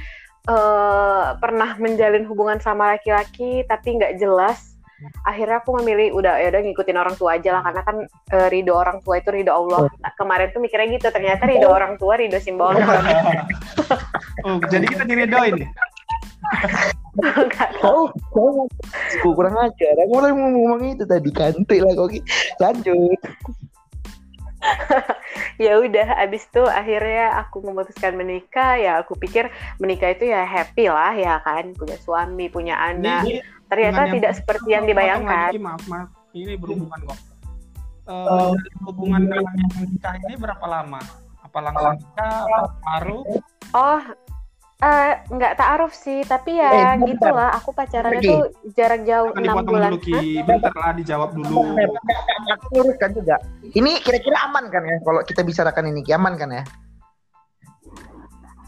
Eh 0.46 1.26
pernah 1.42 1.74
menjalin 1.80 2.24
hubungan 2.28 2.62
sama 2.62 2.94
laki-laki 2.94 3.66
tapi 3.66 3.98
nggak 3.98 4.20
jelas. 4.20 4.78
Akhirnya 5.22 5.62
aku 5.62 5.78
memilih 5.78 6.10
udah 6.10 6.42
ya 6.42 6.50
udah 6.50 6.62
ngikutin 6.62 6.98
orang 6.98 7.14
tua 7.14 7.38
aja 7.38 7.54
lah 7.54 7.62
karena 7.62 7.82
kan 7.86 7.96
eh, 8.34 8.48
ridho 8.50 8.74
orang 8.74 8.98
tua 9.06 9.22
itu 9.22 9.30
ridho 9.30 9.54
Allah. 9.54 9.86
Nah, 10.02 10.12
kemarin 10.18 10.50
tuh 10.50 10.58
mikirnya 10.58 10.90
gitu 10.90 11.06
ternyata 11.14 11.46
ridho 11.46 11.70
orang 11.70 11.94
tua 11.98 12.18
ridho 12.18 12.38
simbolik. 12.42 12.82
oh, 14.46 14.58
jadi 14.66 14.86
kita 14.90 15.06
diridoin. 15.06 15.66
Tahu. 17.82 18.02
Oh, 18.38 18.66
oh, 18.66 19.32
kurang 19.34 19.58
ajar. 19.58 19.94
Aku 20.06 20.12
mulai 20.18 20.32
mau 20.34 20.50
ngomong 20.50 20.94
itu 20.94 21.04
tadi 21.06 21.30
kantik 21.34 21.82
lah 21.82 21.92
kok. 21.94 22.14
Lanjut. 22.62 23.20
ya 25.64 25.78
udah 25.78 26.18
abis 26.24 26.46
itu 26.50 26.62
akhirnya 26.66 27.38
aku 27.46 27.62
memutuskan 27.62 28.18
menikah. 28.18 28.78
Ya 28.78 28.98
aku 29.02 29.14
pikir 29.14 29.50
menikah 29.78 30.12
itu 30.14 30.26
ya 30.30 30.42
happy 30.42 30.90
lah 30.90 31.14
ya 31.14 31.38
kan? 31.42 31.74
Punya 31.74 31.96
suami 32.02 32.50
punya 32.50 32.74
anak. 32.78 33.26
Ini- 33.26 33.42
ternyata 33.68 34.08
dengan 34.08 34.14
tidak 34.16 34.32
yang- 34.32 34.38
seperti 34.40 34.68
yang 34.72 34.84
dibayangkan 34.88 35.52
lagi, 35.52 35.60
maaf 35.60 35.82
maaf 35.92 36.08
ini 36.32 36.56
berhubungan 36.56 37.00
kok 37.04 37.20
Eh, 38.08 38.52
hubungan 38.88 39.20
dengan 39.28 39.52
yang 39.52 39.84
nikah 39.84 40.16
ini 40.24 40.34
berapa 40.40 40.64
lama? 40.64 40.96
Apa 41.44 41.58
langsung 41.60 41.92
nikah 42.00 42.36
apa 42.48 42.60
baru 42.80 43.20
oh 43.76 44.00
eh, 44.78 45.12
nggak 45.26 45.52
taaruf 45.58 45.90
sih 45.90 46.22
tapi 46.22 46.54
ya 46.58 46.94
Eh, 46.94 47.02
gitulah 47.02 47.50
aku 47.50 47.74
pacarannya 47.74 48.22
Oke. 48.22 48.30
tuh 48.30 48.42
jarak 48.78 49.02
jauh 49.02 49.34
enam 49.34 49.66
bulan 49.66 49.90
dulu 49.94 49.98
Ki 49.98 50.42
bentar 50.46 50.70
lah 50.74 50.94
dijawab 50.94 51.34
dulu 51.34 51.74
Aku 52.48 52.66
luruskan 52.80 53.12
juga. 53.12 53.36
Ini 53.60 54.00
kira-kira 54.00 54.38
aman 54.48 54.70
kan 54.72 54.82
ya 54.86 54.96
kalau 55.02 55.20
kita 55.26 55.42
bicarakan 55.42 55.90
ini 55.90 56.00
Ki? 56.06 56.14
aman 56.14 56.34
kan 56.38 56.50
ya? 56.54 56.64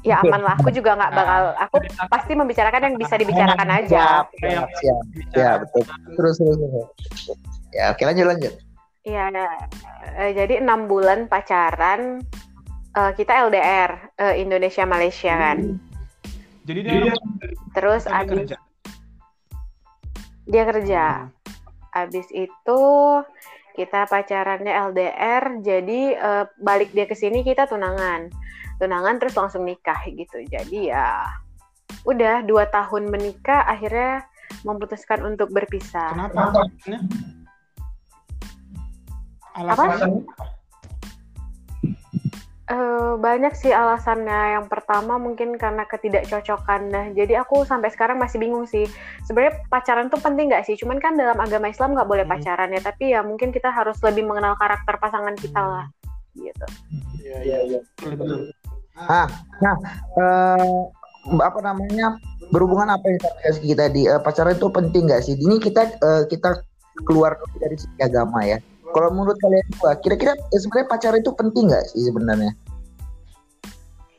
ya 0.00 0.16
aman 0.24 0.40
lah 0.40 0.56
aku 0.56 0.72
juga 0.72 0.96
nggak 0.96 1.12
bakal 1.12 1.42
aku 1.60 1.76
pasti 2.08 2.32
membicarakan 2.32 2.88
yang 2.88 2.96
bisa 2.96 3.20
dibicarakan 3.20 3.68
aja 3.68 4.24
Siap, 4.24 4.26
siap, 4.40 4.68
siap. 4.80 5.02
Ya, 5.36 5.50
betul. 5.60 5.84
Terus, 6.16 6.34
terus, 6.40 6.56
terus. 6.56 6.88
Ya, 7.76 7.92
oke 7.92 8.02
lanjut, 8.02 8.26
lanjut. 8.26 8.54
Iya, 9.04 9.28
eh, 10.16 10.32
jadi 10.32 10.64
enam 10.64 10.88
bulan 10.88 11.28
pacaran 11.28 12.24
eh, 12.96 13.12
kita 13.12 13.44
LDR 13.48 13.90
eh, 14.16 14.34
Indonesia 14.40 14.88
Malaysia 14.88 15.36
kan. 15.36 15.89
Jadi 16.70 16.80
dia 16.86 17.14
Terus 17.74 18.02
dia 18.06 18.14
abis 18.22 18.30
kerja 18.30 18.56
dia 20.50 20.66
kerja. 20.66 21.04
Abis 21.94 22.26
itu 22.34 22.82
kita 23.78 24.10
pacarannya 24.10 24.90
LDR, 24.90 25.62
jadi 25.62 26.00
eh, 26.18 26.44
balik 26.58 26.90
dia 26.90 27.06
ke 27.06 27.14
sini 27.14 27.46
kita 27.46 27.70
tunangan, 27.70 28.28
tunangan 28.82 29.16
terus 29.22 29.38
langsung 29.38 29.62
nikah 29.62 29.98
gitu. 30.10 30.42
Jadi 30.50 30.90
ya 30.90 31.22
udah 32.02 32.42
dua 32.42 32.66
tahun 32.68 33.08
menikah, 33.08 33.66
akhirnya 33.66 34.26
memutuskan 34.66 35.22
untuk 35.22 35.54
berpisah. 35.54 36.10
kenapa 36.10 36.50
alasannya 36.50 36.98
alasannya 39.54 39.96
apa? 40.26 40.44
Eh, 42.70 43.12
banyak 43.18 43.50
sih 43.58 43.74
alasannya. 43.74 44.62
Yang 44.62 44.66
pertama 44.70 45.18
mungkin 45.18 45.58
karena 45.58 45.82
ketidakcocokan. 45.90 46.80
Nah, 46.86 47.04
jadi 47.10 47.42
aku 47.42 47.66
sampai 47.66 47.90
sekarang 47.90 48.22
masih 48.22 48.38
bingung 48.38 48.62
sih. 48.62 48.86
Sebenarnya 49.26 49.58
pacaran 49.66 50.06
tuh 50.06 50.22
penting 50.22 50.54
nggak 50.54 50.70
sih? 50.70 50.78
Cuman 50.78 51.02
kan 51.02 51.18
dalam 51.18 51.34
agama 51.42 51.66
Islam 51.66 51.98
nggak 51.98 52.06
boleh 52.06 52.22
Hmm. 52.22 52.38
pacaran 52.38 52.70
ya. 52.70 52.78
Tapi 52.78 53.10
ya 53.10 53.26
mungkin 53.26 53.50
kita 53.50 53.74
harus 53.74 53.98
lebih 54.06 54.22
mengenal 54.22 54.54
karakter 54.54 55.02
pasangan 55.02 55.34
kita 55.34 55.58
lah. 55.58 55.86
Gitu. 56.38 56.66
Iya 57.26 57.38
iya 57.42 57.58
iya. 57.74 57.80
Ah, 58.94 59.26
nah, 59.58 59.74
eh, 60.14 60.80
apa 61.42 61.58
namanya 61.66 62.22
berhubungan 62.54 62.94
apa 62.94 63.02
yang 63.02 63.18
tadi 63.18 63.66
kita 63.74 63.90
di 63.90 64.06
eh, 64.06 64.22
pacaran 64.22 64.54
itu 64.54 64.70
penting 64.70 65.10
nggak 65.10 65.26
sih? 65.26 65.34
Ini 65.34 65.58
kita 65.58 65.98
eh, 65.98 66.22
kita 66.30 66.62
keluar 67.02 67.34
dari 67.58 67.74
segi 67.74 67.98
agama 67.98 68.46
ya. 68.46 68.62
Kalau 68.90 69.08
menurut 69.14 69.38
kalian 69.38 69.66
dua, 69.78 69.94
kira-kira 70.02 70.34
eh, 70.34 70.60
sebenarnya 70.60 70.88
pacaran 70.90 71.20
itu 71.22 71.32
penting 71.34 71.64
nggak 71.70 71.84
sih 71.94 72.02
sebenarnya? 72.10 72.52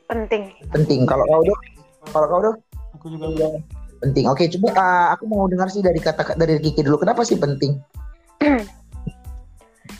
Penting. 0.08 0.52
Penting. 0.72 1.00
Kalau 1.08 1.24
kau 1.24 1.42
dong, 1.44 1.60
kalau 2.12 2.26
kau 2.28 2.40
dong 2.40 2.56
Aku 3.00 3.08
juga 3.08 3.58
penting. 4.04 4.28
Oke, 4.28 4.46
coba 4.58 4.68
ah, 4.78 5.06
aku 5.16 5.24
mau 5.26 5.48
dengar 5.48 5.66
sih 5.72 5.80
dari 5.80 5.98
kata 5.98 6.36
dari 6.36 6.60
Kiki 6.60 6.84
dulu. 6.84 7.00
Kenapa 7.00 7.24
sih 7.24 7.34
penting? 7.40 7.80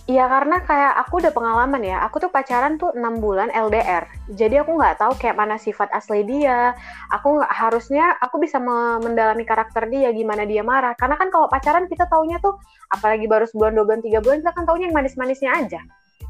Iya 0.03 0.27
karena 0.27 0.59
kayak 0.67 0.99
aku 1.07 1.23
udah 1.23 1.31
pengalaman 1.31 1.83
ya. 1.87 2.03
Aku 2.11 2.19
tuh 2.19 2.27
pacaran 2.27 2.75
tuh 2.75 2.91
enam 2.91 3.23
bulan 3.23 3.55
LDR. 3.55 4.11
Jadi 4.35 4.59
aku 4.59 4.75
nggak 4.75 4.99
tahu 4.99 5.15
kayak 5.15 5.39
mana 5.39 5.55
sifat 5.63 5.95
asli 5.95 6.27
dia. 6.27 6.75
Aku 7.15 7.39
nggak 7.39 7.53
harusnya 7.55 8.19
aku 8.19 8.43
bisa 8.43 8.59
me- 8.59 8.99
mendalami 8.99 9.47
karakter 9.47 9.87
dia, 9.87 10.11
gimana 10.11 10.43
dia 10.43 10.67
marah. 10.67 10.99
Karena 10.99 11.15
kan 11.15 11.31
kalau 11.31 11.47
pacaran 11.47 11.87
kita 11.87 12.11
taunya 12.11 12.43
tuh 12.43 12.59
apalagi 12.91 13.31
baru 13.31 13.47
sebulan, 13.47 13.79
dua 13.79 13.85
bulan, 13.87 14.01
tiga 14.03 14.19
bulan 14.19 14.37
kita 14.43 14.51
kan 14.51 14.65
taunya 14.67 14.91
yang 14.91 14.97
manis-manisnya 14.99 15.51
aja. 15.55 15.81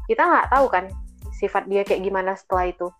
Kita 0.05 0.21
nggak 0.21 0.47
tahu 0.53 0.65
kan 0.69 0.85
sifat 1.33 1.65
dia 1.65 1.81
kayak 1.81 2.05
gimana 2.05 2.37
setelah 2.37 2.69
itu. 2.69 2.93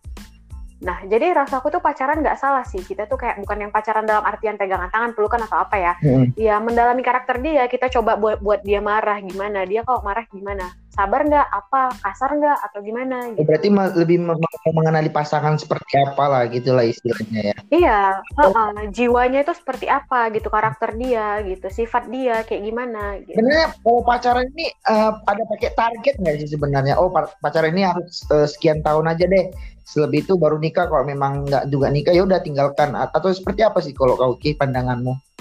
Nah, 0.83 0.99
jadi 1.07 1.31
rasa 1.31 1.63
aku 1.63 1.71
tuh 1.71 1.79
pacaran 1.79 2.19
nggak 2.19 2.35
salah 2.35 2.67
sih. 2.67 2.83
Kita 2.83 3.07
tuh 3.07 3.15
kayak 3.15 3.39
bukan 3.39 3.67
yang 3.67 3.71
pacaran 3.71 4.03
dalam 4.03 4.23
artian 4.27 4.59
pegangan 4.59 4.91
tangan, 4.91 5.15
pelukan 5.15 5.39
atau 5.47 5.63
apa 5.63 5.75
ya. 5.79 5.93
Ya 6.35 6.59
mendalami 6.59 7.01
karakter 7.01 7.39
dia 7.39 7.65
kita 7.71 7.87
coba 7.87 8.19
buat 8.19 8.43
buat 8.43 8.61
dia 8.61 8.83
marah 8.83 9.17
gimana 9.23 9.63
dia 9.63 9.81
kalau 9.87 10.03
marah 10.03 10.27
gimana 10.27 10.67
sabar 10.93 11.25
nggak 11.25 11.47
apa 11.59 11.81
kasar 12.05 12.29
nggak 12.37 12.57
atau 12.69 12.79
gimana 12.85 13.15
Oh, 13.33 13.33
gitu 13.33 13.47
Berarti 13.49 13.67
lebih 13.97 14.17
me- 14.21 14.37
me- 14.37 14.75
mengenali 14.77 15.09
pasangan 15.09 15.57
seperti 15.57 15.93
apa 15.97 16.23
lah 16.29 16.41
gitulah 16.53 16.85
istilahnya 16.85 17.41
ya. 17.51 17.57
iya 17.73 17.99
heeh, 18.37 18.69
jiwanya 18.93 19.39
itu 19.41 19.53
seperti 19.57 19.85
apa 19.89 20.29
gitu 20.35 20.47
karakter 20.53 20.93
dia 21.01 21.41
gitu 21.41 21.65
sifat 21.73 22.03
dia 22.13 22.45
kayak 22.45 22.61
gimana 22.61 23.17
gitu. 23.25 23.33
Sebenarnya 23.33 23.67
kalau 23.81 24.01
pacaran 24.05 24.45
ini 24.53 24.65
eh, 24.69 25.11
ada 25.25 25.43
pakai 25.49 25.69
target 25.73 26.15
nggak 26.21 26.35
sih 26.45 26.49
sebenarnya? 26.53 26.93
Oh 27.01 27.09
pa- 27.09 27.33
pacaran 27.41 27.73
ini 27.73 27.83
harus 27.89 28.21
eh, 28.29 28.45
sekian 28.45 28.85
tahun 28.85 29.09
aja 29.09 29.25
deh. 29.25 29.45
Selebih 29.83 30.23
itu 30.29 30.33
baru 30.37 30.57
nikah. 30.61 30.85
Kalau 30.87 31.03
memang 31.03 31.49
nggak 31.49 31.63
juga 31.73 31.89
nikah 31.89 32.13
ya 32.13 32.23
udah 32.29 32.39
tinggalkan. 32.45 32.93
Atau 32.93 33.33
seperti 33.33 33.65
apa 33.65 33.81
sih 33.81 33.91
kalau 33.97 34.13
kau 34.15 34.33
Ki 34.37 34.53
pandanganmu? 34.53 35.32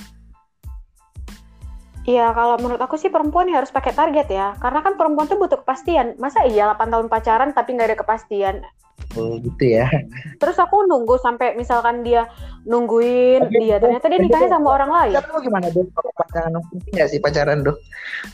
Iya, 2.02 2.34
kalau 2.34 2.58
menurut 2.58 2.82
aku 2.82 2.98
sih 2.98 3.14
perempuan 3.14 3.46
ya 3.46 3.62
harus 3.62 3.70
pakai 3.70 3.94
target 3.94 4.26
ya. 4.26 4.58
Karena 4.58 4.82
kan 4.82 4.98
perempuan 4.98 5.30
tuh 5.30 5.38
butuh 5.38 5.62
kepastian. 5.62 6.18
Masa 6.18 6.42
iya 6.42 6.74
8 6.74 6.90
tahun 6.90 7.06
pacaran 7.06 7.54
tapi 7.54 7.78
nggak 7.78 7.94
ada 7.94 7.98
kepastian. 8.02 8.56
Oh 9.14 9.36
gitu 9.38 9.64
ya. 9.78 9.86
Terus 10.40 10.56
aku 10.56 10.88
nunggu 10.88 11.20
sampai 11.20 11.54
misalkan 11.54 12.00
dia 12.02 12.26
nungguin 12.64 13.44
Oke, 13.44 13.58
dia 13.60 13.76
ternyata 13.76 14.08
dia 14.08 14.18
nikahnya 14.18 14.50
sama 14.50 14.68
orang 14.74 14.90
lain. 14.90 15.14
Lu 15.20 15.38
gimana 15.44 15.66
dong? 15.68 15.88
Kalau 15.92 16.12
pacaran 16.16 16.52
penting 16.72 16.92
nggak 16.96 17.10
sih 17.12 17.20
pacaran 17.20 17.58
dong? 17.60 17.78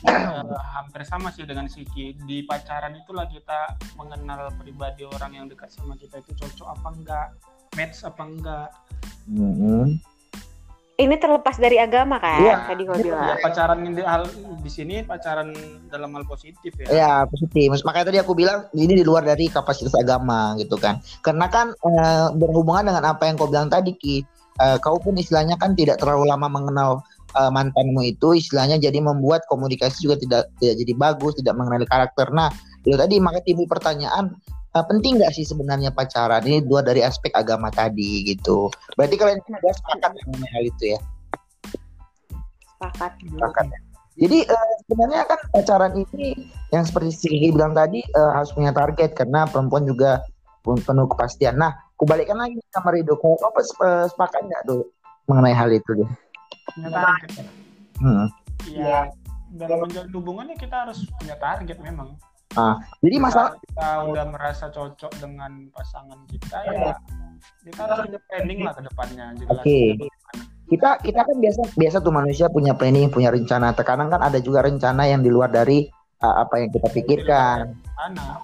Eh, 0.07 0.57
hampir 0.77 1.03
sama 1.03 1.29
sih 1.35 1.45
dengan 1.45 1.67
Siki 1.67 2.15
di 2.25 2.47
pacaran 2.47 2.95
itulah 2.95 3.27
kita 3.27 3.75
mengenal 3.99 4.55
pribadi 4.55 5.03
orang 5.09 5.33
yang 5.35 5.47
dekat 5.51 5.73
sama 5.73 5.99
kita 5.99 6.23
itu 6.23 6.31
cocok 6.37 6.69
apa 6.79 6.89
enggak 6.95 7.27
match 7.75 8.05
apa 8.07 8.23
enggak 8.23 8.69
Ini 10.99 11.15
terlepas 11.23 11.55
dari 11.63 11.79
agama 11.79 12.19
kan? 12.19 12.43
Iya. 12.43 12.57
Tadi 12.67 12.83
kau 12.83 12.99
ya, 12.99 13.03
bilang. 13.07 13.39
pacaran 13.39 13.79
ini 13.87 14.03
hal 14.03 14.27
di 14.59 14.67
sini 14.67 15.07
pacaran 15.07 15.55
dalam 15.95 16.11
hal 16.19 16.27
positif 16.27 16.75
ya 16.75 16.87
Ya 16.91 17.13
positif. 17.31 17.71
Makanya 17.87 18.11
tadi 18.11 18.19
aku 18.19 18.35
bilang 18.35 18.67
ini 18.75 18.99
di 18.99 19.07
luar 19.07 19.23
dari 19.23 19.47
kapasitas 19.47 19.95
agama 19.95 20.59
gitu 20.59 20.75
kan. 20.75 20.99
Karena 21.23 21.47
kan 21.47 21.71
eh, 21.71 22.35
berhubungan 22.35 22.91
dengan 22.91 23.15
apa 23.15 23.31
yang 23.31 23.39
kau 23.39 23.47
bilang 23.47 23.71
tadi 23.71 23.95
Ki. 23.95 24.27
Eh, 24.59 24.79
kau 24.83 24.99
pun 24.99 25.15
istilahnya 25.15 25.55
kan 25.55 25.79
tidak 25.79 26.03
terlalu 26.03 26.27
lama 26.35 26.51
mengenal 26.51 26.99
eh, 27.39 27.51
mantanmu 27.55 28.03
itu 28.03 28.35
istilahnya 28.35 28.83
jadi 28.83 28.99
membuat 28.99 29.47
komunikasi 29.47 30.03
juga 30.03 30.19
tidak 30.19 30.51
tidak 30.59 30.83
jadi 30.83 30.93
bagus, 30.99 31.39
tidak 31.39 31.55
mengenali 31.63 31.87
karakter. 31.87 32.27
Nah, 32.35 32.51
itu 32.83 32.99
tadi 32.99 33.23
maka 33.23 33.39
timbul 33.47 33.71
pertanyaan 33.71 34.35
eh, 34.79 34.85
penting 34.87 35.19
nggak 35.19 35.35
sih 35.35 35.43
sebenarnya 35.43 35.91
pacaran 35.91 36.47
ini 36.47 36.63
dua 36.63 36.87
dari 36.87 37.03
aspek 37.03 37.35
agama 37.35 37.69
tadi 37.75 38.23
gitu. 38.23 38.71
Berarti 38.95 39.15
kalian 39.19 39.43
sudah 39.43 39.75
sepakat 39.75 40.11
mengenai 40.31 40.51
hal 40.55 40.65
itu 40.71 40.85
ya? 40.95 41.01
Sepakat. 42.79 43.13
Sepakat. 43.27 43.67
Jadi 44.19 44.39
eh, 44.47 44.73
sebenarnya 44.87 45.23
kan 45.27 45.41
pacaran 45.51 45.93
ini 45.99 46.35
yang 46.71 46.87
seperti 46.87 47.11
si 47.11 47.27
Kiki 47.27 47.55
bilang 47.55 47.75
tadi 47.75 48.07
eh, 48.07 48.31
harus 48.35 48.55
punya 48.55 48.71
target 48.71 49.19
karena 49.19 49.51
perempuan 49.51 49.83
juga 49.83 50.23
pun 50.63 50.79
penuh 50.79 51.11
kepastian. 51.11 51.59
Nah, 51.59 51.75
kubalikkan 51.99 52.39
lagi 52.39 52.59
sama 52.71 52.95
Rido. 52.95 53.19
Kalau 53.19 53.39
apa 53.43 53.61
sepakat 54.07 54.43
nggak 54.47 54.63
tuh 54.67 54.87
mengenai 55.27 55.55
hal 55.55 55.71
itu 55.75 55.93
deh? 55.99 56.11
punya 56.75 56.91
target 56.93 57.31
ya. 57.35 57.45
Hmm. 57.99 58.27
Iya, 58.69 58.99
dalam 59.57 59.79
menjalin 59.87 60.13
hubungannya 60.13 60.57
kita 60.59 60.87
harus 60.87 61.03
punya 61.19 61.35
target 61.41 61.79
memang 61.81 62.15
Jadi 63.05 63.17
masalah 63.21 63.55
kita 63.61 63.89
udah 64.09 64.25
merasa 64.33 64.65
cocok 64.73 65.13
dengan 65.21 65.69
pasangan 65.73 66.21
kita 66.33 66.59
ya 66.73 66.97
kita 67.63 67.81
harus 67.87 67.99
punya 68.09 68.21
planning 68.27 68.59
lah 68.67 68.73
ke 68.75 68.83
depannya 68.83 69.27
jelas 69.39 69.63
Oke. 69.63 69.81
kita 70.69 70.91
kita 71.01 71.21
kan 71.23 71.37
biasa 71.39 71.61
biasa 71.79 71.97
tuh 72.03 72.13
manusia 72.13 72.47
punya 72.51 72.73
planning, 72.75 73.09
punya 73.09 73.33
rencana. 73.33 73.73
Terkadang 73.73 74.13
kan 74.13 74.21
ada 74.21 74.37
juga 74.43 74.65
rencana 74.65 75.07
yang 75.09 75.25
di 75.25 75.31
luar 75.33 75.49
dari 75.49 75.89
eh, 76.21 76.35
apa 76.41 76.61
yang 76.61 76.71
kita 76.75 76.89
pikirkan. 76.93 77.73
Mana? 77.97 78.43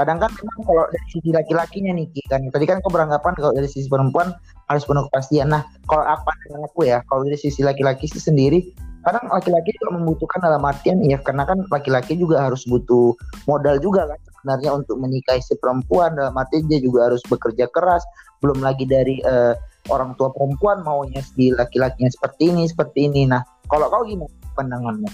kadang 0.00 0.16
kan 0.16 0.32
memang 0.32 0.60
kalau 0.64 0.84
dari 0.88 1.06
sisi 1.12 1.28
laki-lakinya 1.28 1.92
nih 1.92 2.08
kan 2.24 2.40
tadi 2.48 2.64
kan 2.64 2.80
kau 2.80 2.88
beranggapan 2.88 3.36
kalau 3.36 3.52
dari 3.52 3.68
sisi 3.68 3.84
perempuan 3.84 4.32
harus 4.72 4.88
penuh 4.88 5.04
kepastian 5.12 5.52
nah 5.52 5.60
kalau 5.84 6.08
apa 6.08 6.32
dengan 6.48 6.64
aku 6.64 6.88
ya 6.88 7.04
kalau 7.04 7.20
dari 7.28 7.36
sisi 7.36 7.60
laki-laki 7.60 8.08
sih 8.08 8.16
sendiri 8.16 8.72
kadang 9.00 9.24
laki-laki 9.32 9.72
juga 9.80 9.96
membutuhkan 9.96 10.40
dalam 10.44 10.60
artian 10.60 11.00
ya 11.00 11.16
karena 11.24 11.48
kan 11.48 11.64
laki-laki 11.72 12.20
juga 12.20 12.44
harus 12.44 12.68
butuh 12.68 13.16
modal 13.48 13.80
juga 13.80 14.04
kan 14.04 14.20
sebenarnya 14.20 14.70
untuk 14.76 14.96
menikahi 15.00 15.40
si 15.40 15.56
perempuan. 15.56 16.16
Dalam 16.16 16.36
arti 16.36 16.60
dia 16.68 16.80
juga 16.80 17.08
harus 17.08 17.24
bekerja 17.24 17.68
keras. 17.72 18.04
Belum 18.40 18.60
lagi 18.60 18.84
dari 18.84 19.20
eh, 19.20 19.56
orang 19.88 20.16
tua 20.16 20.32
perempuan 20.32 20.84
maunya 20.84 21.20
si 21.24 21.52
laki-lakinya 21.52 22.12
seperti 22.12 22.52
ini 22.52 22.68
seperti 22.68 23.08
ini. 23.08 23.24
Nah 23.28 23.40
kalau 23.68 23.88
kau 23.88 24.04
gimana 24.04 24.32
pandanganmu? 24.56 25.08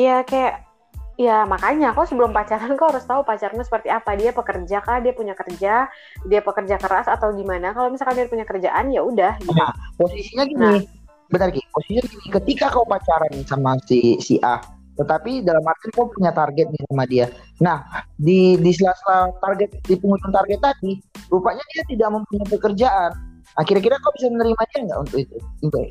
Iya 0.00 0.24
kayak 0.24 0.64
ya 1.20 1.44
makanya 1.44 1.92
kok 1.92 2.08
sebelum 2.08 2.32
pacaran 2.32 2.72
kau 2.80 2.88
harus 2.88 3.04
tahu 3.04 3.20
pacarmu 3.24 3.60
seperti 3.60 3.92
apa. 3.92 4.16
Dia 4.16 4.32
pekerja 4.32 4.80
kah? 4.80 5.04
Dia 5.04 5.12
punya 5.12 5.36
kerja? 5.36 5.92
Dia 6.24 6.40
pekerja 6.40 6.80
keras 6.80 7.04
atau 7.04 7.36
gimana? 7.36 7.76
Kalau 7.76 7.92
misalkan 7.92 8.16
dia 8.16 8.28
punya 8.32 8.48
kerjaan 8.48 8.88
ya 8.88 9.04
udah 9.04 9.36
gitu. 9.44 9.52
Nah, 9.52 9.72
posisinya 10.00 10.44
gini. 10.48 10.60
Nah. 10.60 10.99
Benar 11.30 11.48
Ki 11.54 11.62
posisinya 11.70 12.02
gini 12.04 12.26
ketika 12.28 12.66
kau 12.74 12.84
pacaran 12.84 13.32
sama 13.46 13.78
si 13.86 14.18
si 14.18 14.36
A 14.42 14.58
tetapi 14.98 15.40
dalam 15.46 15.64
arti 15.64 15.88
kau 15.94 16.10
punya 16.10 16.34
target 16.34 16.68
nih 16.68 16.82
sama 16.90 17.04
dia 17.06 17.26
nah 17.62 17.86
di 18.18 18.58
di 18.58 18.70
sela-sela 18.74 19.32
target 19.40 19.70
di 19.86 19.94
penghujung 19.96 20.34
target 20.34 20.60
tadi 20.60 20.92
rupanya 21.30 21.62
dia 21.72 21.82
tidak 21.88 22.08
mempunyai 22.12 22.48
pekerjaan 22.50 23.10
nah 23.56 23.64
kira-kira 23.64 23.96
kau 24.02 24.12
bisa 24.18 24.28
menerima 24.28 24.62
dia 24.74 24.78
nggak 24.90 25.00
untuk 25.00 25.18
itu 25.22 25.36
untuk 25.62 25.82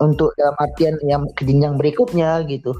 untuk 0.00 0.30
dalam 0.40 0.56
artian 0.58 0.96
yang 1.04 1.22
ke 1.36 1.44
jenjang 1.44 1.76
berikutnya 1.76 2.40
gitu 2.48 2.72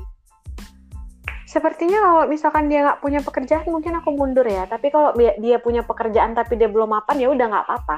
Sepertinya 1.50 1.98
kalau 1.98 2.24
misalkan 2.30 2.70
dia 2.70 2.86
nggak 2.86 3.02
punya 3.02 3.18
pekerjaan 3.26 3.66
mungkin 3.74 3.98
aku 3.98 4.14
mundur 4.14 4.46
ya. 4.46 4.70
Tapi 4.70 4.86
kalau 4.94 5.10
dia, 5.18 5.58
punya 5.58 5.82
pekerjaan 5.82 6.30
tapi 6.30 6.54
dia 6.54 6.70
belum 6.70 6.94
mapan 6.94 7.18
ya 7.18 7.26
udah 7.26 7.46
nggak 7.50 7.64
apa-apa. 7.66 7.96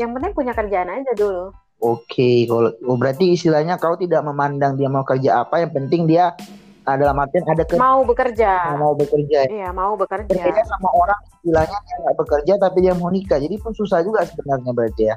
Yang 0.00 0.16
penting 0.16 0.32
punya 0.32 0.56
kerjaan 0.56 0.88
aja 0.88 1.12
dulu. 1.12 1.52
Oke, 1.86 2.50
kalau 2.50 2.74
oh, 2.82 2.96
berarti 2.98 3.38
istilahnya 3.38 3.78
kau 3.78 3.94
tidak 3.94 4.26
memandang 4.26 4.74
dia 4.74 4.90
mau 4.90 5.06
kerja 5.06 5.46
apa, 5.46 5.62
yang 5.62 5.70
penting 5.70 6.10
dia 6.10 6.34
nah, 6.82 6.98
dalam 6.98 7.14
artian 7.22 7.46
ada 7.46 7.62
ke 7.62 7.78
Mau 7.78 8.02
bekerja. 8.02 8.74
mau 8.74 8.90
bekerja. 8.98 9.46
Iya 9.46 9.70
mau 9.70 9.94
Berbeda 9.94 10.26
bekerja. 10.26 10.62
sama 10.66 10.90
orang 10.90 11.20
istilahnya 11.38 11.78
dia 11.86 11.96
nggak 12.02 12.16
bekerja 12.18 12.52
tapi 12.58 12.78
dia 12.82 12.94
mau 12.98 13.06
nikah, 13.14 13.38
jadi 13.38 13.54
pun 13.62 13.70
susah 13.70 14.02
juga 14.02 14.26
sebenarnya 14.26 14.70
berarti 14.74 15.02
ya. 15.14 15.16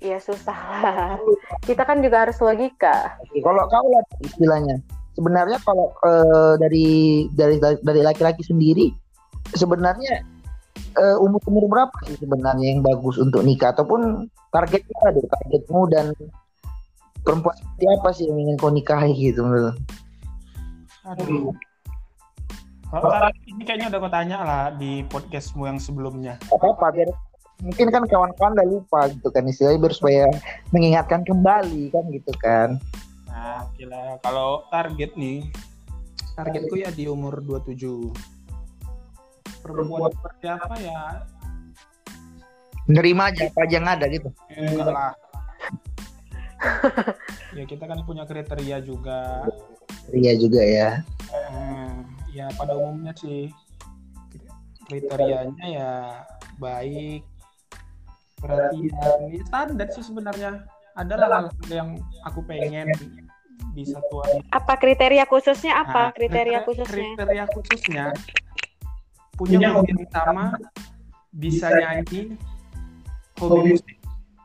Iya 0.00 0.18
susah 0.24 0.56
lah. 0.56 1.16
Kita 1.64 1.84
kan 1.84 2.00
juga 2.00 2.24
harus 2.24 2.40
logika. 2.40 3.16
Oke, 3.20 3.44
kalau 3.44 3.64
kau 3.68 3.86
lah 3.92 4.04
istilahnya, 4.24 4.80
sebenarnya 5.16 5.58
kalau 5.64 5.92
eh, 6.00 6.52
dari 6.60 6.88
dari 7.36 7.56
dari 7.60 8.00
laki-laki 8.00 8.40
sendiri, 8.40 8.92
sebenarnya 9.52 10.24
eh, 10.96 11.16
umur 11.20 11.40
umur 11.46 11.64
berapa 11.68 11.96
sih 12.08 12.16
sebenarnya 12.18 12.76
yang 12.76 12.80
bagus 12.82 13.16
untuk 13.20 13.44
nikah 13.44 13.72
ataupun 13.72 14.26
targetnya 14.50 14.98
ada 15.04 15.20
targetmu 15.20 15.80
dan 15.92 16.12
perempuan 17.22 17.56
seperti 17.58 17.84
apa 17.90 18.08
sih 18.14 18.24
yang 18.30 18.38
ingin 18.40 18.56
kau 18.56 18.72
nikahi 18.72 19.12
gitu 19.14 19.44
menurut? 19.44 19.76
Aduh. 21.06 21.54
Kalau 22.86 23.10
target 23.10 23.44
ini 23.50 23.62
kayaknya 23.66 23.86
udah 23.92 24.00
kau 24.00 24.12
tanya 24.12 24.38
lah 24.42 24.64
di 24.74 25.02
podcastmu 25.10 25.66
yang 25.66 25.78
sebelumnya. 25.82 26.38
apa 26.48 26.66
apa 26.72 26.86
biar 26.94 27.10
mungkin 27.64 27.88
kan 27.88 28.04
kawan-kawan 28.04 28.52
udah 28.52 28.68
lupa 28.68 29.00
gitu 29.08 29.28
kan 29.32 29.48
istilahnya 29.48 29.80
biar 29.80 29.94
supaya 29.96 30.24
mengingatkan 30.76 31.24
kembali 31.24 31.88
kan 31.88 32.04
gitu 32.12 32.32
kan 32.36 32.76
Nah, 33.36 33.68
gila. 33.76 34.16
Kalau 34.24 34.64
target 34.72 35.12
nih, 35.12 35.44
targetku 36.32 36.80
ya 36.80 36.88
di 36.88 37.04
umur 37.04 37.44
27. 37.44 38.35
Perempuan 39.66 40.10
seperti 40.12 40.46
apa 40.48 40.74
ya? 40.78 41.00
nerima 42.86 43.34
aja 43.34 43.50
apa 43.50 43.60
aja 43.66 43.74
yang 43.76 43.88
ada 43.90 44.06
gitu 44.06 44.30
Enggak 44.54 44.86
lah. 44.86 45.12
ya 47.58 47.64
kita 47.66 47.84
kan 47.84 47.98
punya 48.06 48.22
kriteria 48.24 48.78
juga. 48.80 49.42
iya 50.14 50.38
juga 50.38 50.62
ya 50.62 50.90
Eh, 51.50 51.92
ya 52.32 52.46
pada 52.54 52.78
umumnya 52.78 53.10
sih 53.12 53.50
kriterianya 54.86 55.66
ya 55.66 55.90
baik, 56.56 57.26
perhatian, 58.38 59.18
ya 59.28 59.42
standar 59.44 59.88
sih 59.90 60.04
sebenarnya. 60.04 60.62
Adalah 60.94 61.50
hal-hal 61.50 61.68
yang 61.68 61.88
aku 62.24 62.40
pengen 62.46 62.88
di 63.74 63.82
satuan 63.84 64.40
Apa 64.48 64.78
kriteria 64.78 65.26
khususnya 65.26 65.82
apa? 65.82 66.08
Nah, 66.08 66.14
kriteria 66.14 66.62
kriteria- 66.62 66.64
khususnya? 66.64 67.08
Kriteria 67.18 67.44
khususnya 67.50 68.04
punya 69.36 69.70
hobi 69.72 69.92
yang 69.92 70.08
sama, 70.10 70.56
bisa 71.36 71.68
nyanyi, 71.70 72.34
hobi 73.38 73.76
musik. 73.76 73.96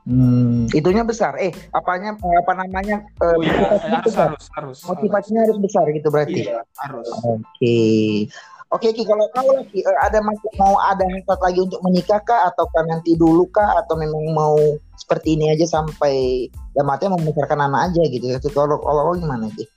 hmm, 0.06 0.68
itunya 0.76 1.04
besar. 1.08 1.38
Eh 1.40 1.52
apanya 1.72 2.16
apa 2.20 2.54
namanya? 2.58 3.02
Eh, 3.24 3.36
Oh 3.38 3.44
iya, 3.44 3.54
motivasinya 3.56 3.98
harus 4.04 4.06
besar. 4.06 4.28
harus 4.28 4.46
harus. 4.58 4.78
motivasinya 4.86 5.42
harus 5.48 5.60
besar 5.64 5.86
gitu 5.92 6.08
berarti. 6.12 6.42
Iya, 6.48 6.60
harus. 6.84 7.08
oke. 7.24 7.80
Oke 8.72 8.96
Ki 8.96 9.04
kalau 9.04 9.28
kau 9.36 9.52
lagi 9.52 9.84
eh, 9.84 9.98
ada 10.00 10.24
masih 10.24 10.48
mau 10.56 10.80
ada 10.80 11.04
hasrat 11.04 11.40
lagi 11.44 11.60
untuk 11.60 11.84
menikah 11.84 12.24
kah? 12.24 12.48
Ataukah 12.48 12.88
nanti 12.88 13.20
dulu 13.20 13.44
kah? 13.52 13.76
Atau 13.84 14.00
memang 14.00 14.32
mau 14.32 14.56
seperti 14.96 15.36
ini 15.36 15.52
aja 15.52 15.68
sampai 15.68 16.48
ya 16.72 16.84
matinya 16.88 17.20
membesarkan 17.20 17.68
anak 17.68 17.92
aja 17.92 18.02
gitu. 18.08 18.32
Kalau 18.56 18.80
kalau 18.80 19.12
gimana 19.20 19.52
Ki 19.52 19.68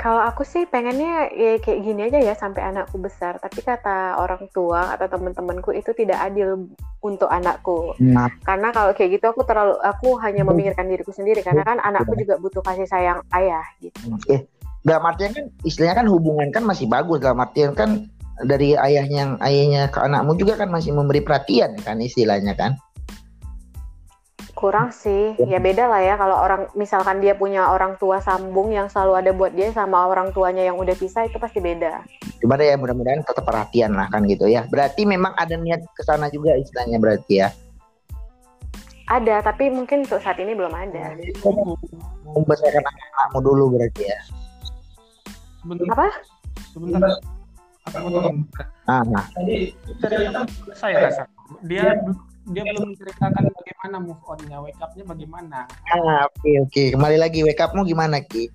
Kalau 0.00 0.24
aku 0.24 0.42
sih 0.42 0.64
pengennya 0.66 1.28
ya 1.32 1.60
kayak 1.60 1.80
gini 1.84 2.00
aja 2.08 2.18
ya 2.18 2.34
sampai 2.34 2.64
anakku 2.64 2.96
besar. 2.96 3.36
Tapi 3.38 3.60
kata 3.60 4.16
orang 4.18 4.48
tua 4.50 4.96
atau 4.96 5.06
teman-temanku 5.06 5.72
itu 5.76 5.92
tidak 5.92 6.18
adil 6.22 6.72
untuk 7.02 7.28
anakku. 7.28 7.94
nah 8.00 8.30
Karena 8.46 8.72
kalau 8.72 8.96
kayak 8.96 9.20
gitu 9.20 9.26
aku 9.30 9.42
terlalu 9.44 9.76
aku 9.82 10.16
hanya 10.22 10.42
memikirkan 10.46 10.88
diriku 10.88 11.12
sendiri 11.12 11.44
karena 11.44 11.62
kan 11.66 11.78
anakku 11.82 12.14
juga 12.16 12.38
butuh 12.38 12.62
kasih 12.64 12.88
sayang 12.88 13.20
ayah 13.36 13.66
gitu. 13.82 13.98
Eh, 14.30 14.46
dalam 14.82 15.06
artian 15.06 15.34
kan 15.34 15.46
istilahnya 15.62 16.02
kan 16.02 16.08
hubungan 16.10 16.48
kan 16.50 16.62
masih 16.66 16.90
bagus 16.90 17.22
dalam 17.22 17.38
artian 17.38 17.74
kan 17.74 18.10
dari 18.42 18.74
ayahnya 18.74 19.38
ayahnya 19.44 19.92
ke 19.92 19.98
anakmu 20.02 20.34
juga 20.34 20.58
kan 20.58 20.72
masih 20.72 20.90
memberi 20.96 21.22
perhatian 21.22 21.78
kan 21.82 22.00
istilahnya 22.02 22.58
kan. 22.58 22.74
Kurang 24.62 24.94
sih. 24.94 25.34
Ya 25.42 25.58
beda 25.58 25.90
lah 25.90 25.98
ya 25.98 26.14
kalau 26.14 26.38
orang 26.38 26.70
misalkan 26.78 27.18
dia 27.18 27.34
punya 27.34 27.66
orang 27.66 27.98
tua 27.98 28.22
sambung 28.22 28.70
yang 28.70 28.86
selalu 28.86 29.18
ada 29.18 29.30
buat 29.34 29.50
dia 29.50 29.74
sama 29.74 30.06
orang 30.06 30.30
tuanya 30.30 30.62
yang 30.62 30.78
udah 30.78 30.94
pisah 30.94 31.26
itu 31.26 31.34
pasti 31.42 31.58
beda. 31.58 32.06
Cuma 32.38 32.54
ya 32.62 32.78
mudah-mudahan 32.78 33.26
tetap 33.26 33.42
perhatian 33.42 33.98
lah 33.98 34.06
kan 34.06 34.22
gitu 34.30 34.46
ya. 34.46 34.62
Berarti 34.70 35.02
memang 35.02 35.34
ada 35.34 35.58
niat 35.58 35.82
ke 35.98 36.06
sana 36.06 36.30
juga 36.30 36.54
istilahnya 36.54 37.02
berarti 37.02 37.42
ya. 37.42 37.50
Ada, 39.10 39.42
tapi 39.42 39.66
mungkin 39.66 40.06
untuk 40.06 40.22
saat 40.22 40.38
ini 40.38 40.54
belum 40.54 40.70
ada. 40.70 41.18
Membesarkan 42.22 42.86
anak-anakmu 42.86 43.38
dulu 43.42 43.64
berarti 43.74 44.06
ya. 44.06 44.18
Sebentar, 45.58 45.90
Apa? 45.90 46.08
sebentar. 46.70 47.10
Aku 47.90 47.98
mau 47.98 48.10
tolong. 48.14 48.38
Ah, 48.86 49.02
nah. 49.10 49.26
Tadi 49.34 49.74
cerita 49.98 50.46
saya 50.78 51.10
rasa 51.10 51.26
dia 51.66 51.98
belum- 51.98 52.30
dia 52.50 52.62
belum 52.66 52.94
menceritakan 52.94 53.42
bagaimana 53.54 53.96
move 54.02 54.22
on-nya, 54.26 54.58
wake 54.58 54.80
up-nya 54.82 55.04
bagaimana. 55.06 55.58
Ah, 55.86 56.26
oke 56.26 56.50
oke. 56.66 56.82
Kembali 56.98 57.16
lagi 57.20 57.46
wake 57.46 57.62
up-mu 57.62 57.86
gimana 57.86 58.18
Ki? 58.18 58.50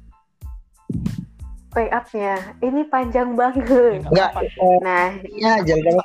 Wake 1.72 1.94
up-nya. 1.96 2.36
Ini 2.60 2.82
panjang 2.92 3.32
Ya, 3.32 3.38
banget. 3.40 4.04
nggak 4.12 4.12
Enggak, 4.12 4.32
eh, 4.44 4.80
Nah, 4.84 5.08
ya 5.40 5.54
jangan 5.64 6.04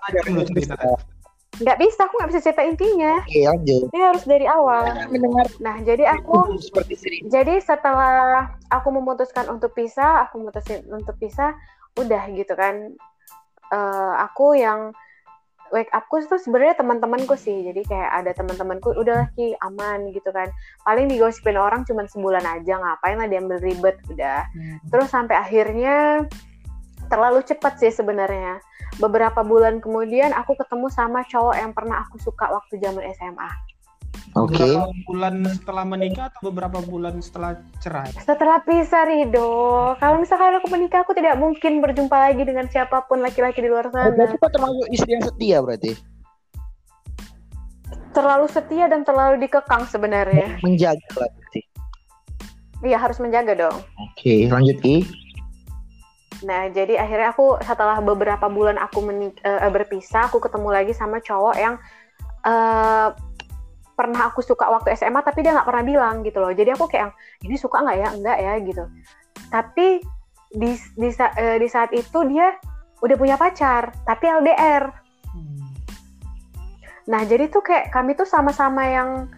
nggak 1.63 1.79
bisa, 1.85 2.09
aku 2.09 2.15
nggak 2.17 2.31
bisa 2.33 2.41
cerita 2.41 2.63
intinya. 2.65 3.21
Oke, 3.23 3.41
lanjut. 3.45 3.83
Ini 3.93 4.01
harus 4.01 4.25
dari 4.25 4.47
awal. 4.49 4.83
Mendengar 5.13 5.47
Nah, 5.61 5.77
jadi 5.85 6.05
aku 6.09 6.57
seperti 6.59 7.21
jadi 7.29 7.61
setelah 7.61 8.57
aku 8.73 8.89
memutuskan 8.89 9.53
untuk 9.53 9.77
pisah, 9.77 10.27
aku 10.27 10.41
memutuskan 10.41 10.81
untuk 10.89 11.15
pisah, 11.21 11.53
udah 12.01 12.23
gitu 12.33 12.57
kan. 12.57 12.97
Eh, 13.73 14.15
aku 14.17 14.57
yang 14.57 14.97
wake 15.73 15.89
upku 15.91 16.21
itu 16.21 16.37
sebenarnya 16.37 16.77
teman-temanku 16.79 17.35
sih. 17.35 17.65
Jadi 17.65 17.83
kayak 17.89 18.11
ada 18.23 18.31
teman-temanku, 18.37 18.93
udahlah 18.93 19.33
ki 19.35 19.57
aman 19.65 20.13
gitu 20.13 20.29
kan. 20.31 20.53
Paling 20.85 21.09
digosipin 21.09 21.57
orang 21.57 21.89
cuma 21.89 22.05
sebulan 22.05 22.45
aja, 22.45 22.77
ngapain 22.77 23.17
lah 23.17 23.27
diambil 23.27 23.59
ribet 23.59 23.97
udah. 24.13 24.45
Terus 24.93 25.09
sampai 25.09 25.41
akhirnya 25.41 26.29
terlalu 27.09 27.41
cepat 27.43 27.81
sih 27.81 27.91
sebenarnya. 27.91 28.61
Beberapa 29.01 29.41
bulan 29.41 29.81
kemudian 29.81 30.37
aku 30.37 30.53
ketemu 30.61 30.93
sama 30.93 31.25
cowok 31.25 31.57
yang 31.57 31.73
pernah 31.73 32.05
aku 32.05 32.21
suka 32.21 32.53
waktu 32.53 32.77
zaman 32.77 33.09
SMA. 33.17 33.72
Oke. 34.33 34.57
Beberapa 34.57 34.89
bulan 35.05 35.35
setelah 35.45 35.85
menikah 35.85 36.25
atau 36.33 36.41
beberapa 36.49 36.79
bulan 36.81 37.21
setelah 37.21 37.61
cerai? 37.85 38.09
Setelah 38.17 38.65
pisah 38.65 39.05
Rido, 39.05 39.53
kalau 40.01 40.25
misalkan 40.25 40.57
aku 40.57 40.73
menikah 40.73 41.05
aku 41.05 41.13
tidak 41.13 41.37
mungkin 41.37 41.85
berjumpa 41.85 42.17
lagi 42.17 42.41
dengan 42.41 42.65
siapa 42.73 43.05
pun 43.05 43.21
laki-laki 43.21 43.61
di 43.61 43.69
luar 43.69 43.89
Oh, 43.89 43.93
sana. 43.93 44.09
berarti 44.17 44.41
kau 44.41 44.49
termasuk 44.49 44.87
istri 44.89 45.11
yang 45.13 45.25
setia 45.29 45.59
berarti. 45.61 45.93
Terlalu 48.17 48.47
setia 48.49 48.89
dan 48.89 49.05
terlalu 49.05 49.37
dikekang 49.45 49.85
sebenarnya. 49.85 50.57
Menjaga 50.65 51.09
lah 51.21 51.29
berarti. 51.29 51.61
Iya 52.83 52.99
harus 52.99 53.21
menjaga 53.21 53.53
dong. 53.53 53.77
Oke, 54.01 54.49
lanjut 54.49 54.81
Ki. 54.81 55.05
Nah 56.43 56.73
jadi 56.73 56.99
akhirnya 56.99 57.37
aku 57.37 57.61
setelah 57.61 58.01
beberapa 58.01 58.49
bulan 58.49 58.81
aku 58.81 59.05
menik- 59.05 59.45
eh, 59.45 59.69
berpisah, 59.69 60.33
aku 60.33 60.41
ketemu 60.41 60.69
lagi 60.73 60.93
sama 60.97 61.21
cowok 61.21 61.57
yang 61.61 61.77
eh, 62.43 63.09
pernah 64.03 64.35
aku 64.35 64.43
suka 64.43 64.67
waktu 64.67 64.99
SMA 64.99 65.23
tapi 65.23 65.47
dia 65.47 65.55
nggak 65.55 65.69
pernah 65.71 65.85
bilang 65.87 66.27
gitu 66.27 66.43
loh. 66.43 66.51
Jadi 66.51 66.75
aku 66.75 66.91
kayak 66.91 67.15
ini 67.47 67.55
suka 67.55 67.87
nggak 67.87 67.99
ya, 68.03 68.09
enggak 68.11 68.39
ya 68.43 68.53
gitu. 68.67 68.85
Tapi 69.47 70.03
di 70.51 70.71
di, 70.99 71.09
eh, 71.15 71.57
di 71.63 71.69
saat 71.71 71.95
itu 71.95 72.19
dia 72.27 72.59
udah 72.99 73.17
punya 73.17 73.39
pacar, 73.39 73.95
tapi 74.03 74.27
LDR. 74.27 74.91
Hmm. 75.31 75.71
Nah, 77.07 77.23
jadi 77.23 77.47
tuh 77.47 77.63
kayak 77.63 77.95
kami 77.95 78.19
tuh 78.19 78.27
sama-sama 78.27 78.83
yang 78.91 79.31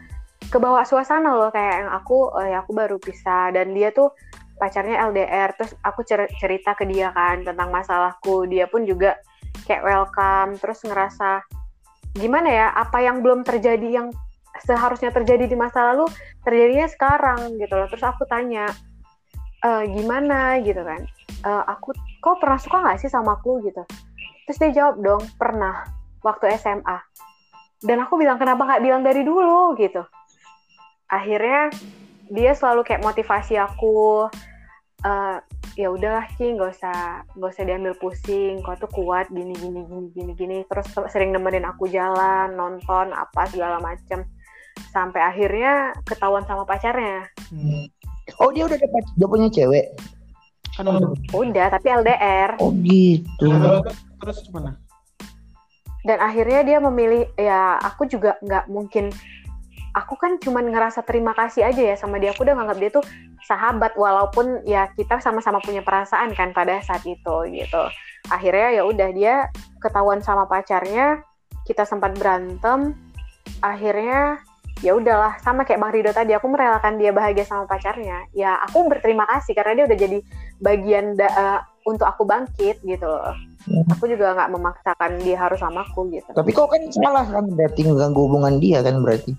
kebawa 0.48 0.84
suasana 0.84 1.34
loh 1.34 1.50
kayak 1.50 1.84
yang 1.84 1.90
aku 1.92 2.30
ya 2.38 2.62
aku 2.62 2.72
baru 2.76 2.96
pisah 3.00 3.50
dan 3.50 3.72
dia 3.72 3.90
tuh 3.90 4.12
pacarnya 4.54 5.02
LDR 5.10 5.50
terus 5.56 5.74
aku 5.82 6.06
cer 6.06 6.30
cerita 6.38 6.78
ke 6.78 6.86
dia 6.86 7.10
kan 7.10 7.42
tentang 7.42 7.74
masalahku 7.74 8.46
dia 8.46 8.70
pun 8.70 8.86
juga 8.86 9.18
kayak 9.66 9.82
welcome 9.82 10.54
terus 10.62 10.84
ngerasa 10.86 11.42
gimana 12.14 12.48
ya 12.48 12.66
apa 12.70 13.02
yang 13.02 13.18
belum 13.24 13.42
terjadi 13.42 13.88
yang 13.88 14.08
seharusnya 14.62 15.10
terjadi 15.10 15.50
di 15.50 15.56
masa 15.58 15.94
lalu 15.94 16.06
terjadinya 16.46 16.86
sekarang 16.86 17.58
gitu 17.58 17.74
loh. 17.74 17.88
Terus 17.90 18.04
aku 18.06 18.22
tanya 18.28 18.70
e, 19.62 19.70
gimana? 19.90 20.62
Gitu 20.62 20.78
kan. 20.78 21.02
E, 21.42 21.50
aku 21.70 21.96
kok 22.22 22.38
pernah 22.38 22.58
suka 22.60 22.76
nggak 22.84 22.98
sih 23.02 23.10
sama 23.10 23.40
aku? 23.40 23.64
Gitu. 23.66 23.82
Terus 24.46 24.58
dia 24.60 24.70
jawab 24.84 25.02
dong 25.02 25.22
pernah 25.34 25.88
waktu 26.22 26.54
SMA 26.56 26.98
dan 27.84 28.00
aku 28.00 28.16
bilang 28.16 28.40
kenapa 28.40 28.64
nggak 28.64 28.82
bilang 28.82 29.02
dari 29.04 29.20
dulu? 29.20 29.76
Gitu. 29.76 30.00
Akhirnya 31.12 31.68
dia 32.32 32.56
selalu 32.56 32.80
kayak 32.80 33.04
motivasi 33.04 33.60
aku 33.60 34.24
uh, 35.04 35.36
ya 35.76 35.92
udahlah 35.92 36.24
Ki 36.32 36.56
nggak 36.56 36.70
usah 36.80 37.28
nggak 37.36 37.50
usah 37.52 37.64
diambil 37.68 37.94
pusing. 38.00 38.64
Kau 38.64 38.72
tuh 38.80 38.88
kuat 38.88 39.28
gini 39.28 39.52
gini 39.52 39.84
gini 39.84 40.08
gini 40.16 40.32
gini. 40.32 40.56
Terus 40.64 40.88
sering 41.12 41.36
nemenin 41.36 41.68
aku 41.68 41.84
jalan 41.92 42.56
nonton 42.56 43.12
apa 43.12 43.44
segala 43.52 43.76
macem 43.84 44.24
sampai 44.92 45.20
akhirnya 45.22 45.94
ketahuan 46.06 46.44
sama 46.46 46.66
pacarnya 46.66 47.28
Hmm. 47.52 47.86
Oh 48.40 48.48
dia 48.50 48.64
udah 48.64 48.78
dapat 48.80 49.04
dia 49.14 49.28
punya 49.28 49.48
cewek. 49.52 49.86
Kan 50.74 50.90
udah. 50.90 51.12
udah 51.36 51.66
tapi 51.70 51.86
LDR 51.92 52.56
Oh 52.58 52.72
gitu. 52.82 53.46
Terus, 53.46 53.94
terus 54.18 54.38
gimana? 54.48 54.80
dan 56.04 56.20
akhirnya 56.20 56.60
dia 56.62 56.78
memilih 56.78 57.24
ya 57.34 57.80
aku 57.80 58.04
juga 58.04 58.36
nggak 58.44 58.68
mungkin 58.68 59.08
aku 59.96 60.14
kan 60.20 60.36
cuman 60.36 60.68
ngerasa 60.68 61.00
terima 61.08 61.32
kasih 61.32 61.64
aja 61.64 61.80
ya 61.80 61.96
sama 61.96 62.20
dia 62.20 62.36
aku 62.36 62.44
udah 62.44 62.54
nganggap 62.60 62.78
dia 62.78 62.90
tuh 62.92 63.04
sahabat 63.48 63.96
walaupun 63.96 64.60
ya 64.68 64.92
kita 64.92 65.18
sama-sama 65.24 65.64
punya 65.64 65.80
perasaan 65.80 66.36
kan 66.36 66.52
pada 66.52 66.76
saat 66.84 67.00
itu 67.08 67.34
gitu 67.48 67.82
akhirnya 68.28 68.80
ya 68.80 68.82
udah 68.84 69.10
dia 69.16 69.34
ketahuan 69.80 70.20
sama 70.20 70.44
pacarnya 70.44 71.24
kita 71.64 71.88
sempat 71.88 72.12
berantem 72.20 72.92
akhirnya 73.64 74.44
ya 74.82 74.96
udahlah 74.96 75.38
sama 75.44 75.62
kayak 75.62 75.80
bang 75.80 75.92
Rido 75.94 76.10
tadi 76.10 76.32
aku 76.34 76.50
merelakan 76.50 76.98
dia 76.98 77.14
bahagia 77.14 77.46
sama 77.46 77.68
pacarnya. 77.68 78.26
Ya 78.34 78.58
aku 78.64 78.86
berterima 78.90 79.28
kasih 79.28 79.54
karena 79.54 79.72
dia 79.78 79.84
udah 79.86 79.98
jadi 79.98 80.18
bagian 80.58 81.14
da- 81.14 81.34
eh, 81.34 81.60
untuk 81.84 82.08
aku 82.08 82.24
bangkit 82.24 82.80
gitu 82.82 83.06
loh. 83.06 83.36
Aku 83.96 84.04
juga 84.08 84.36
nggak 84.36 84.50
memaksakan 84.52 85.20
dia 85.24 85.36
harus 85.40 85.60
sama 85.60 85.84
aku 85.84 86.08
gitu. 86.12 86.28
Tapi 86.32 86.50
kok 86.52 86.68
kan 86.68 86.82
salah 86.92 87.24
kan 87.24 87.44
berarti 87.52 87.80
ngeganggu 87.84 88.20
hubungan 88.28 88.60
dia 88.60 88.80
kan 88.84 89.00
berarti. 89.00 89.32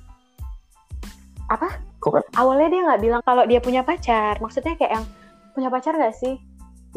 Apa? 1.49 1.69
Kok 2.01 2.11
kan? 2.13 2.23
Awalnya 2.37 2.67
dia 2.73 2.81
nggak 2.89 3.01
bilang 3.01 3.21
kalau 3.25 3.43
dia 3.45 3.61
punya 3.61 3.81
pacar. 3.85 4.37
Maksudnya 4.41 4.77
kayak 4.77 5.01
yang 5.01 5.05
punya 5.53 5.69
pacar 5.69 5.93
nggak 5.93 6.15
sih? 6.17 6.41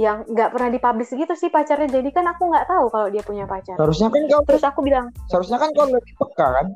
Yang 0.01 0.25
nggak 0.31 0.51
pernah 0.57 0.69
dipublish 0.73 1.13
gitu 1.13 1.35
sih 1.37 1.53
pacarnya. 1.53 1.89
Jadi 1.89 2.09
kan 2.13 2.25
aku 2.29 2.49
nggak 2.49 2.65
tahu 2.69 2.89
kalau 2.89 3.09
dia 3.13 3.21
punya 3.21 3.45
pacar. 3.45 3.77
Seharusnya 3.77 4.09
kan 4.09 4.23
kau 4.25 4.43
terus 4.49 4.65
aku 4.65 4.81
bilang 4.81 5.13
seharusnya 5.29 5.59
kan 5.61 5.69
kau 5.77 5.85
lebih 5.85 6.15
peka 6.17 6.49
kan? 6.49 6.67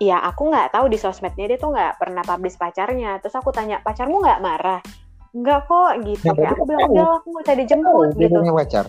Ya 0.00 0.16
aku 0.24 0.48
nggak 0.48 0.72
tahu 0.72 0.88
di 0.88 0.96
sosmednya 0.96 1.44
dia 1.44 1.58
tuh 1.60 1.76
nggak 1.76 2.00
pernah 2.00 2.24
publish 2.24 2.56
pacarnya. 2.56 3.20
Terus 3.20 3.36
aku 3.36 3.52
tanya 3.52 3.84
pacarmu 3.84 4.24
nggak 4.24 4.40
marah? 4.40 4.80
Nggak 5.36 5.68
kok 5.68 5.92
gitu. 6.08 6.32
Ya, 6.34 6.56
aku 6.56 6.64
bilang 6.64 6.88
udah 6.90 7.20
aku 7.20 7.26
nggak 7.36 7.44
usah 7.44 7.56
dijemput 7.60 8.08
dia 8.16 8.26
gitu. 8.26 8.40
punya 8.40 8.56
pacar. 8.56 8.86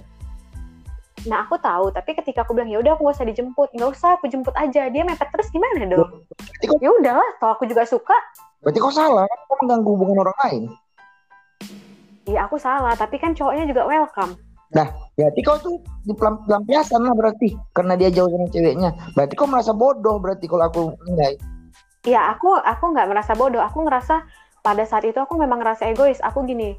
nah 1.21 1.45
aku 1.45 1.53
tahu 1.61 1.93
tapi 1.93 2.17
ketika 2.17 2.41
aku 2.41 2.57
bilang 2.57 2.73
ya 2.73 2.81
udah 2.81 2.97
aku 2.97 3.05
nggak 3.05 3.13
usah 3.21 3.29
dijemput 3.29 3.69
nggak 3.77 3.91
usah 3.93 4.17
aku 4.17 4.25
jemput 4.31 4.55
aja. 4.57 4.89
Dia 4.89 5.03
mepet 5.05 5.29
terus 5.29 5.53
gimana 5.53 5.85
dong? 5.85 6.25
Kok, 6.65 6.81
ya 6.81 6.89
udahlah 6.89 7.29
toh 7.37 7.53
aku 7.53 7.69
juga 7.69 7.85
suka. 7.85 8.17
Berarti 8.65 8.79
kau 8.81 8.89
salah? 8.89 9.29
Kau 9.45 9.59
mengganggu 9.61 9.89
hubungan 9.93 10.25
orang 10.25 10.37
lain. 10.47 10.63
Iya 12.25 12.49
aku 12.49 12.57
salah 12.57 12.97
tapi 12.97 13.21
kan 13.21 13.37
cowoknya 13.37 13.69
juga 13.69 13.85
welcome 13.85 14.33
Berarti 14.71 15.39
kau 15.41 15.57
tuh 15.57 15.75
di 16.01 16.13
pelam- 16.13 16.41
pelampiasan 16.41 17.01
lah 17.01 17.13
berarti 17.13 17.53
karena 17.71 17.93
dia 17.93 18.09
jauh 18.09 18.27
sama 18.27 18.47
ceweknya. 18.47 18.89
Berarti 19.11 19.33
kau 19.33 19.45
merasa 19.45 19.71
bodoh 19.71 20.17
berarti 20.17 20.45
kalau 20.45 20.65
aku 20.65 20.81
nilai. 21.05 21.35
ya 22.01 22.33
aku 22.33 22.49
aku 22.55 22.83
nggak 22.89 23.05
merasa 23.05 23.31
bodoh 23.31 23.61
aku 23.61 23.85
ngerasa 23.85 24.25
pada 24.59 24.81
saat 24.83 25.03
itu 25.03 25.15
aku 25.15 25.37
memang 25.37 25.57
ngerasa 25.57 25.85
egois 25.85 26.17
aku 26.19 26.41
gini 26.43 26.73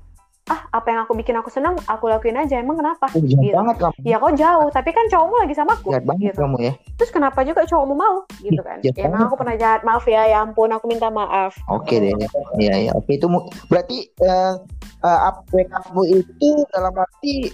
ah 0.44 0.58
apa 0.72 0.90
yang 0.90 1.00
aku 1.00 1.14
bikin 1.14 1.38
aku 1.38 1.46
senang 1.46 1.78
aku 1.86 2.10
lakuin 2.10 2.34
aja 2.34 2.58
emang 2.58 2.74
kenapa 2.74 3.06
Oh, 3.08 3.22
Gitu. 3.22 3.38
banget 3.48 3.78
kamu. 3.78 3.94
ya 4.02 4.18
kok 4.18 4.34
jauh 4.34 4.68
tapi 4.68 4.90
kan 4.90 5.06
cowokmu 5.06 5.36
lagi 5.38 5.54
sama 5.54 5.72
aku 5.72 5.94
Jahat 5.94 6.02
banget 6.04 6.22
gitu 6.26 6.42
kamu 6.42 6.56
ya. 6.60 6.72
terus 6.98 7.10
kenapa 7.10 7.38
juga 7.46 7.62
cowokmu 7.62 7.94
mau 7.94 8.16
gitu 8.36 8.58
kan 8.60 8.82
Jahat 8.82 8.98
ya 8.98 9.02
emang 9.06 9.22
aku 9.24 9.34
pernah 9.38 9.54
jahat 9.54 9.80
maaf 9.82 10.02
ya 10.04 10.22
ya 10.26 10.42
ampun 10.42 10.66
aku 10.68 10.90
minta 10.90 11.06
maaf 11.08 11.54
Oke 11.70 11.94
deh. 11.96 12.10
Iya 12.58 12.74
ya. 12.80 12.92
Oke 12.92 13.14
itu 13.14 13.30
berarti 13.70 14.10
eh 14.10 14.54
eh, 15.00 15.18
apa 15.24 15.46
kamu 15.46 16.02
itu 16.12 16.50
dalam 16.68 16.90
arti 16.92 17.46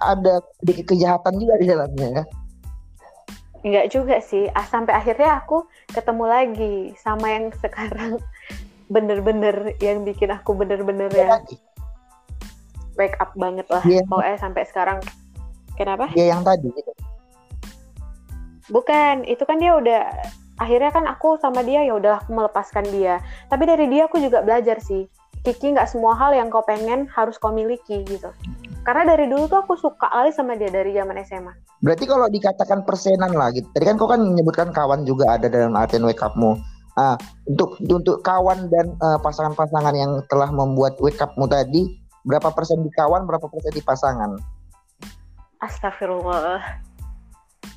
ada 0.00 0.40
sedikit 0.62 0.94
kejahatan 0.94 1.34
juga 1.40 1.54
di 1.60 1.66
dalamnya 1.68 2.08
ya. 2.10 2.24
Enggak 3.66 3.86
juga 3.90 4.16
sih 4.22 4.46
ah, 4.54 4.62
sampai 4.62 4.94
akhirnya 4.94 5.42
aku 5.42 5.66
ketemu 5.90 6.24
lagi 6.30 6.76
sama 7.02 7.26
yang 7.34 7.50
sekarang 7.58 8.22
bener-bener 8.94 9.74
yang 9.82 10.06
bikin 10.06 10.30
aku 10.30 10.54
bener-bener 10.54 11.10
ya 11.10 11.42
Lagi. 11.42 11.58
wake 12.94 13.18
up 13.18 13.34
banget 13.34 13.66
lah 13.66 13.82
Iya. 13.82 14.06
pokoknya 14.06 14.38
sampai 14.38 14.62
sekarang 14.70 14.98
kenapa 15.74 16.06
Dia 16.14 16.30
yang 16.38 16.46
tadi 16.46 16.70
gitu. 16.70 16.92
Bukan, 18.66 19.22
itu 19.30 19.42
kan 19.46 19.62
dia 19.62 19.78
udah 19.78 20.10
akhirnya 20.58 20.90
kan 20.90 21.04
aku 21.06 21.38
sama 21.38 21.62
dia 21.62 21.86
ya 21.86 21.94
udah 21.94 22.18
aku 22.22 22.34
melepaskan 22.34 22.82
dia. 22.90 23.22
Tapi 23.46 23.62
dari 23.62 23.86
dia 23.86 24.10
aku 24.10 24.18
juga 24.18 24.42
belajar 24.42 24.82
sih. 24.82 25.06
Kiki 25.46 25.78
nggak 25.78 25.86
semua 25.86 26.18
hal 26.18 26.34
yang 26.34 26.50
kau 26.50 26.66
pengen 26.66 27.06
harus 27.06 27.38
kau 27.38 27.54
miliki 27.54 28.02
gitu. 28.02 28.34
Karena 28.82 29.14
dari 29.14 29.30
dulu 29.30 29.46
tuh 29.46 29.62
aku 29.62 29.78
suka 29.78 30.10
kali 30.10 30.34
sama 30.34 30.58
dia 30.58 30.66
dari 30.74 30.90
zaman 30.90 31.22
SMA. 31.22 31.54
Berarti 31.86 32.02
kalau 32.02 32.26
dikatakan 32.26 32.82
persenan 32.82 33.30
lah 33.30 33.54
gitu. 33.54 33.70
Tadi 33.70 33.86
kan 33.86 33.94
kau 33.94 34.10
kan 34.10 34.18
menyebutkan 34.18 34.74
kawan 34.74 35.06
juga 35.06 35.38
ada 35.38 35.46
dalam 35.46 35.78
artian 35.78 36.02
wake 36.02 36.18
upmu. 36.18 36.58
Ah, 36.98 37.14
untuk 37.46 37.78
untuk 37.78 38.26
kawan 38.26 38.66
dan 38.74 38.90
eh, 38.98 39.18
pasangan-pasangan 39.22 39.94
yang 39.94 40.18
telah 40.26 40.50
membuat 40.50 40.98
wake 40.98 41.22
upmu 41.22 41.46
tadi, 41.46 41.94
berapa 42.26 42.50
persen 42.50 42.82
di 42.82 42.90
kawan, 42.90 43.22
berapa 43.30 43.46
persen 43.46 43.70
di 43.70 43.82
pasangan? 43.86 44.34
Astagfirullah. 45.62 46.58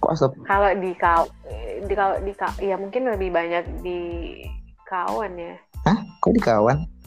Kok 0.02 0.10
asap? 0.10 0.32
Kalau 0.42 0.74
di 0.74 0.92
kau 0.98 1.30
di 1.86 1.94
kalau 1.94 2.18
di 2.26 2.34
kau 2.34 2.50
ya 2.58 2.82
mungkin 2.82 3.14
lebih 3.14 3.30
banyak 3.30 3.86
di 3.86 4.00
kawan 4.90 5.38
ya. 5.38 5.54
Hah? 5.86 5.98
Kok 6.18 6.34
di 6.34 6.42
kawan? 6.42 6.99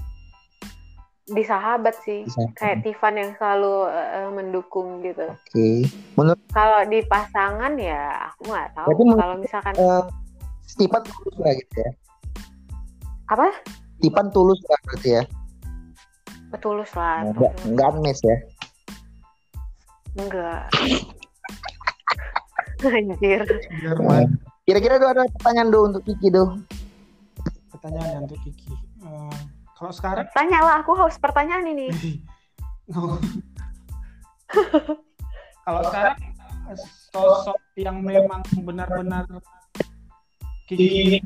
Di 1.32 1.42
sahabat 1.48 1.96
sih. 2.04 2.28
Di 2.28 2.32
sahabat. 2.32 2.56
Kayak 2.60 2.78
Tiffan 2.84 3.14
yang 3.16 3.30
selalu 3.40 3.74
eh, 3.88 4.30
mendukung 4.30 5.00
gitu. 5.00 5.26
Oke. 5.32 5.88
Menurut 6.20 6.40
Kalau 6.52 6.80
di 6.86 7.00
pasangan 7.08 7.72
ya 7.80 8.30
aku 8.30 8.52
nggak 8.52 8.68
tahu. 8.76 8.86
Berarti 8.92 9.02
Kalau 9.16 9.36
misalkan 9.40 9.74
eh, 9.80 10.02
Stipan 10.72 11.02
tulus 11.04 11.36
lah 11.36 11.52
gitu 11.52 11.76
ya. 11.84 11.90
apa? 13.28 13.48
Stipan 14.00 14.26
tulus 14.32 14.60
lah 14.68 14.78
berarti 14.88 15.10
ya. 15.20 15.22
Betulus 16.52 16.90
lah. 16.96 17.24
Enggak, 17.24 17.52
tulus. 17.56 17.64
enggak 17.68 17.86
amnes 17.92 18.20
ya. 18.20 18.36
Enggak. 20.20 20.62
Anjir. 22.82 23.42
Kira-kira 24.62 24.94
tuh 24.98 25.08
ada 25.10 25.22
pertanyaan 25.38 25.68
do 25.70 25.80
untuk 25.86 26.02
Kiki 26.08 26.28
do. 26.28 26.44
Pertanyaan 27.72 28.26
untuk 28.26 28.40
Kiki. 28.42 28.72
Eh, 29.02 29.41
kalau 29.82 29.90
sekarang 29.98 30.30
Tanyalah 30.30 30.86
aku 30.86 30.94
harus 30.94 31.18
pertanyaan 31.18 31.66
ini. 31.66 31.90
kalau 35.66 35.82
sekarang 35.90 36.14
sosok 37.10 37.58
yang 37.74 37.98
memang 37.98 38.46
benar-benar 38.62 39.26
Kiki 40.70 41.18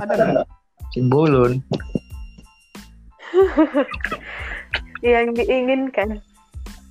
ada 0.00 0.16
nggak? 0.16 0.48
Cimbulun. 0.96 1.60
Yang 5.04 5.44
diinginkan. 5.44 6.24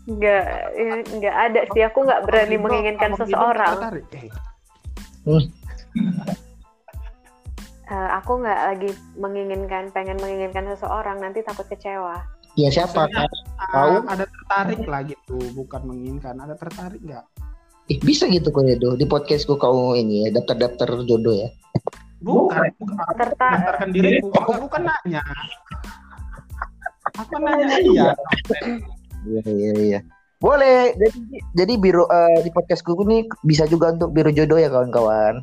Enggak, 0.05 0.45
ya, 0.77 0.93
enggak 1.01 1.35
ada 1.49 1.61
sih. 1.73 1.81
Aku 1.89 2.05
nggak 2.05 2.29
berani 2.29 2.61
menginginkan 2.61 3.17
seseorang. 3.17 4.05
Eh, 7.89 7.95
Eh, 7.97 8.09
aku 8.21 8.45
nggak 8.45 8.59
lagi 8.69 8.89
menginginkan, 9.17 9.89
pengen 9.89 10.21
menginginkan 10.21 10.69
seseorang. 10.69 11.17
Nanti 11.17 11.41
takut 11.41 11.65
kecewa. 11.65 12.21
Ya 12.53 12.69
siapa? 12.69 13.09
Maksudnya, 13.09 13.25
Tahu? 13.69 13.93
ah, 14.05 14.13
ada 14.13 14.25
tertarik 14.29 14.81
lah 14.85 15.01
gitu, 15.05 15.37
bukan 15.57 15.81
menginginkan. 15.89 16.37
Ada 16.37 16.53
tertarik 16.53 17.01
nggak? 17.01 17.25
Eh, 17.89 17.97
bisa 18.05 18.29
gitu 18.29 18.53
kok 18.53 18.61
ya 18.61 18.77
do. 18.77 18.93
Di 18.93 19.09
podcastku 19.09 19.57
kau 19.57 19.97
ini 19.97 20.29
ya 20.29 20.37
daftar-daftar 20.37 21.01
jodoh 21.09 21.33
ya. 21.33 21.49
Bukan, 22.21 22.61
bukan. 22.77 23.05
Tertarik. 23.17 23.57
mendaftarkan 23.57 23.89
diriku. 23.89 24.27
Aku 24.37 24.51
bukan 24.69 24.81
nanya. 24.85 25.21
Aku 27.17 27.35
nanya 27.41 27.77
iya. 27.81 28.09
Iya 29.25 29.41
iya 29.49 29.71
iya. 29.81 29.99
Boleh. 30.37 30.93
Jadi 30.93 31.41
jadi 31.57 31.73
biro 31.81 32.05
eh, 32.05 32.45
di 32.45 32.53
podcastku 32.53 32.93
ini 33.09 33.25
bisa 33.41 33.65
juga 33.65 33.97
untuk 33.97 34.13
biro 34.13 34.29
jodoh 34.29 34.61
ya 34.61 34.69
kawan-kawan. 34.69 35.41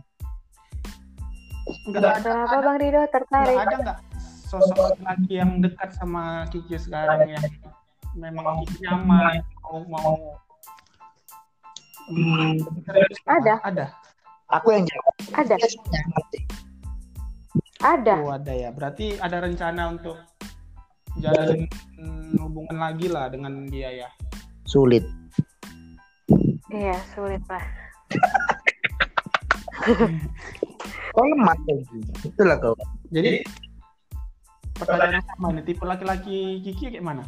Enggak 1.86 2.22
ada, 2.22 2.46
Kenapa 2.46 2.56
Bang 2.62 2.78
Rido 2.78 2.98
enggak 3.02 3.12
tertarik? 3.14 3.58
ada 3.58 3.74
enggak 3.78 3.98
sosok 4.46 4.94
laki 5.02 5.42
yang 5.42 5.58
dekat 5.58 5.90
sama 5.98 6.46
Kiki 6.54 6.78
sekarang 6.78 7.26
yang 7.26 7.42
memang 8.14 8.62
Kiki 8.62 8.86
nyaman 8.86 9.42
mau 9.62 9.82
mau 9.90 10.10
Hmm, 12.06 12.54
Ada. 13.26 13.58
ada 13.66 13.86
Aku 14.54 14.70
yang 14.70 14.86
jawab. 14.86 15.14
Ada, 15.42 15.58
ngerti. 15.58 16.38
ada. 17.82 18.14
oh 18.22 18.30
ada 18.30 18.54
ya 18.54 18.70
berarti 18.70 19.18
ada 19.18 19.42
rencana 19.42 19.90
untuk 19.90 20.14
jalan 21.18 21.66
hubungan 22.38 22.78
lagi 22.78 23.10
lah 23.10 23.26
dengan 23.26 23.66
dia 23.66 23.90
ya 23.90 24.08
Sulit. 24.70 25.02
Iya, 26.70 26.94
sulit 27.10 27.42
lah. 27.50 27.62
Kau 31.16 31.24
lemah 31.24 31.56
lagi. 31.56 31.76
Itulah 32.28 32.60
kau. 32.60 32.76
jadi 33.08 33.40
pertanyaan 34.76 35.24
sama 35.24 35.56
nih 35.56 35.64
tipe 35.64 35.80
laki-laki 35.88 36.60
Kiki 36.60 36.92
kayak 36.92 37.00
mana? 37.00 37.24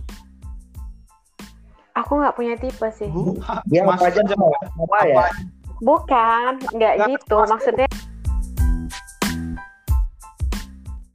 Aku 1.97 2.21
nggak 2.21 2.37
punya 2.37 2.55
tipe 2.61 2.85
sih. 2.93 3.09
Bu, 3.09 3.41
Dia 3.73 3.89
apa 3.89 4.13
aja 4.13 4.21
mau. 4.37 4.53
Mau 4.77 4.85
ya. 5.01 5.17
apa 5.17 5.25
Bukan, 5.81 6.53
nggak 6.77 6.95
gitu. 7.09 7.37
maksud- 7.41 7.51
Maksudnya 7.57 7.89